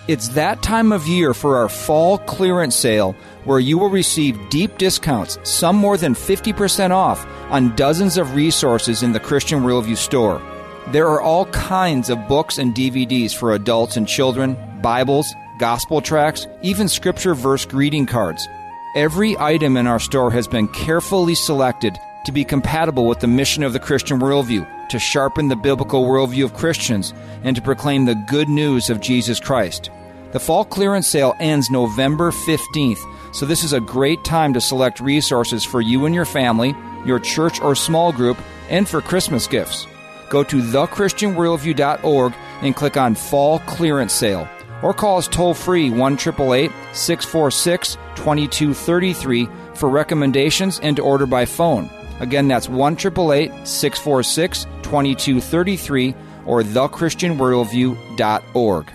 It's 0.08 0.30
that 0.30 0.60
time 0.60 0.90
of 0.90 1.06
year 1.06 1.32
for 1.34 1.58
our 1.58 1.68
fall 1.68 2.18
clearance 2.18 2.74
sale 2.74 3.14
where 3.44 3.60
you 3.60 3.78
will 3.78 3.90
receive 3.90 4.50
deep 4.50 4.76
discounts, 4.76 5.38
some 5.44 5.76
more 5.76 5.96
than 5.96 6.14
50% 6.14 6.90
off, 6.90 7.24
on 7.48 7.76
dozens 7.76 8.18
of 8.18 8.34
resources 8.34 9.04
in 9.04 9.12
the 9.12 9.20
Christian 9.20 9.60
Worldview 9.60 9.96
store. 9.96 10.42
There 10.88 11.06
are 11.06 11.20
all 11.20 11.46
kinds 11.46 12.10
of 12.10 12.26
books 12.26 12.58
and 12.58 12.74
DVDs 12.74 13.32
for 13.32 13.54
adults 13.54 13.96
and 13.96 14.08
children, 14.08 14.56
Bibles, 14.82 15.32
gospel 15.60 16.00
tracts, 16.00 16.48
even 16.62 16.88
scripture 16.88 17.34
verse 17.34 17.66
greeting 17.66 18.06
cards. 18.06 18.48
Every 18.96 19.36
item 19.38 19.76
in 19.76 19.86
our 19.86 20.00
store 20.00 20.30
has 20.32 20.48
been 20.48 20.66
carefully 20.68 21.34
selected 21.34 21.96
to 22.24 22.32
be 22.32 22.44
compatible 22.44 23.06
with 23.06 23.20
the 23.20 23.26
mission 23.26 23.62
of 23.62 23.74
the 23.74 23.78
Christian 23.78 24.18
worldview, 24.18 24.66
to 24.88 24.98
sharpen 24.98 25.48
the 25.48 25.56
biblical 25.56 26.06
worldview 26.06 26.44
of 26.44 26.54
Christians, 26.54 27.12
and 27.44 27.54
to 27.54 27.62
proclaim 27.62 28.06
the 28.06 28.14
good 28.28 28.48
news 28.48 28.88
of 28.88 29.00
Jesus 29.00 29.38
Christ. 29.38 29.90
The 30.32 30.40
fall 30.40 30.64
clearance 30.64 31.06
sale 31.06 31.36
ends 31.40 31.70
November 31.70 32.30
15th, 32.30 33.34
so 33.34 33.44
this 33.44 33.62
is 33.62 33.74
a 33.74 33.80
great 33.80 34.24
time 34.24 34.54
to 34.54 34.60
select 34.60 34.98
resources 34.98 35.62
for 35.62 35.82
you 35.82 36.06
and 36.06 36.14
your 36.14 36.24
family, 36.24 36.74
your 37.04 37.20
church 37.20 37.60
or 37.60 37.74
small 37.74 38.12
group, 38.12 38.38
and 38.70 38.88
for 38.88 39.02
Christmas 39.02 39.46
gifts. 39.46 39.86
Go 40.30 40.42
to 40.42 40.56
thechristianworldview.org 40.62 42.32
and 42.62 42.76
click 42.76 42.96
on 42.96 43.14
Fall 43.14 43.58
Clearance 43.60 44.12
Sale 44.12 44.48
or 44.82 44.94
call 44.94 45.18
us 45.18 45.28
toll 45.28 45.54
free 45.54 45.90
1 45.90 46.18
646 46.18 47.94
2233 48.16 49.48
for 49.74 49.88
recommendations 49.88 50.80
and 50.80 50.96
to 50.96 51.02
order 51.02 51.26
by 51.26 51.44
phone. 51.44 51.88
Again, 52.20 52.48
that's 52.48 52.68
1 52.68 52.98
646 52.98 54.64
2233 54.82 56.14
or 56.46 56.62
thechristianworldview.org. 56.62 58.92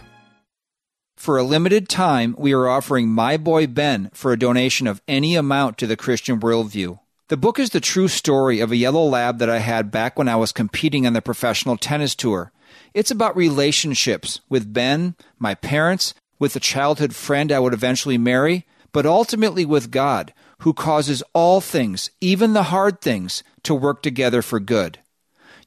For 1.15 1.37
a 1.37 1.43
limited 1.43 1.87
time, 1.89 2.35
we 2.37 2.53
are 2.53 2.67
offering 2.67 3.09
My 3.09 3.37
Boy 3.37 3.65
Ben 3.65 4.11
for 4.13 4.31
a 4.31 4.37
donation 4.37 4.85
of 4.85 5.01
any 5.07 5.35
amount 5.35 5.79
to 5.79 5.87
the 5.87 5.97
Christian 5.97 6.39
Worldview. 6.39 6.99
The 7.29 7.37
book 7.37 7.57
is 7.57 7.71
the 7.71 7.79
true 7.79 8.07
story 8.07 8.59
of 8.59 8.71
a 8.71 8.75
yellow 8.75 9.03
lab 9.03 9.39
that 9.39 9.49
I 9.49 9.57
had 9.57 9.89
back 9.89 10.19
when 10.19 10.29
I 10.29 10.35
was 10.35 10.51
competing 10.51 11.07
on 11.07 11.13
the 11.13 11.23
professional 11.23 11.77
tennis 11.77 12.13
tour. 12.13 12.51
It's 12.95 13.11
about 13.11 13.35
relationships 13.35 14.39
with 14.47 14.71
Ben, 14.71 15.15
my 15.37 15.53
parents, 15.53 16.13
with 16.39 16.55
a 16.55 16.61
childhood 16.61 17.13
friend 17.13 17.51
I 17.51 17.59
would 17.59 17.73
eventually 17.73 18.17
marry, 18.17 18.65
but 18.93 19.05
ultimately 19.05 19.65
with 19.65 19.91
God, 19.91 20.33
who 20.59 20.71
causes 20.71 21.21
all 21.33 21.59
things, 21.59 22.09
even 22.21 22.53
the 22.53 22.71
hard 22.71 23.01
things, 23.01 23.43
to 23.63 23.75
work 23.75 24.01
together 24.01 24.41
for 24.41 24.61
good. 24.61 24.99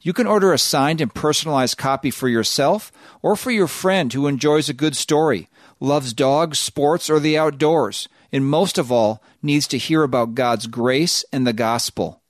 You 0.01 0.11
can 0.11 0.25
order 0.25 0.51
a 0.51 0.57
signed 0.57 1.01
and 1.01 1.13
personalized 1.13 1.77
copy 1.77 2.09
for 2.09 2.27
yourself 2.27 2.91
or 3.21 3.35
for 3.35 3.51
your 3.51 3.67
friend 3.67 4.11
who 4.11 4.25
enjoys 4.25 4.67
a 4.67 4.73
good 4.73 4.95
story, 4.95 5.49
loves 5.79 6.13
dogs, 6.13 6.57
sports, 6.57 7.11
or 7.11 7.19
the 7.19 7.37
outdoors, 7.37 8.09
and 8.31 8.43
most 8.43 8.79
of 8.79 8.91
all, 8.91 9.21
needs 9.43 9.67
to 9.67 9.77
hear 9.77 10.01
about 10.01 10.33
God's 10.33 10.65
grace 10.65 11.23
and 11.31 11.45
the 11.45 11.53
gospel. 11.53 12.23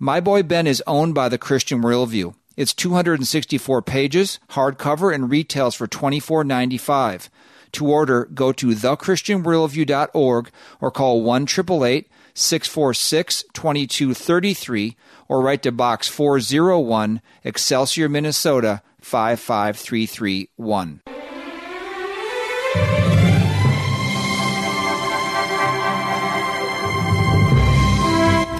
My 0.00 0.18
Boy 0.18 0.42
Ben 0.42 0.66
is 0.66 0.82
owned 0.88 1.14
by 1.14 1.28
the 1.28 1.38
Christian 1.38 1.82
Worldview. 1.82 2.34
It's 2.60 2.74
264 2.74 3.80
pages, 3.80 4.38
hardcover, 4.50 5.14
and 5.14 5.30
retails 5.30 5.74
for 5.74 5.86
$24.95. 5.86 7.30
To 7.72 7.88
order, 7.88 8.28
go 8.34 8.52
to 8.52 8.66
thechristianworldview.org 8.66 10.50
or 10.78 10.90
call 10.90 11.22
1 11.22 11.46
646 11.46 13.44
2233 13.54 14.96
or 15.26 15.40
write 15.40 15.62
to 15.62 15.72
Box 15.72 16.08
401, 16.08 17.22
Excelsior, 17.44 18.10
Minnesota 18.10 18.82
55331. 19.00 21.00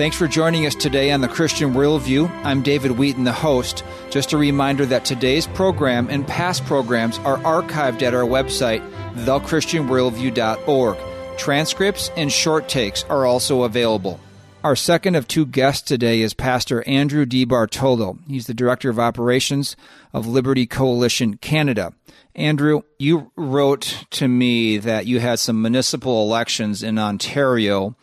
Thanks 0.00 0.16
for 0.16 0.26
joining 0.26 0.64
us 0.64 0.74
today 0.74 1.12
on 1.12 1.20
the 1.20 1.28
Christian 1.28 1.74
Worldview. 1.74 2.30
I'm 2.42 2.62
David 2.62 2.92
Wheaton, 2.92 3.24
the 3.24 3.32
host. 3.32 3.84
Just 4.08 4.32
a 4.32 4.38
reminder 4.38 4.86
that 4.86 5.04
today's 5.04 5.46
program 5.46 6.08
and 6.08 6.26
past 6.26 6.64
programs 6.64 7.18
are 7.18 7.36
archived 7.40 8.00
at 8.00 8.14
our 8.14 8.24
website, 8.24 8.80
thechristianworldview.org. 9.26 10.96
Transcripts 11.36 12.10
and 12.16 12.32
short 12.32 12.66
takes 12.66 13.04
are 13.10 13.26
also 13.26 13.64
available. 13.64 14.18
Our 14.64 14.74
second 14.74 15.16
of 15.16 15.28
two 15.28 15.44
guests 15.44 15.82
today 15.82 16.22
is 16.22 16.32
Pastor 16.32 16.82
Andrew 16.88 17.26
DiBartolo. 17.26 18.20
He's 18.26 18.46
the 18.46 18.54
Director 18.54 18.88
of 18.88 18.98
Operations 18.98 19.76
of 20.14 20.26
Liberty 20.26 20.66
Coalition 20.66 21.36
Canada. 21.36 21.92
Andrew, 22.34 22.84
you 22.98 23.32
wrote 23.36 24.06
to 24.12 24.28
me 24.28 24.78
that 24.78 25.04
you 25.04 25.20
had 25.20 25.40
some 25.40 25.60
municipal 25.60 26.22
elections 26.22 26.82
in 26.82 26.98
Ontario 26.98 27.96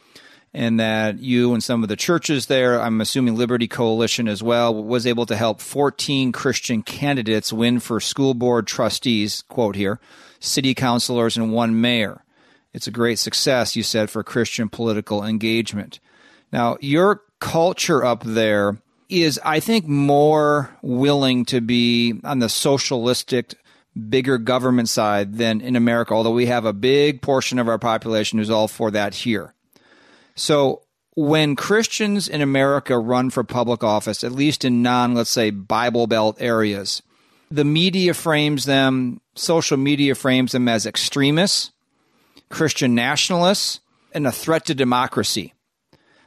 and 0.58 0.80
that 0.80 1.20
you 1.20 1.54
and 1.54 1.64
some 1.64 1.84
of 1.84 1.90
the 1.90 1.96
churches 1.96 2.48
there, 2.48 2.82
I'm 2.82 3.00
assuming 3.00 3.36
Liberty 3.36 3.68
Coalition 3.68 4.28
as 4.28 4.42
well, 4.42 4.74
was 4.74 5.06
able 5.06 5.28
to 5.28 5.36
help 5.36 5.62
14 5.62 6.32
Christian 6.32 6.82
candidates 6.82 7.54
win 7.54 7.80
for 7.80 8.00
school 8.00 8.34
board 8.34 8.66
trustees, 8.66 9.44
quote 9.50 9.76
here, 9.76 10.00
city 10.40 10.74
councilors, 10.74 11.38
and 11.38 11.54
one 11.54 11.80
mayor. 11.80 12.24
It's 12.74 12.88
a 12.88 12.92
great 12.92 13.20
success, 13.20 13.76
you 13.76 13.84
said, 13.84 14.10
for 14.10 14.24
Christian 14.24 14.68
political 14.68 15.24
engagement. 15.24 16.00
Now, 16.52 16.78
your 16.82 17.22
culture 17.40 18.04
up 18.04 18.24
there 18.24 18.82
is, 19.10 19.40
I 19.46 19.60
think, 19.60 19.86
more 19.86 20.76
willing 20.82 21.46
to 21.46 21.62
be 21.62 22.20
on 22.24 22.40
the 22.40 22.50
socialistic, 22.50 23.54
bigger 24.10 24.40
government 24.40 24.90
side 24.90 25.36
than 25.36 25.62
in 25.62 25.76
America, 25.76 26.16
although 26.16 26.32
we 26.32 26.48
have 26.48 26.66
a 26.66 26.74
big 26.74 27.22
portion 27.22 27.60
of 27.60 27.68
our 27.68 27.78
population 27.78 28.40
who's 28.40 28.50
all 28.50 28.68
for 28.68 28.90
that 28.90 29.14
here. 29.14 29.54
So 30.38 30.84
when 31.16 31.56
Christians 31.56 32.28
in 32.28 32.42
America 32.42 32.98
run 32.98 33.32
for 33.32 33.44
public 33.44 33.84
office, 33.84 34.24
at 34.24 34.32
least 34.32 34.64
in 34.64 34.84
non, 34.84 35.16
let's 35.16 35.32
say, 35.32 35.50
Bible 35.50 36.06
Belt 36.06 36.38
areas, 36.40 37.02
the 37.50 37.66
media 37.66 38.14
frames 38.14 38.66
them, 38.66 39.20
social 39.36 39.78
media 39.78 40.14
frames 40.14 40.52
them 40.52 40.68
as 40.68 40.86
extremists, 40.86 41.72
Christian 42.50 42.94
nationalists, 42.94 43.80
and 44.14 44.28
a 44.28 44.32
threat 44.32 44.66
to 44.66 44.76
democracy. 44.76 45.56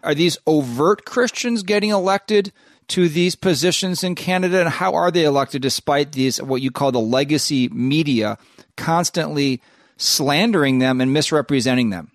Are 0.03 0.15
these 0.15 0.39
overt 0.45 1.05
Christians 1.05 1.63
getting 1.63 1.91
elected 1.91 2.53
to 2.89 3.09
these 3.09 3.37
positions 3.37 4.03
in 4.03 4.17
Canada? 4.17 4.61
And 4.61 4.69
how 4.69 4.95
are 4.95 5.13
they 5.13 5.25
elected 5.25 5.63
despite 5.63 6.13
these, 6.13 6.43
what 6.43 6.63
you 6.63 6.73
call 6.73 6.91
the 6.91 6.99
legacy 6.99 7.69
media, 7.69 8.39
constantly 8.77 9.63
slandering 9.99 10.81
them 10.81 11.01
and 11.01 11.13
misrepresenting 11.13 11.91
them? 11.91 12.11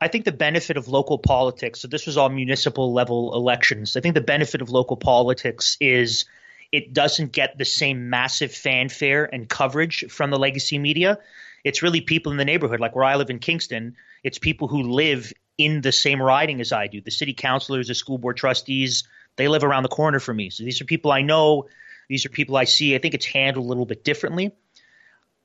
I 0.00 0.08
think 0.08 0.24
the 0.24 0.32
benefit 0.32 0.76
of 0.76 0.88
local 0.88 1.18
politics, 1.18 1.80
so 1.80 1.88
this 1.88 2.06
was 2.06 2.16
all 2.16 2.30
municipal 2.30 2.92
level 2.92 3.34
elections. 3.34 3.96
I 3.96 4.00
think 4.00 4.14
the 4.14 4.22
benefit 4.22 4.62
of 4.62 4.70
local 4.70 4.96
politics 4.96 5.76
is 5.80 6.24
it 6.72 6.94
doesn't 6.94 7.32
get 7.32 7.58
the 7.58 7.64
same 7.64 8.08
massive 8.08 8.52
fanfare 8.52 9.28
and 9.30 9.48
coverage 9.48 10.06
from 10.08 10.30
the 10.30 10.38
legacy 10.38 10.78
media. 10.78 11.18
It's 11.64 11.82
really 11.82 12.00
people 12.00 12.32
in 12.32 12.38
the 12.38 12.44
neighborhood, 12.44 12.80
like 12.80 12.96
where 12.96 13.04
I 13.04 13.16
live 13.16 13.28
in 13.28 13.40
Kingston. 13.40 13.96
It's 14.22 14.38
people 14.38 14.68
who 14.68 14.82
live 14.82 15.32
in 15.58 15.82
the 15.82 15.92
same 15.92 16.22
riding 16.22 16.60
as 16.62 16.72
I 16.72 16.86
do. 16.86 17.02
The 17.02 17.10
city 17.10 17.34
councilors, 17.34 17.88
the 17.88 17.94
school 17.94 18.16
board 18.16 18.38
trustees, 18.38 19.04
they 19.36 19.48
live 19.48 19.64
around 19.64 19.82
the 19.82 19.90
corner 19.90 20.20
from 20.20 20.38
me. 20.38 20.48
So 20.48 20.64
these 20.64 20.80
are 20.80 20.86
people 20.86 21.12
I 21.12 21.20
know. 21.20 21.68
These 22.08 22.24
are 22.24 22.30
people 22.30 22.56
I 22.56 22.64
see. 22.64 22.94
I 22.94 22.98
think 22.98 23.14
it's 23.14 23.26
handled 23.26 23.66
a 23.66 23.68
little 23.68 23.84
bit 23.84 24.02
differently. 24.04 24.52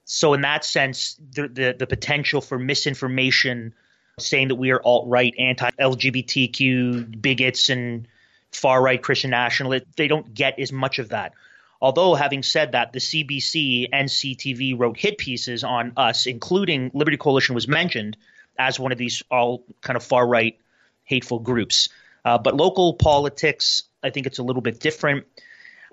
So 0.05 0.33
in 0.33 0.41
that 0.41 0.63
sense, 0.63 1.19
the 1.31 1.47
the, 1.47 1.75
the 1.77 1.87
potential 1.87 2.39
for 2.39 2.57
misinformation, 2.57 3.73
saying 4.17 4.47
that 4.47 4.55
we 4.55 4.71
are 4.71 4.81
alt 4.81 5.07
right, 5.07 5.33
anti 5.37 5.69
LGBTQ 5.71 7.21
bigots, 7.21 7.69
and 7.69 8.07
far 8.51 8.81
right 8.81 9.01
Christian 9.01 9.31
nationalists, 9.31 9.87
they 9.97 10.07
don't 10.07 10.33
get 10.33 10.59
as 10.59 10.71
much 10.71 10.99
of 10.99 11.09
that. 11.09 11.33
Although, 11.81 12.15
having 12.15 12.41
said 12.41 12.71
that, 12.71 12.93
the 12.93 12.99
CBC 12.99 13.89
and 13.91 14.07
CTV 14.07 14.79
wrote 14.79 14.97
hit 14.97 15.17
pieces 15.17 15.63
on 15.63 15.93
us, 15.97 16.25
including 16.25 16.91
Liberty 16.93 17.17
Coalition 17.17 17.55
was 17.55 17.67
mentioned 17.67 18.15
as 18.57 18.79
one 18.79 18.93
of 18.93 18.97
these 18.97 19.21
all 19.29 19.65
kind 19.81 19.97
of 19.97 20.03
far 20.03 20.25
right 20.25 20.57
hateful 21.03 21.39
groups. 21.39 21.89
Uh, 22.23 22.37
but 22.37 22.55
local 22.55 22.93
politics, 22.93 23.83
I 24.01 24.11
think 24.11 24.27
it's 24.27 24.39
a 24.39 24.43
little 24.43 24.61
bit 24.61 24.79
different. 24.79 25.25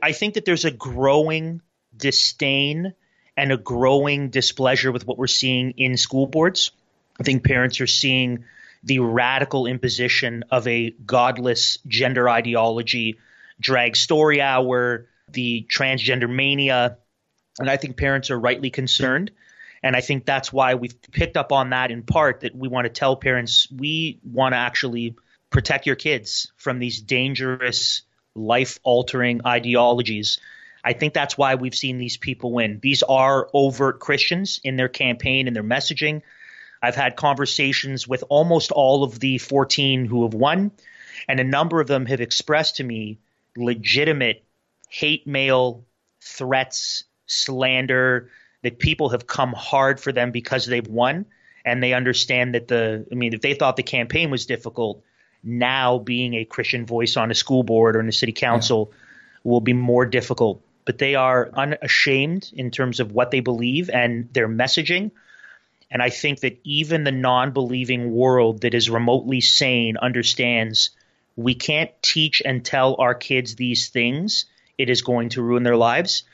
I 0.01 0.13
think 0.13 0.35
that 0.35 0.45
there's 0.45 0.65
a 0.65 0.71
growing 0.71 1.61
disdain 1.95 2.95
and 3.37 3.51
a 3.51 3.57
growing 3.57 4.31
displeasure 4.31 4.93
with 4.93 5.07
what 5.07 5.19
we're 5.19 5.27
seeing 5.27 5.73
in 5.73 5.97
school 5.97 6.27
boards. 6.27 6.71
I 7.21 7.25
think 7.25 7.45
parents 7.45 7.81
are 7.81 7.87
seeing 7.87 8.45
the 8.83 8.99
radical 8.99 9.67
imposition 9.67 10.45
of 10.51 10.67
a 10.67 10.91
godless 10.91 11.79
gender 11.87 12.29
ideology, 12.29 13.19
drag 13.61 13.97
story 13.97 14.41
hour, 14.41 15.07
the 15.31 15.67
transgender 15.71 16.29
mania. 16.29 16.99
And 17.59 17.71
I 17.71 17.77
think 17.77 17.97
parents 17.97 18.31
are 18.31 18.39
rightly 18.39 18.71
concerned. 18.71 19.31
And 19.83 19.97
I 19.97 20.01
think 20.01 20.25
that's 20.25 20.53
why 20.53 20.75
we've 20.75 21.01
picked 21.11 21.37
up 21.37 21.53
on 21.53 21.71
that 21.71 21.91
in 21.91 22.03
part 22.03 22.41
that 22.41 22.55
we 22.55 22.69
want 22.69 22.87
to 22.87 22.93
tell 22.93 23.17
parents 23.17 23.69
we 23.71 24.21
want 24.25 24.53
to 24.53 24.59
actually 24.59 25.17
protect 25.51 25.87
your 25.87 25.97
kids 25.97 26.53
from 26.57 26.79
these 26.79 27.01
dangerous, 27.01 28.03
life 28.35 28.79
altering 28.83 29.43
ideologies. 29.45 30.39
I 30.85 30.95
think 30.95 31.15
that's 31.15 31.37
why 31.37 31.57
we've 31.57 31.75
seen 31.75 31.99
these 31.99 32.17
people 32.17 32.53
win. 32.53 32.81
These 32.83 33.03
are 33.03 33.49
overt 33.53 34.01
Christians 34.01 34.61
in 34.65 34.77
their 34.77 34.89
campaign 34.89 35.47
and 35.47 35.55
their 35.55 35.63
messaging. 35.63 36.23
I've 36.83 36.97
had 36.97 37.17
conversations 37.17 38.09
with 38.09 38.25
almost 38.29 38.73
all 38.73 39.05
of 39.05 39.21
the 39.21 39.39
14 39.39 40.07
who 40.07 40.25
have 40.25 40.35
won, 40.35 40.73
and 41.29 41.39
a 41.39 41.45
number 41.45 41.81
of 41.81 41.87
them 41.87 42.07
have 42.07 42.21
expressed 42.21 42.77
to 42.77 42.85
me 42.85 43.19
legitimate 43.57 44.45
hate 44.89 45.27
mail, 45.27 45.85
threats, 46.21 47.05
slander, 47.27 48.31
that 48.63 48.79
people 48.79 49.11
have 49.11 49.27
come 49.27 49.53
hard 49.53 50.01
for 50.01 50.13
them 50.13 50.31
because 50.31 50.67
they've 50.67 50.87
won 50.87 51.27
and 51.65 51.83
they 51.83 51.93
understand 51.93 52.55
that 52.55 52.69
the 52.69 53.07
I 53.11 53.15
mean 53.15 53.35
if 53.35 53.41
they 53.41 53.55
thought 53.55 53.77
the 53.77 53.83
campaign 53.83 54.31
was 54.31 54.47
difficult, 54.47 55.03
now 55.43 55.99
being 55.99 56.35
a 56.35 56.45
Christian 56.45 56.87
voice 56.87 57.17
on 57.17 57.31
a 57.31 57.35
school 57.35 57.63
board 57.63 57.97
or 57.97 58.01
in 58.01 58.09
a 58.09 58.13
city 58.13 58.33
council 58.33 58.91
yeah. 58.91 58.99
will 59.45 59.61
be 59.61 59.73
more 59.73 60.07
difficult. 60.07 60.63
But 60.85 60.99
they 60.99 61.15
are 61.15 61.51
unashamed 61.55 62.51
in 62.53 62.71
terms 62.71 62.99
of 62.99 63.13
what 63.13 63.31
they 63.31 63.41
believe 63.41 63.89
and 63.91 64.33
their 64.33 64.49
messaging. 64.49 65.13
And 65.93 66.03
I 66.03 66.09
think 66.09 66.41
that 66.41 66.59
even 66.65 67.05
the 67.05 67.13
non 67.13 67.53
believing 67.53 68.13
world 68.13 68.63
that 68.63 68.73
is 68.75 68.89
remotely 68.89 69.43
sane 69.43 69.99
understands 69.99 70.91
we 71.37 71.55
can't 71.55 71.91
teach 72.03 72.43
and 72.45 72.65
tell 72.65 72.97
our 72.99 73.15
kids 73.15 73.55
these 73.55 73.89
things. 73.89 74.47
It 74.79 74.91
is 74.91 75.03
going 75.03 75.31
to 75.31 75.43
ruin 75.43 75.63
their 75.63 75.77
lives. 75.77 76.25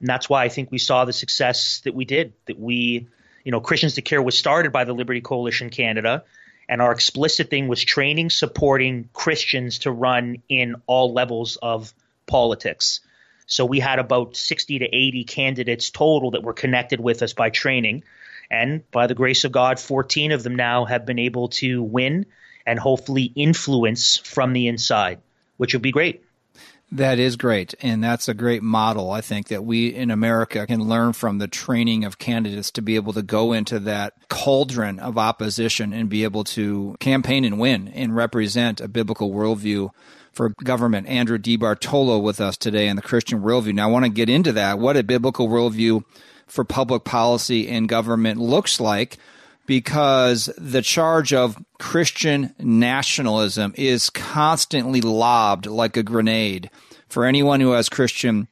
And 0.00 0.08
that's 0.08 0.28
why 0.28 0.44
I 0.44 0.48
think 0.48 0.70
we 0.70 0.78
saw 0.78 1.04
the 1.04 1.12
success 1.12 1.80
that 1.84 1.94
we 1.94 2.04
did, 2.04 2.32
that 2.46 2.58
we, 2.58 3.08
you 3.44 3.52
know, 3.52 3.60
Christians 3.60 3.94
to 3.94 4.02
Care 4.02 4.22
was 4.22 4.38
started 4.38 4.72
by 4.72 4.84
the 4.84 4.92
Liberty 4.92 5.20
Coalition 5.20 5.70
Canada. 5.70 6.24
And 6.68 6.80
our 6.80 6.92
explicit 6.92 7.50
thing 7.50 7.66
was 7.66 7.82
training, 7.82 8.30
supporting 8.30 9.08
Christians 9.12 9.80
to 9.80 9.90
run 9.90 10.42
in 10.48 10.76
all 10.86 11.12
levels 11.12 11.56
of 11.56 11.92
politics. 12.26 13.00
So 13.46 13.64
we 13.64 13.80
had 13.80 13.98
about 13.98 14.36
60 14.36 14.80
to 14.80 14.84
80 14.84 15.24
candidates 15.24 15.90
total 15.90 16.32
that 16.32 16.42
were 16.42 16.52
connected 16.52 17.00
with 17.00 17.22
us 17.22 17.32
by 17.32 17.50
training. 17.50 18.04
And 18.50 18.88
by 18.90 19.06
the 19.06 19.14
grace 19.14 19.44
of 19.44 19.52
God, 19.52 19.78
14 19.78 20.32
of 20.32 20.42
them 20.42 20.56
now 20.56 20.84
have 20.84 21.04
been 21.04 21.18
able 21.18 21.48
to 21.48 21.82
win 21.82 22.26
and 22.66 22.78
hopefully 22.78 23.32
influence 23.34 24.16
from 24.16 24.52
the 24.52 24.68
inside, 24.68 25.20
which 25.56 25.74
would 25.74 25.82
be 25.82 25.92
great. 25.92 26.22
That 26.90 27.18
is 27.18 27.36
great. 27.36 27.74
And 27.82 28.02
that's 28.02 28.28
a 28.28 28.34
great 28.34 28.62
model, 28.62 29.10
I 29.10 29.20
think, 29.20 29.48
that 29.48 29.64
we 29.64 29.88
in 29.88 30.10
America 30.10 30.66
can 30.66 30.80
learn 30.80 31.12
from 31.12 31.36
the 31.36 31.48
training 31.48 32.04
of 32.04 32.18
candidates 32.18 32.70
to 32.72 32.82
be 32.82 32.96
able 32.96 33.12
to 33.12 33.22
go 33.22 33.52
into 33.52 33.78
that 33.80 34.14
cauldron 34.28 34.98
of 34.98 35.18
opposition 35.18 35.92
and 35.92 36.08
be 36.08 36.24
able 36.24 36.44
to 36.44 36.96
campaign 36.98 37.44
and 37.44 37.58
win 37.58 37.88
and 37.88 38.16
represent 38.16 38.80
a 38.80 38.88
biblical 38.88 39.30
worldview 39.30 39.90
for 40.32 40.54
government. 40.64 41.06
Andrew 41.08 41.36
DiBartolo 41.36 42.22
with 42.22 42.40
us 42.40 42.56
today 42.56 42.88
in 42.88 42.96
the 42.96 43.02
Christian 43.02 43.42
worldview. 43.42 43.74
Now, 43.74 43.88
I 43.88 43.92
want 43.92 44.06
to 44.06 44.10
get 44.10 44.30
into 44.30 44.52
that. 44.52 44.78
What 44.78 44.96
a 44.96 45.02
biblical 45.02 45.48
worldview 45.48 46.04
for 46.48 46.64
public 46.64 47.04
policy 47.04 47.68
and 47.68 47.88
government 47.88 48.40
looks 48.40 48.80
like 48.80 49.18
because 49.66 50.48
the 50.56 50.82
charge 50.82 51.32
of 51.32 51.62
Christian 51.78 52.54
nationalism 52.58 53.74
is 53.76 54.10
constantly 54.10 55.02
lobbed 55.02 55.66
like 55.66 55.96
a 55.96 56.02
grenade 56.02 56.70
for 57.08 57.24
anyone 57.24 57.60
who 57.60 57.72
has 57.72 57.88
Christian 57.88 58.48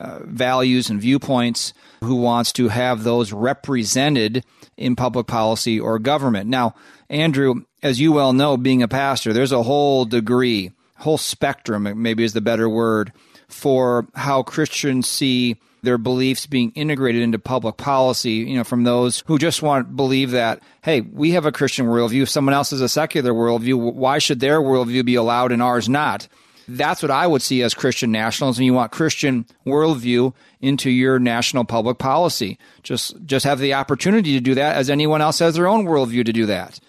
uh, 0.00 0.18
values 0.24 0.90
and 0.90 1.00
viewpoints 1.00 1.72
who 2.02 2.16
wants 2.16 2.52
to 2.52 2.68
have 2.68 3.02
those 3.02 3.32
represented 3.32 4.44
in 4.76 4.96
public 4.96 5.26
policy 5.26 5.80
or 5.80 5.98
government. 5.98 6.50
Now, 6.50 6.74
Andrew, 7.08 7.62
as 7.82 8.00
you 8.00 8.12
well 8.12 8.32
know, 8.32 8.56
being 8.56 8.82
a 8.82 8.88
pastor, 8.88 9.32
there's 9.32 9.52
a 9.52 9.62
whole 9.62 10.04
degree, 10.04 10.72
whole 10.98 11.16
spectrum, 11.16 12.02
maybe 12.02 12.24
is 12.24 12.32
the 12.32 12.40
better 12.40 12.68
word, 12.68 13.12
for 13.48 14.06
how 14.14 14.42
Christians 14.42 15.08
see 15.08 15.56
their 15.86 15.96
beliefs 15.96 16.46
being 16.46 16.72
integrated 16.72 17.22
into 17.22 17.38
public 17.38 17.78
policy, 17.78 18.32
you 18.32 18.56
know, 18.56 18.64
from 18.64 18.84
those 18.84 19.22
who 19.26 19.38
just 19.38 19.62
want 19.62 19.88
to 19.88 19.94
believe 19.94 20.32
that, 20.32 20.60
hey, 20.82 21.00
we 21.00 21.30
have 21.30 21.46
a 21.46 21.52
Christian 21.52 21.86
worldview. 21.86 22.22
If 22.22 22.28
someone 22.28 22.54
else 22.54 22.70
has 22.70 22.80
a 22.80 22.88
secular 22.88 23.32
worldview, 23.32 23.94
why 23.94 24.18
should 24.18 24.40
their 24.40 24.60
worldview 24.60 25.04
be 25.04 25.14
allowed 25.14 25.52
and 25.52 25.62
ours 25.62 25.88
not? 25.88 26.28
That's 26.68 27.00
what 27.00 27.12
I 27.12 27.26
would 27.26 27.42
see 27.42 27.62
as 27.62 27.74
Christian 27.74 28.10
nationalism. 28.10 28.64
You 28.64 28.74
want 28.74 28.90
Christian 28.90 29.46
worldview 29.64 30.34
into 30.60 30.90
your 30.90 31.20
national 31.20 31.64
public 31.64 31.98
policy. 31.98 32.58
Just, 32.82 33.24
just 33.24 33.44
have 33.44 33.60
the 33.60 33.74
opportunity 33.74 34.34
to 34.34 34.40
do 34.40 34.56
that 34.56 34.76
as 34.76 34.90
anyone 34.90 35.22
else 35.22 35.38
has 35.38 35.54
their 35.54 35.68
own 35.68 35.86
worldview 35.86 36.24
to 36.26 36.32
do 36.32 36.46
that. 36.46 36.80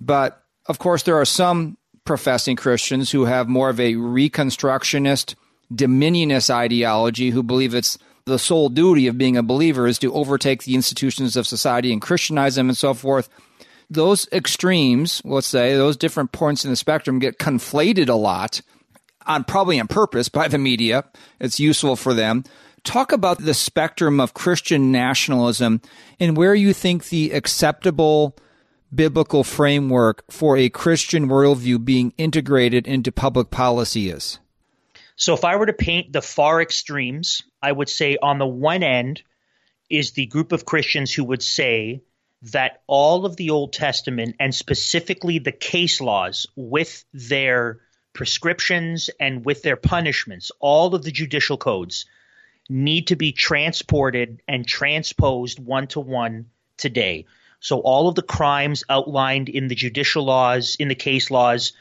But 0.00 0.42
of 0.66 0.78
course, 0.78 1.02
there 1.02 1.20
are 1.20 1.26
some 1.26 1.76
professing 2.04 2.56
Christians 2.56 3.10
who 3.10 3.26
have 3.26 3.48
more 3.48 3.68
of 3.68 3.78
a 3.78 3.94
reconstructionist, 3.94 5.34
dominionist 5.72 6.48
ideology 6.48 7.30
who 7.30 7.42
believe 7.42 7.74
it's 7.74 7.98
the 8.24 8.38
sole 8.38 8.68
duty 8.68 9.06
of 9.06 9.18
being 9.18 9.36
a 9.36 9.42
believer 9.42 9.86
is 9.86 9.98
to 10.00 10.12
overtake 10.12 10.64
the 10.64 10.74
institutions 10.74 11.36
of 11.36 11.46
society 11.46 11.92
and 11.92 12.02
Christianize 12.02 12.56
them 12.56 12.68
and 12.68 12.76
so 12.76 12.94
forth. 12.94 13.28
Those 13.88 14.28
extremes, 14.32 15.20
let's 15.24 15.46
say, 15.46 15.74
those 15.74 15.96
different 15.96 16.32
points 16.32 16.64
in 16.64 16.70
the 16.70 16.76
spectrum 16.76 17.18
get 17.18 17.38
conflated 17.38 18.08
a 18.08 18.14
lot 18.14 18.62
on 19.26 19.44
probably 19.44 19.80
on 19.80 19.88
purpose 19.88 20.28
by 20.28 20.48
the 20.48 20.58
media. 20.58 21.04
It's 21.40 21.60
useful 21.60 21.96
for 21.96 22.14
them. 22.14 22.44
Talk 22.84 23.12
about 23.12 23.38
the 23.38 23.54
spectrum 23.54 24.20
of 24.20 24.32
Christian 24.32 24.90
nationalism 24.90 25.80
and 26.18 26.36
where 26.36 26.54
you 26.54 26.72
think 26.72 27.08
the 27.08 27.32
acceptable 27.32 28.36
biblical 28.94 29.44
framework 29.44 30.24
for 30.30 30.56
a 30.56 30.68
Christian 30.68 31.28
worldview 31.28 31.84
being 31.84 32.12
integrated 32.16 32.86
into 32.86 33.12
public 33.12 33.50
policy 33.50 34.10
is. 34.10 34.38
So 35.16 35.34
if 35.34 35.44
I 35.44 35.56
were 35.56 35.66
to 35.66 35.72
paint 35.72 36.12
the 36.12 36.22
far 36.22 36.62
extremes, 36.62 37.42
I 37.62 37.72
would 37.72 37.88
say 37.88 38.16
on 38.20 38.38
the 38.38 38.46
one 38.46 38.82
end 38.82 39.22
is 39.88 40.12
the 40.12 40.26
group 40.26 40.52
of 40.52 40.64
Christians 40.64 41.12
who 41.12 41.24
would 41.24 41.42
say 41.42 42.02
that 42.42 42.82
all 42.86 43.26
of 43.26 43.36
the 43.36 43.50
Old 43.50 43.72
Testament 43.72 44.36
and 44.40 44.54
specifically 44.54 45.38
the 45.38 45.52
case 45.52 46.00
laws 46.00 46.46
with 46.56 47.04
their 47.12 47.80
prescriptions 48.12 49.10
and 49.20 49.44
with 49.44 49.62
their 49.62 49.76
punishments, 49.76 50.50
all 50.58 50.94
of 50.94 51.02
the 51.02 51.10
judicial 51.10 51.58
codes 51.58 52.06
need 52.68 53.08
to 53.08 53.16
be 53.16 53.32
transported 53.32 54.42
and 54.48 54.66
transposed 54.66 55.58
one 55.58 55.86
to 55.88 56.00
one 56.00 56.46
today. 56.76 57.26
So 57.58 57.80
all 57.80 58.08
of 58.08 58.14
the 58.14 58.22
crimes 58.22 58.84
outlined 58.88 59.48
in 59.48 59.68
the 59.68 59.74
judicial 59.74 60.24
laws, 60.24 60.76
in 60.78 60.88
the 60.88 60.94
case 60.94 61.30
laws, 61.30 61.72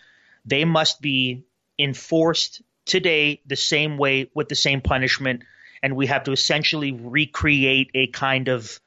they 0.45 0.65
must 0.65 1.01
be 1.01 1.45
enforced 1.77 2.61
today 2.85 3.41
the 3.45 3.55
same 3.55 3.97
way 3.97 4.29
with 4.33 4.49
the 4.49 4.55
same 4.55 4.81
punishment, 4.81 5.43
and 5.81 5.95
we 5.95 6.07
have 6.07 6.23
to 6.23 6.31
essentially 6.31 6.91
recreate 6.91 7.91
a 7.93 8.07
kind 8.07 8.47
of 8.47 8.79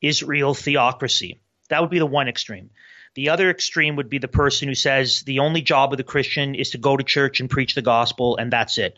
Israel 0.00 0.54
theocracy. 0.54 1.38
That 1.68 1.80
would 1.80 1.90
be 1.90 1.98
the 1.98 2.06
one 2.06 2.28
extreme. 2.28 2.70
The 3.14 3.30
other 3.30 3.50
extreme 3.50 3.96
would 3.96 4.10
be 4.10 4.18
the 4.18 4.28
person 4.28 4.68
who 4.68 4.74
says 4.74 5.22
the 5.22 5.40
only 5.40 5.62
job 5.62 5.92
of 5.92 5.96
the 5.96 6.04
Christian 6.04 6.54
is 6.54 6.70
to 6.70 6.78
go 6.78 6.96
to 6.96 7.02
church 7.02 7.40
and 7.40 7.50
preach 7.50 7.74
the 7.74 7.82
gospel, 7.82 8.36
and 8.36 8.52
that's 8.52 8.78
it. 8.78 8.96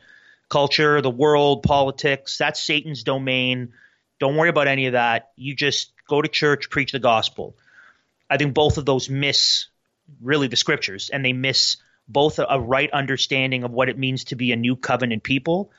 Culture, 0.49 1.01
the 1.01 1.11
world, 1.11 1.63
politics, 1.63 2.37
that's 2.37 2.61
Satan's 2.61 3.03
domain. 3.03 3.73
Don't 4.19 4.37
worry 4.37 4.49
about 4.49 4.69
any 4.69 4.87
of 4.87 4.93
that. 4.93 5.31
You 5.37 5.55
just 5.55 5.93
go 6.09 6.21
to 6.21 6.29
church, 6.29 6.71
preach 6.71 6.93
the 6.93 6.99
gospel. 6.99 7.57
I 8.29 8.37
think 8.37 8.53
both 8.53 8.77
of 8.79 8.85
those 8.85 9.09
miss 9.09 9.69
really 10.21 10.49
the 10.49 10.57
scriptures, 10.57 11.09
and 11.11 11.25
they 11.25 11.33
miss 11.33 11.77
both 12.09 12.41
a, 12.41 12.61
right 12.61 12.91
understanding 12.91 13.65
of 13.65 13.71
what 13.71 13.89
it 13.89 13.97
means 13.97 14.25
to 14.25 14.37
be 14.37 14.53
a 14.53 14.57
new 14.57 14.77
covenant 14.77 15.23
people, 15.23 15.71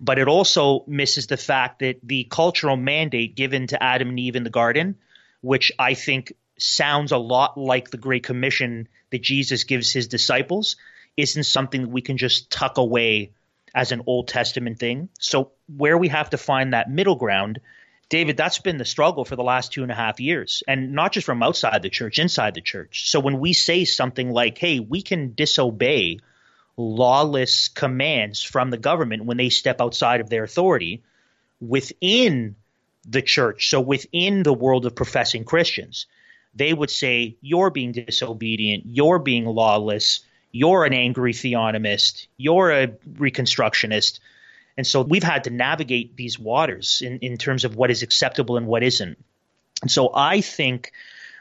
but 0.00 0.18
it 0.18 0.28
also 0.28 0.84
misses 0.86 1.26
the 1.26 1.36
fact 1.36 1.80
that 1.80 2.00
the 2.02 2.24
cultural 2.24 2.76
mandate 2.76 3.34
given 3.34 3.66
to 3.68 3.82
Adam 3.82 4.10
and 4.10 4.20
Eve 4.20 4.36
in 4.36 4.44
the 4.44 4.50
garden, 4.50 4.96
which 5.40 5.72
I 5.78 5.94
think 5.94 6.32
sounds 6.58 7.12
a 7.12 7.18
lot 7.18 7.58
like 7.58 7.90
the 7.90 7.96
Great 7.96 8.24
Commission 8.24 8.88
that 9.10 9.22
Jesus 9.22 9.64
gives 9.64 9.92
his 9.92 10.08
disciples, 10.08 10.76
isn't 11.16 11.44
something 11.44 11.82
that 11.82 11.90
we 11.90 12.02
can 12.02 12.18
just 12.18 12.50
tuck 12.50 12.78
away 12.78 13.32
as 13.74 13.92
an 13.92 14.02
Old 14.06 14.28
Testament 14.28 14.78
thing. 14.78 15.08
So, 15.18 15.52
where 15.74 15.98
we 15.98 16.08
have 16.08 16.30
to 16.30 16.38
find 16.38 16.72
that 16.72 16.90
middle 16.90 17.16
ground, 17.16 17.60
David, 18.08 18.36
that's 18.36 18.58
been 18.58 18.76
the 18.76 18.84
struggle 18.84 19.24
for 19.24 19.36
the 19.36 19.42
last 19.42 19.72
two 19.72 19.82
and 19.82 19.92
a 19.92 19.94
half 19.94 20.20
years, 20.20 20.62
and 20.68 20.92
not 20.92 21.12
just 21.12 21.26
from 21.26 21.42
outside 21.42 21.82
the 21.82 21.90
church, 21.90 22.18
inside 22.18 22.54
the 22.54 22.60
church. 22.60 23.10
So, 23.10 23.20
when 23.20 23.38
we 23.38 23.52
say 23.52 23.84
something 23.84 24.30
like, 24.30 24.58
hey, 24.58 24.80
we 24.80 25.02
can 25.02 25.34
disobey 25.34 26.18
lawless 26.76 27.68
commands 27.68 28.42
from 28.42 28.70
the 28.70 28.76
government 28.76 29.24
when 29.24 29.36
they 29.36 29.48
step 29.48 29.80
outside 29.80 30.20
of 30.20 30.28
their 30.28 30.44
authority 30.44 31.02
within 31.60 32.56
the 33.08 33.22
church, 33.22 33.70
so 33.70 33.80
within 33.80 34.42
the 34.42 34.52
world 34.52 34.84
of 34.84 34.94
professing 34.94 35.44
Christians, 35.44 36.06
they 36.54 36.72
would 36.72 36.90
say, 36.90 37.36
You're 37.40 37.70
being 37.70 37.92
disobedient, 37.92 38.84
you're 38.86 39.18
being 39.18 39.44
lawless, 39.44 40.20
you're 40.52 40.84
an 40.84 40.92
angry 40.92 41.32
theonomist, 41.32 42.26
you're 42.36 42.70
a 42.70 42.88
reconstructionist. 42.88 44.20
And 44.76 44.86
so 44.86 45.02
we've 45.02 45.22
had 45.22 45.44
to 45.44 45.50
navigate 45.50 46.16
these 46.16 46.38
waters 46.38 47.00
in, 47.02 47.18
in 47.20 47.38
terms 47.38 47.64
of 47.64 47.76
what 47.76 47.90
is 47.90 48.02
acceptable 48.02 48.56
and 48.56 48.66
what 48.66 48.82
isn't. 48.82 49.16
And 49.80 49.90
so 49.90 50.10
I 50.14 50.40
think 50.42 50.92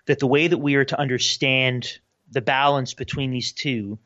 that 0.06 0.20
the 0.20 0.28
way 0.28 0.48
that 0.48 0.58
we 0.58 0.76
are 0.76 0.86
to 0.86 1.00
understand 1.00 2.00
the 2.32 2.42
balance 2.42 2.94
between 2.94 3.32
these 3.32 3.52
two 3.52 3.98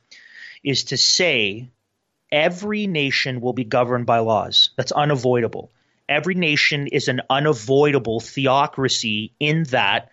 is 0.64 0.86
to 0.86 0.98
say 0.98 1.70
every 2.32 2.88
nation 2.88 3.42
will 3.42 3.54
be 3.54 3.64
governed 3.64 4.06
by 4.06 4.20
laws. 4.20 4.70
That's 4.78 4.92
unavoidable. 4.92 5.72
Every 6.08 6.36
nation 6.36 6.88
is 6.88 7.08
an 7.08 7.22
unavoidable 7.30 8.20
theocracy 8.20 9.32
in 9.40 9.64
that 9.66 10.10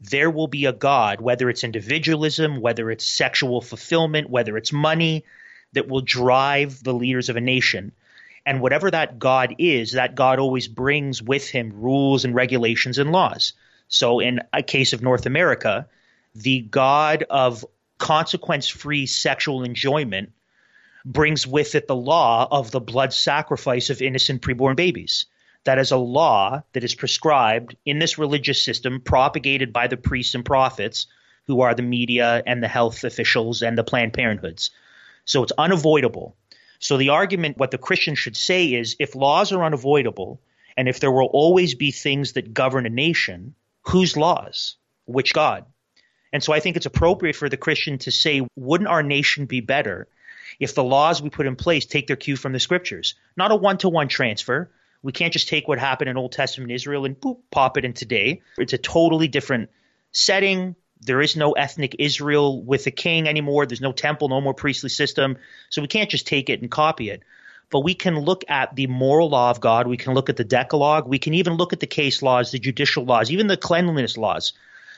there 0.00 0.30
will 0.30 0.46
be 0.46 0.66
a 0.66 0.72
God, 0.72 1.20
whether 1.20 1.50
it's 1.50 1.64
individualism, 1.64 2.60
whether 2.60 2.90
it's 2.90 3.04
sexual 3.04 3.60
fulfillment, 3.60 4.30
whether 4.30 4.56
it's 4.56 4.72
money, 4.72 5.24
that 5.72 5.88
will 5.88 6.00
drive 6.00 6.82
the 6.82 6.94
leaders 6.94 7.28
of 7.28 7.36
a 7.36 7.40
nation. 7.40 7.92
And 8.46 8.60
whatever 8.60 8.90
that 8.90 9.18
God 9.18 9.56
is, 9.58 9.92
that 9.92 10.14
God 10.14 10.38
always 10.38 10.68
brings 10.68 11.22
with 11.22 11.48
him 11.48 11.72
rules 11.74 12.24
and 12.24 12.34
regulations 12.34 12.98
and 12.98 13.10
laws. 13.10 13.52
So, 13.88 14.20
in 14.20 14.40
a 14.52 14.62
case 14.62 14.92
of 14.92 15.02
North 15.02 15.26
America, 15.26 15.88
the 16.34 16.60
God 16.60 17.24
of 17.28 17.64
consequence 17.98 18.68
free 18.68 19.06
sexual 19.06 19.64
enjoyment 19.64 20.32
brings 21.04 21.46
with 21.46 21.74
it 21.74 21.86
the 21.86 21.96
law 21.96 22.46
of 22.50 22.70
the 22.70 22.80
blood 22.80 23.12
sacrifice 23.12 23.90
of 23.90 24.02
innocent 24.02 24.42
preborn 24.42 24.76
babies 24.76 25.26
that 25.64 25.78
is 25.78 25.90
a 25.90 25.96
law 25.96 26.62
that 26.72 26.84
is 26.84 26.94
prescribed 26.94 27.76
in 27.84 27.98
this 27.98 28.16
religious 28.16 28.62
system 28.64 29.00
propagated 29.00 29.70
by 29.72 29.86
the 29.86 29.98
priests 29.98 30.34
and 30.34 30.44
prophets 30.44 31.06
who 31.46 31.60
are 31.60 31.74
the 31.74 31.82
media 31.82 32.42
and 32.46 32.62
the 32.62 32.68
health 32.68 33.04
officials 33.04 33.62
and 33.62 33.76
the 33.76 33.84
Planned 33.84 34.12
Parenthoods. 34.12 34.70
So 35.24 35.42
it's 35.42 35.52
unavoidable. 35.58 36.36
So 36.78 36.96
the 36.96 37.10
argument, 37.10 37.58
what 37.58 37.70
the 37.70 37.76
Christian 37.76 38.14
should 38.14 38.36
say 38.36 38.72
is 38.72 38.96
if 38.98 39.14
laws 39.14 39.52
are 39.52 39.64
unavoidable 39.64 40.40
and 40.76 40.88
if 40.88 41.00
there 41.00 41.12
will 41.12 41.26
always 41.26 41.74
be 41.74 41.90
things 41.90 42.32
that 42.32 42.54
govern 42.54 42.86
a 42.86 42.90
nation, 42.90 43.54
whose 43.82 44.16
laws? 44.16 44.76
Which 45.06 45.34
God? 45.34 45.66
And 46.32 46.42
so 46.42 46.52
I 46.52 46.60
think 46.60 46.76
it's 46.76 46.86
appropriate 46.86 47.36
for 47.36 47.48
the 47.48 47.56
Christian 47.56 47.98
to 47.98 48.10
say, 48.10 48.46
wouldn't 48.56 48.88
our 48.88 49.02
nation 49.02 49.46
be 49.46 49.60
better 49.60 50.08
if 50.60 50.74
the 50.74 50.84
laws 50.84 51.22
we 51.22 51.30
put 51.30 51.46
in 51.46 51.56
place 51.56 51.86
take 51.86 52.06
their 52.06 52.16
cue 52.16 52.36
from 52.36 52.52
the 52.52 52.60
scriptures? 52.60 53.14
Not 53.36 53.52
a 53.52 53.56
one 53.56 53.78
to 53.78 53.88
one 53.88 54.08
transfer, 54.08 54.70
we 55.02 55.12
can't 55.12 55.32
just 55.32 55.48
take 55.48 55.68
what 55.68 55.78
happened 55.78 56.10
in 56.10 56.16
Old 56.16 56.32
Testament 56.32 56.72
Israel 56.72 57.04
and 57.04 57.18
boop, 57.18 57.38
pop 57.50 57.76
it 57.76 57.84
in 57.84 57.92
today. 57.92 58.42
It's 58.56 58.72
a 58.72 58.78
totally 58.78 59.28
different 59.28 59.70
setting. 60.12 60.74
There 61.00 61.20
is 61.20 61.36
no 61.36 61.52
ethnic 61.52 61.96
Israel 61.98 62.62
with 62.62 62.86
a 62.86 62.90
king 62.90 63.28
anymore. 63.28 63.66
There's 63.66 63.80
no 63.80 63.92
temple, 63.92 64.28
no 64.28 64.40
more 64.40 64.54
priestly 64.54 64.90
system. 64.90 65.36
So 65.70 65.82
we 65.82 65.88
can't 65.88 66.10
just 66.10 66.26
take 66.26 66.50
it 66.50 66.60
and 66.60 66.70
copy 66.70 67.10
it. 67.10 67.22
But 67.70 67.80
we 67.80 67.94
can 67.94 68.18
look 68.18 68.44
at 68.48 68.74
the 68.74 68.86
moral 68.86 69.28
law 69.28 69.50
of 69.50 69.60
God. 69.60 69.86
We 69.86 69.98
can 69.98 70.14
look 70.14 70.30
at 70.30 70.36
the 70.36 70.44
Decalogue. 70.44 71.06
We 71.06 71.18
can 71.18 71.34
even 71.34 71.54
look 71.54 71.72
at 71.72 71.80
the 71.80 71.86
case 71.86 72.22
laws, 72.22 72.50
the 72.50 72.58
judicial 72.58 73.04
laws, 73.04 73.30
even 73.30 73.46
the 73.46 73.56
cleanliness 73.56 74.16
laws, 74.16 74.54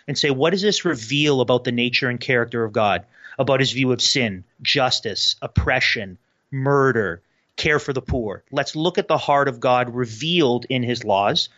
and 0.07 0.19
say, 0.19 0.31
what 0.31 0.51
does 0.51 0.63
this 0.63 0.85
reveal 0.85 1.41
about 1.41 1.65
the 1.65 1.73
nature 1.73 2.09
and 2.09 2.21
character 2.21 2.65
of 2.65 2.73
God, 2.73 3.05
about 3.39 3.61
his 3.61 3.73
view 3.73 3.93
of 3.93 4.03
sin, 4.03 4.45
justice, 4.63 5.37
oppression, 5.41 6.19
murder, 6.51 7.23
care 7.57 7.79
for 7.79 7.93
the 7.93 8.03
poor. 8.03 8.43
Let's 8.51 8.75
look 8.75 8.99
at 8.99 9.09
the 9.09 9.19
heart 9.19 9.49
of 9.49 9.61
God 9.61 9.95
revealed 9.95 10.67
in 10.69 10.83
his 10.83 11.05
laws, 11.05 11.49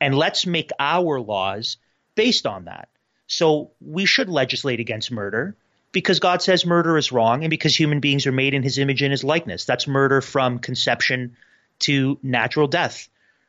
and 0.00 0.14
let's 0.16 0.46
make 0.46 0.70
our 0.78 1.20
laws 1.20 1.76
based 2.14 2.46
on 2.46 2.64
that. 2.64 2.88
So 3.26 3.70
we 3.80 4.04
should 4.04 4.28
legislate 4.28 4.80
against 4.80 5.10
murder 5.10 5.56
because 5.92 6.20
God 6.20 6.42
says 6.42 6.66
murder 6.66 6.96
is 6.96 7.12
wrong 7.12 7.44
and 7.44 7.50
because 7.50 7.78
human 7.78 8.00
beings 8.00 8.26
are 8.26 8.32
made 8.32 8.54
in 8.54 8.62
his 8.62 8.78
image 8.78 9.02
and 9.02 9.10
his 9.10 9.24
likeness. 9.24 9.64
That's 9.64 9.86
murder 9.86 10.20
from 10.20 10.58
conception 10.58 11.36
to 11.80 12.18
natural 12.22 12.66
death. 12.66 13.08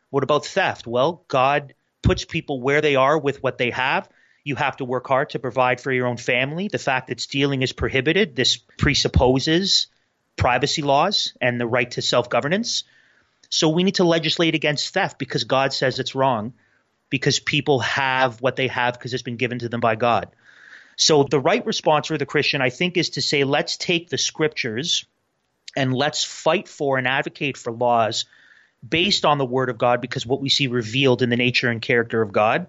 What 0.09 0.23
about 0.23 0.45
theft? 0.45 0.85
Well, 0.85 1.23
God 1.27 1.73
puts 2.01 2.25
people 2.25 2.61
where 2.61 2.81
they 2.81 2.95
are 2.95 3.17
with 3.17 3.41
what 3.41 3.57
they 3.57 3.71
have. 3.71 4.07
You 4.43 4.55
have 4.55 4.77
to 4.77 4.85
work 4.85 5.07
hard 5.07 5.31
to 5.31 5.39
provide 5.39 5.79
for 5.79 5.91
your 5.91 6.07
own 6.07 6.17
family. 6.17 6.67
The 6.67 6.79
fact 6.79 7.07
that 7.07 7.21
stealing 7.21 7.61
is 7.61 7.71
prohibited, 7.71 8.35
this 8.35 8.57
presupposes 8.57 9.87
privacy 10.35 10.81
laws 10.81 11.33
and 11.39 11.59
the 11.59 11.67
right 11.67 11.89
to 11.91 12.01
self 12.01 12.29
governance. 12.29 12.83
So 13.49 13.69
we 13.69 13.83
need 13.83 13.95
to 13.95 14.03
legislate 14.03 14.55
against 14.55 14.93
theft 14.93 15.19
because 15.19 15.43
God 15.43 15.73
says 15.73 15.99
it's 15.99 16.15
wrong, 16.15 16.53
because 17.09 17.39
people 17.39 17.79
have 17.79 18.41
what 18.41 18.55
they 18.55 18.67
have 18.67 18.95
because 18.95 19.13
it's 19.13 19.23
been 19.23 19.37
given 19.37 19.59
to 19.59 19.69
them 19.69 19.79
by 19.79 19.95
God. 19.95 20.35
So 20.95 21.23
the 21.23 21.39
right 21.39 21.65
response 21.65 22.07
for 22.07 22.17
the 22.17 22.25
Christian, 22.25 22.61
I 22.61 22.69
think, 22.69 22.97
is 22.97 23.11
to 23.11 23.21
say, 23.21 23.43
let's 23.43 23.77
take 23.77 24.09
the 24.09 24.17
scriptures 24.17 25.05
and 25.75 25.93
let's 25.93 26.23
fight 26.23 26.67
for 26.67 26.97
and 26.97 27.07
advocate 27.07 27.57
for 27.57 27.71
laws 27.71 28.25
based 28.87 29.25
on 29.25 29.37
the 29.37 29.45
word 29.45 29.69
of 29.69 29.77
God 29.77 30.01
because 30.01 30.25
what 30.25 30.41
we 30.41 30.49
see 30.49 30.67
revealed 30.67 31.21
in 31.21 31.29
the 31.29 31.37
nature 31.37 31.69
and 31.69 31.81
character 31.81 32.21
of 32.21 32.31
God. 32.31 32.67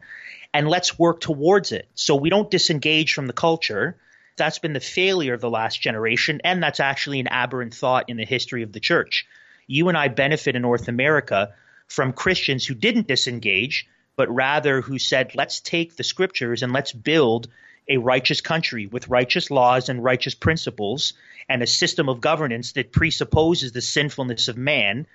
And 0.55 0.69
let's 0.69 0.99
work 0.99 1.21
towards 1.21 1.73
it. 1.73 1.89
So 1.95 2.17
we 2.17 2.31
don't 2.31 2.51
disengage 2.51 3.13
from 3.13 3.27
the 3.27 3.33
culture 3.35 3.99
that's 4.37 4.59
been 4.59 4.73
the 4.73 4.81
failure 4.81 5.35
of 5.35 5.41
the 5.41 5.51
last 5.51 5.81
generation, 5.81 6.41
and 6.45 6.63
that's 6.63 6.81
actually 6.81 7.21
an 7.21 7.29
aberrant 7.29 7.75
thought 7.75 8.09
in 8.09 8.17
the 8.17 8.25
history 8.25 8.63
of 8.63 8.73
the 8.73 8.81
church. 8.81 9.27
You 9.67 9.89
and 9.89 9.97
I 9.97 10.09
benefit 10.09 10.57
in 10.57 10.63
North 10.63 10.89
America 10.89 11.55
from 11.87 12.13
Christians 12.13 12.67
who 12.67 12.75
didn't 12.75 13.07
disengage, 13.07 13.87
but 14.17 14.35
rather 14.35 14.81
who 14.81 14.99
said, 14.99 15.35
let's 15.35 15.61
take 15.61 15.97
the 15.97 16.05
scriptures 16.05 16.63
and 16.63 16.73
let's 16.73 16.93
build 16.93 17.49
a 17.89 17.99
righteous 17.99 18.41
country 18.41 18.87
with 18.87 19.09
righteous 19.09 19.51
laws 19.51 19.89
and 19.89 20.03
righteous 20.03 20.35
principles 20.35 21.13
and 21.49 21.63
a 21.63 21.67
system 21.67 22.09
of 22.09 22.21
governance 22.21 22.73
that 22.73 22.93
presupposes 22.93 23.73
the 23.73 23.83
sinfulness 23.83 24.49
of 24.49 24.57
man 24.57 25.07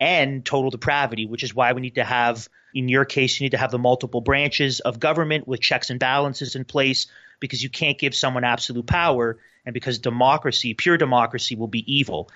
and 0.00 0.44
total 0.44 0.70
depravity, 0.70 1.26
which 1.26 1.42
is 1.42 1.54
why 1.54 1.72
we 1.72 1.80
need 1.80 1.94
to 1.96 2.04
have, 2.04 2.48
in 2.74 2.88
your 2.88 3.04
case, 3.04 3.38
you 3.38 3.44
need 3.44 3.52
to 3.52 3.58
have 3.58 3.70
the 3.70 3.78
multiple 3.78 4.20
branches 4.20 4.80
of 4.80 5.00
government 5.00 5.46
with 5.46 5.60
checks 5.60 5.90
and 5.90 6.00
balances 6.00 6.56
in 6.56 6.64
place 6.64 7.06
because 7.40 7.62
you 7.62 7.70
can't 7.70 7.98
give 7.98 8.14
someone 8.14 8.44
absolute 8.44 8.86
power 8.86 9.38
and 9.64 9.72
because 9.72 9.98
democracy, 9.98 10.74
pure 10.74 10.98
democracy, 10.98 11.56
will 11.56 11.68
be 11.68 11.92
evil. 11.92 12.28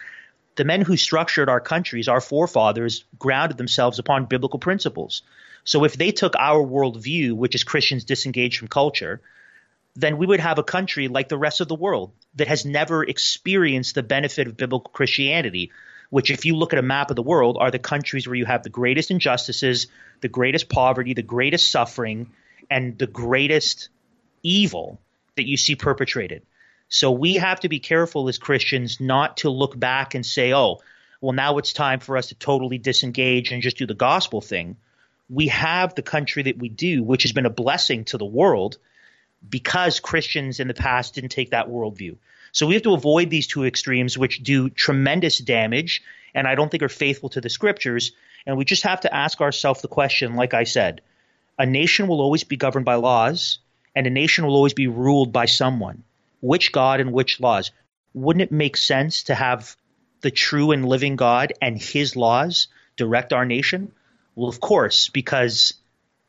The 0.56 0.64
men 0.64 0.80
who 0.80 0.96
structured 0.96 1.48
our 1.48 1.60
countries, 1.60 2.08
our 2.08 2.20
forefathers, 2.20 3.04
grounded 3.18 3.58
themselves 3.58 3.98
upon 3.98 4.26
biblical 4.26 4.58
principles. 4.58 5.22
So 5.64 5.84
if 5.84 5.96
they 5.96 6.10
took 6.10 6.34
our 6.36 6.64
worldview, 6.64 7.32
which 7.32 7.54
is 7.54 7.64
Christians 7.64 8.04
disengaged 8.04 8.58
from 8.58 8.68
culture, 8.68 9.20
then 9.94 10.16
we 10.16 10.26
would 10.26 10.40
have 10.40 10.58
a 10.58 10.64
country 10.64 11.08
like 11.08 11.28
the 11.28 11.38
rest 11.38 11.60
of 11.60 11.68
the 11.68 11.74
world 11.74 12.12
that 12.36 12.48
has 12.48 12.64
never 12.64 13.04
experienced 13.04 13.94
the 13.94 14.02
benefit 14.02 14.46
of 14.46 14.56
biblical 14.56 14.90
Christianity, 14.90 15.72
which, 16.10 16.30
if 16.30 16.44
you 16.44 16.56
look 16.56 16.72
at 16.72 16.78
a 16.78 16.82
map 16.82 17.10
of 17.10 17.16
the 17.16 17.22
world, 17.22 17.56
are 17.60 17.70
the 17.70 17.78
countries 17.78 18.26
where 18.26 18.36
you 18.36 18.46
have 18.46 18.62
the 18.62 18.70
greatest 18.70 19.10
injustices, 19.10 19.88
the 20.20 20.28
greatest 20.28 20.68
poverty, 20.68 21.14
the 21.14 21.22
greatest 21.22 21.70
suffering, 21.70 22.30
and 22.70 22.98
the 22.98 23.06
greatest 23.06 23.88
evil 24.42 24.98
that 25.36 25.46
you 25.46 25.56
see 25.56 25.76
perpetrated. 25.76 26.42
So 26.88 27.10
we 27.10 27.34
have 27.34 27.60
to 27.60 27.68
be 27.68 27.80
careful 27.80 28.28
as 28.28 28.38
Christians 28.38 29.00
not 29.00 29.38
to 29.38 29.50
look 29.50 29.78
back 29.78 30.14
and 30.14 30.24
say, 30.24 30.54
oh, 30.54 30.80
well, 31.20 31.32
now 31.34 31.58
it's 31.58 31.72
time 31.72 32.00
for 32.00 32.16
us 32.16 32.28
to 32.28 32.34
totally 32.34 32.78
disengage 32.78 33.52
and 33.52 33.62
just 33.62 33.76
do 33.76 33.86
the 33.86 33.94
gospel 33.94 34.40
thing. 34.40 34.76
We 35.28 35.48
have 35.48 35.94
the 35.94 36.02
country 36.02 36.44
that 36.44 36.58
we 36.58 36.70
do, 36.70 37.02
which 37.02 37.24
has 37.24 37.32
been 37.32 37.44
a 37.44 37.50
blessing 37.50 38.04
to 38.06 38.18
the 38.18 38.24
world. 38.24 38.78
because 39.48 40.00
Christians 40.00 40.60
in 40.60 40.68
the 40.68 40.74
past 40.74 41.14
didn't 41.14 41.30
take 41.30 41.50
that 41.50 41.68
worldview. 41.68 42.16
So 42.52 42.66
we 42.66 42.74
have 42.74 42.82
to 42.84 42.94
avoid 42.94 43.30
these 43.30 43.46
two 43.46 43.64
extremes, 43.64 44.16
which 44.16 44.42
do 44.42 44.70
tremendous 44.70 45.38
damage 45.38 46.02
and 46.34 46.46
I 46.46 46.54
don't 46.54 46.70
think 46.70 46.82
are 46.82 46.88
faithful 46.88 47.28
to 47.30 47.40
the 47.40 47.50
scriptures. 47.50 48.12
And 48.46 48.56
we 48.56 48.64
just 48.64 48.84
have 48.84 49.00
to 49.00 49.14
ask 49.14 49.40
ourselves 49.40 49.82
the 49.82 49.88
question, 49.88 50.34
like 50.34 50.54
I 50.54 50.64
said, 50.64 51.00
a 51.58 51.66
nation 51.66 52.06
will 52.06 52.20
always 52.20 52.44
be 52.44 52.56
governed 52.56 52.86
by 52.86 52.94
laws, 52.94 53.58
and 53.94 54.06
a 54.06 54.10
nation 54.10 54.46
will 54.46 54.54
always 54.54 54.74
be 54.74 54.86
ruled 54.86 55.32
by 55.32 55.46
someone. 55.46 56.04
Which 56.40 56.70
God 56.70 57.00
and 57.00 57.12
which 57.12 57.40
laws? 57.40 57.72
Wouldn't 58.14 58.42
it 58.42 58.52
make 58.52 58.76
sense 58.76 59.24
to 59.24 59.34
have 59.34 59.76
the 60.20 60.30
true 60.30 60.70
and 60.70 60.88
living 60.88 61.16
God 61.16 61.52
and 61.60 61.80
his 61.80 62.14
laws 62.14 62.68
direct 62.96 63.32
our 63.32 63.44
nation? 63.44 63.92
Well, 64.36 64.48
of 64.48 64.60
course, 64.60 65.08
because 65.08 65.74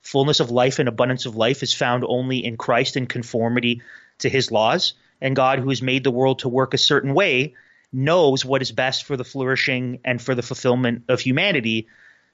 fullness 0.02 0.40
of 0.40 0.50
life 0.50 0.80
and 0.80 0.90
abundance 0.90 1.28
of 1.28 1.36
life 1.36 1.62
is 1.62 1.74
found 1.74 2.04
only 2.08 2.44
in 2.44 2.58
Christ 2.58 2.98
in 2.98 3.06
conformity 3.06 3.84
to 4.20 4.30
his 4.30 4.52
laws. 4.52 4.94
And 5.22 5.36
God, 5.36 5.60
who 5.60 5.70
has 5.70 5.82
made 5.82 6.04
the 6.04 6.12
world 6.12 6.40
to 6.40 6.50
work 6.50 6.74
a 6.74 6.78
certain 6.78 7.14
way, 7.14 7.56
knows 7.92 8.46
what 8.46 8.62
is 8.62 8.72
best 8.72 9.06
for 9.06 9.18
the 9.18 9.24
flourishing 9.24 10.00
and 10.06 10.22
for 10.22 10.36
the 10.36 10.42
fulfillment 10.42 11.04
of 11.10 11.20
humanity. 11.20 11.88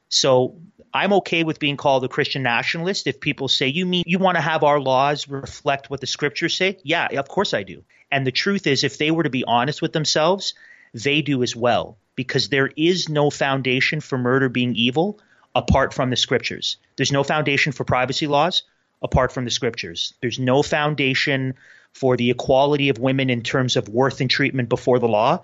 So 0.09 0.59
I'm 0.93 1.13
okay 1.13 1.43
with 1.43 1.59
being 1.59 1.77
called 1.77 2.03
a 2.03 2.09
Christian 2.09 2.43
nationalist 2.43 3.07
if 3.07 3.19
people 3.19 3.47
say, 3.47 3.67
You 3.67 3.85
mean 3.85 4.03
you 4.05 4.19
want 4.19 4.35
to 4.35 4.41
have 4.41 4.63
our 4.63 4.79
laws 4.79 5.27
reflect 5.27 5.89
what 5.89 6.01
the 6.01 6.07
scriptures 6.07 6.55
say? 6.55 6.77
Yeah, 6.83 7.07
of 7.17 7.27
course 7.27 7.53
I 7.53 7.63
do. 7.63 7.83
And 8.11 8.25
the 8.25 8.31
truth 8.31 8.67
is, 8.67 8.83
if 8.83 8.97
they 8.97 9.11
were 9.11 9.23
to 9.23 9.29
be 9.29 9.43
honest 9.43 9.81
with 9.81 9.93
themselves, 9.93 10.53
they 10.93 11.21
do 11.21 11.43
as 11.43 11.55
well, 11.55 11.97
because 12.15 12.49
there 12.49 12.69
is 12.77 13.09
no 13.09 13.29
foundation 13.29 13.99
for 13.99 14.17
murder 14.17 14.47
being 14.47 14.75
evil 14.75 15.19
apart 15.53 15.93
from 15.93 16.09
the 16.09 16.15
scriptures. 16.15 16.77
There's 16.97 17.11
no 17.11 17.23
foundation 17.23 17.71
for 17.71 17.83
privacy 17.83 18.27
laws 18.27 18.63
apart 19.01 19.31
from 19.31 19.45
the 19.45 19.51
scriptures. 19.51 20.13
There's 20.21 20.39
no 20.39 20.63
foundation 20.63 21.55
for 21.95 22.17
the 22.17 22.29
equality 22.29 22.89
of 22.89 22.99
women 22.99 23.29
in 23.29 23.41
terms 23.41 23.77
of 23.77 23.87
worth 23.87 24.19
and 24.19 24.29
treatment 24.29 24.67
before 24.67 24.99
the 24.99 25.07
law 25.07 25.41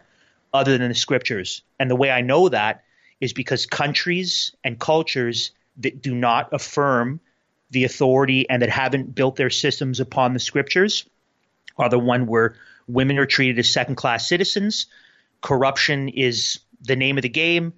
other 0.53 0.77
than 0.77 0.89
the 0.89 0.95
scriptures. 0.95 1.63
And 1.79 1.89
the 1.89 1.95
way 1.95 2.11
I 2.11 2.19
know 2.19 2.49
that 2.49 2.83
is 3.21 3.31
because 3.31 3.65
countries 3.65 4.53
and 4.61 4.77
cultures 4.77 5.51
that 5.77 6.01
do 6.01 6.13
not 6.13 6.49
affirm 6.51 7.21
the 7.69 7.85
authority 7.85 8.49
and 8.49 8.61
that 8.61 8.69
haven't 8.69 9.15
built 9.15 9.37
their 9.37 9.49
systems 9.49 10.01
upon 10.01 10.33
the 10.33 10.39
scriptures 10.39 11.05
are 11.77 11.87
the 11.87 11.97
one 11.97 12.25
where 12.25 12.55
women 12.85 13.17
are 13.17 13.25
treated 13.25 13.57
as 13.57 13.69
second 13.71 13.95
class 13.95 14.27
citizens. 14.27 14.87
Corruption 15.39 16.09
is 16.09 16.59
the 16.81 16.97
name 16.97 17.17
of 17.17 17.21
the 17.21 17.29
game. 17.29 17.71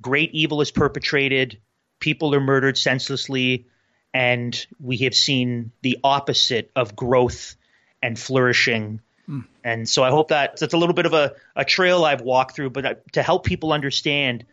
Great 0.00 0.30
evil 0.32 0.60
is 0.60 0.70
perpetrated. 0.70 1.58
People 1.98 2.32
are 2.36 2.40
murdered 2.40 2.78
senselessly. 2.78 3.66
And 4.14 4.54
we 4.78 4.98
have 4.98 5.16
seen 5.16 5.72
the 5.82 5.98
opposite 6.04 6.70
of 6.76 6.94
growth 6.94 7.56
and 8.02 8.18
flourishing. 8.18 9.00
Mm. 9.28 9.44
And 9.64 9.88
so 9.88 10.02
I 10.02 10.10
hope 10.10 10.28
that 10.28 10.58
that's 10.58 10.74
a 10.74 10.78
little 10.78 10.94
bit 10.94 11.06
of 11.06 11.12
a, 11.12 11.34
a 11.54 11.64
trail 11.64 12.04
I've 12.04 12.22
walked 12.22 12.56
through, 12.56 12.70
but 12.70 12.86
uh, 12.86 12.94
to 13.12 13.22
help 13.22 13.44
people 13.44 13.72
understand 13.72 14.44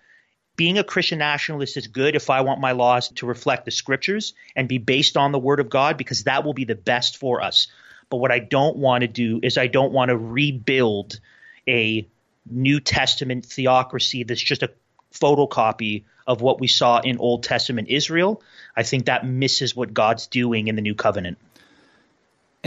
being 0.56 0.80
a 0.80 0.84
Christian 0.84 1.20
nationalist 1.20 1.78
is 1.78 1.88
good 1.88 2.16
if 2.16 2.30
I 2.30 2.42
want 2.42 2.60
my 2.60 2.72
laws 2.72 3.10
to 3.10 3.28
reflect 3.28 3.66
the 3.66 3.72
scriptures 3.72 4.34
and 4.56 4.68
be 4.68 4.80
based 4.80 5.16
on 5.16 5.32
the 5.32 5.40
word 5.40 5.60
of 5.60 5.70
God 5.70 5.98
because 5.98 6.24
that 6.24 6.44
will 6.44 6.54
be 6.54 6.66
the 6.66 6.76
best 6.76 7.18
for 7.18 7.42
us. 7.42 7.68
But 8.10 8.18
what 8.18 8.32
I 8.32 8.40
don't 8.40 8.78
want 8.78 9.02
to 9.02 9.08
do 9.08 9.40
is 9.44 9.58
I 9.58 9.68
don't 9.68 9.94
want 9.94 10.10
to 10.10 10.18
rebuild 10.18 11.20
a 11.68 12.08
New 12.50 12.80
Testament 12.80 13.46
theocracy 13.46 14.24
that's 14.24 14.42
just 14.42 14.64
a 14.64 14.72
photocopy 15.14 16.06
of 16.26 16.42
what 16.42 16.60
we 16.60 16.68
saw 16.68 17.00
in 17.00 17.18
Old 17.20 17.44
Testament 17.44 17.90
Israel. 17.90 18.42
I 18.76 18.84
think 18.84 19.06
that 19.06 19.26
misses 19.26 19.76
what 19.76 19.94
God's 19.94 20.28
doing 20.28 20.68
in 20.68 20.76
the 20.76 20.82
new 20.82 20.96
covenant. 20.96 21.38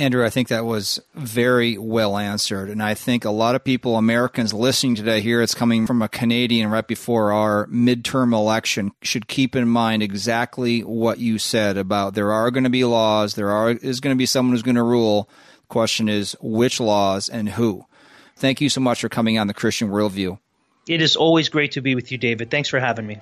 Andrew, 0.01 0.25
I 0.25 0.31
think 0.31 0.49
that 0.49 0.65
was 0.65 0.99
very 1.15 1.77
well 1.77 2.17
answered. 2.17 2.71
And 2.71 2.83
I 2.83 2.95
think 2.95 3.27
a 3.27 3.31
lot 3.31 3.55
of 3.55 3.63
people, 3.63 3.97
Americans 3.97 4.55
listening 4.55 4.95
today 4.95 5.21
here, 5.21 5.43
it's 5.43 5.55
coming 5.55 5.87
from 5.87 6.01
a 6.01 6.09
Canadian 6.09 6.71
right 6.71 6.87
before 6.87 7.33
our 7.33 7.67
midterm 7.67 8.33
election, 8.33 8.93
should 9.03 9.29
keep 9.29 9.55
in 9.55 9.69
mind 9.69 10.03
exactly 10.03 10.81
what 10.81 11.19
you 11.19 11.39
said 11.39 11.77
about 11.77 12.15
there 12.15 12.33
are 12.33 12.51
going 12.51 12.65
to 12.65 12.71
be 12.71 12.83
laws, 12.85 13.35
there 13.35 13.51
are, 13.51 13.73
is 13.73 14.01
going 14.01 14.17
to 14.17 14.19
be 14.19 14.25
someone 14.25 14.55
who's 14.55 14.63
going 14.63 14.75
to 14.77 14.83
rule. 14.83 15.29
The 15.61 15.67
question 15.69 16.09
is 16.09 16.35
which 16.41 16.81
laws 16.81 17.29
and 17.29 17.51
who. 17.51 17.85
Thank 18.37 18.63
you 18.63 18.71
so 18.71 18.81
much 18.81 19.03
for 19.03 19.11
coming 19.11 19.39
on 19.39 19.49
the 19.49 19.55
Christian 19.55 19.91
Worldview. 19.91 20.39
It 20.89 21.03
is 21.03 21.15
always 21.15 21.51
great 21.51 21.73
to 21.73 21.83
be 21.83 21.95
with 21.95 22.11
you, 22.11 22.17
David. 22.17 22.51
Thanks 22.51 22.71
for 22.71 22.81
having 22.81 23.07
me. 23.07 23.19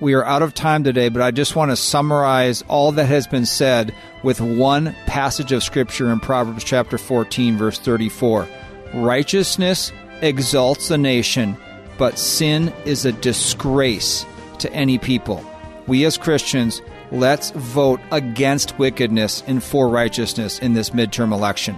We 0.00 0.14
are 0.14 0.24
out 0.24 0.42
of 0.42 0.54
time 0.54 0.84
today, 0.84 1.08
but 1.08 1.22
I 1.22 1.32
just 1.32 1.56
want 1.56 1.72
to 1.72 1.76
summarize 1.76 2.62
all 2.68 2.92
that 2.92 3.06
has 3.06 3.26
been 3.26 3.46
said 3.46 3.92
with 4.22 4.40
one 4.40 4.94
passage 5.06 5.50
of 5.50 5.64
Scripture 5.64 6.12
in 6.12 6.20
Proverbs 6.20 6.62
chapter 6.62 6.98
14, 6.98 7.56
verse 7.56 7.80
34. 7.80 8.46
Righteousness 8.94 9.90
exalts 10.22 10.92
a 10.92 10.98
nation, 10.98 11.56
but 11.98 12.16
sin 12.16 12.72
is 12.84 13.04
a 13.04 13.12
disgrace 13.12 14.24
to 14.60 14.72
any 14.72 14.98
people. 14.98 15.44
We 15.88 16.04
as 16.04 16.16
Christians, 16.16 16.80
let's 17.10 17.50
vote 17.50 18.00
against 18.12 18.78
wickedness 18.78 19.42
and 19.48 19.64
for 19.64 19.88
righteousness 19.88 20.60
in 20.60 20.74
this 20.74 20.90
midterm 20.90 21.32
election. 21.32 21.76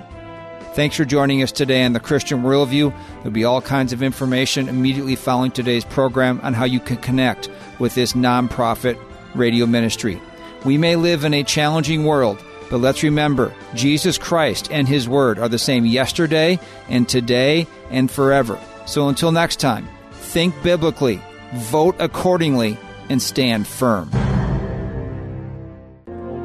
Thanks 0.73 0.97
for 0.97 1.05
joining 1.05 1.43
us 1.43 1.51
today 1.51 1.83
on 1.83 1.95
the 1.95 2.01
Christian 2.01 2.43
Worldview. 2.43 2.95
There'll 3.17 3.33
be 3.33 3.45
all 3.45 3.61
kinds 3.61 3.93
of 3.93 4.05
information 4.05 4.69
immediately 4.69 5.17
following 5.17 5.51
today's 5.51 5.85
program 5.85 6.41
on 6.45 6.55
how 6.55 6.65
you 6.65 6.79
can 6.79 6.97
connect 6.99 7.51
with 7.81 7.97
this 7.97 8.13
nonprofit 8.13 8.97
radio 9.35 9.67
ministry. 9.67 10.23
We 10.65 10.79
may 10.79 10.95
live 10.95 11.25
in 11.25 11.35
a 11.35 11.43
challenging 11.43 12.05
world, 12.05 12.41
but 12.71 12.79
let's 12.79 13.03
remember 13.03 13.53
Jesus 13.75 14.17
Christ 14.17 14.71
and 14.71 14.87
His 14.87 15.09
Word 15.09 15.41
are 15.41 15.49
the 15.49 15.59
same 15.59 15.85
yesterday 15.87 16.61
and 16.89 17.09
today 17.09 17.67
and 17.91 18.09
forever. 18.09 18.57
So 18.87 19.09
until 19.09 19.33
next 19.33 19.57
time, 19.57 19.89
think 20.13 20.55
biblically, 20.63 21.21
vote 21.55 21.97
accordingly, 21.99 22.79
and 23.09 23.21
stand 23.21 23.67
firm. 23.67 24.09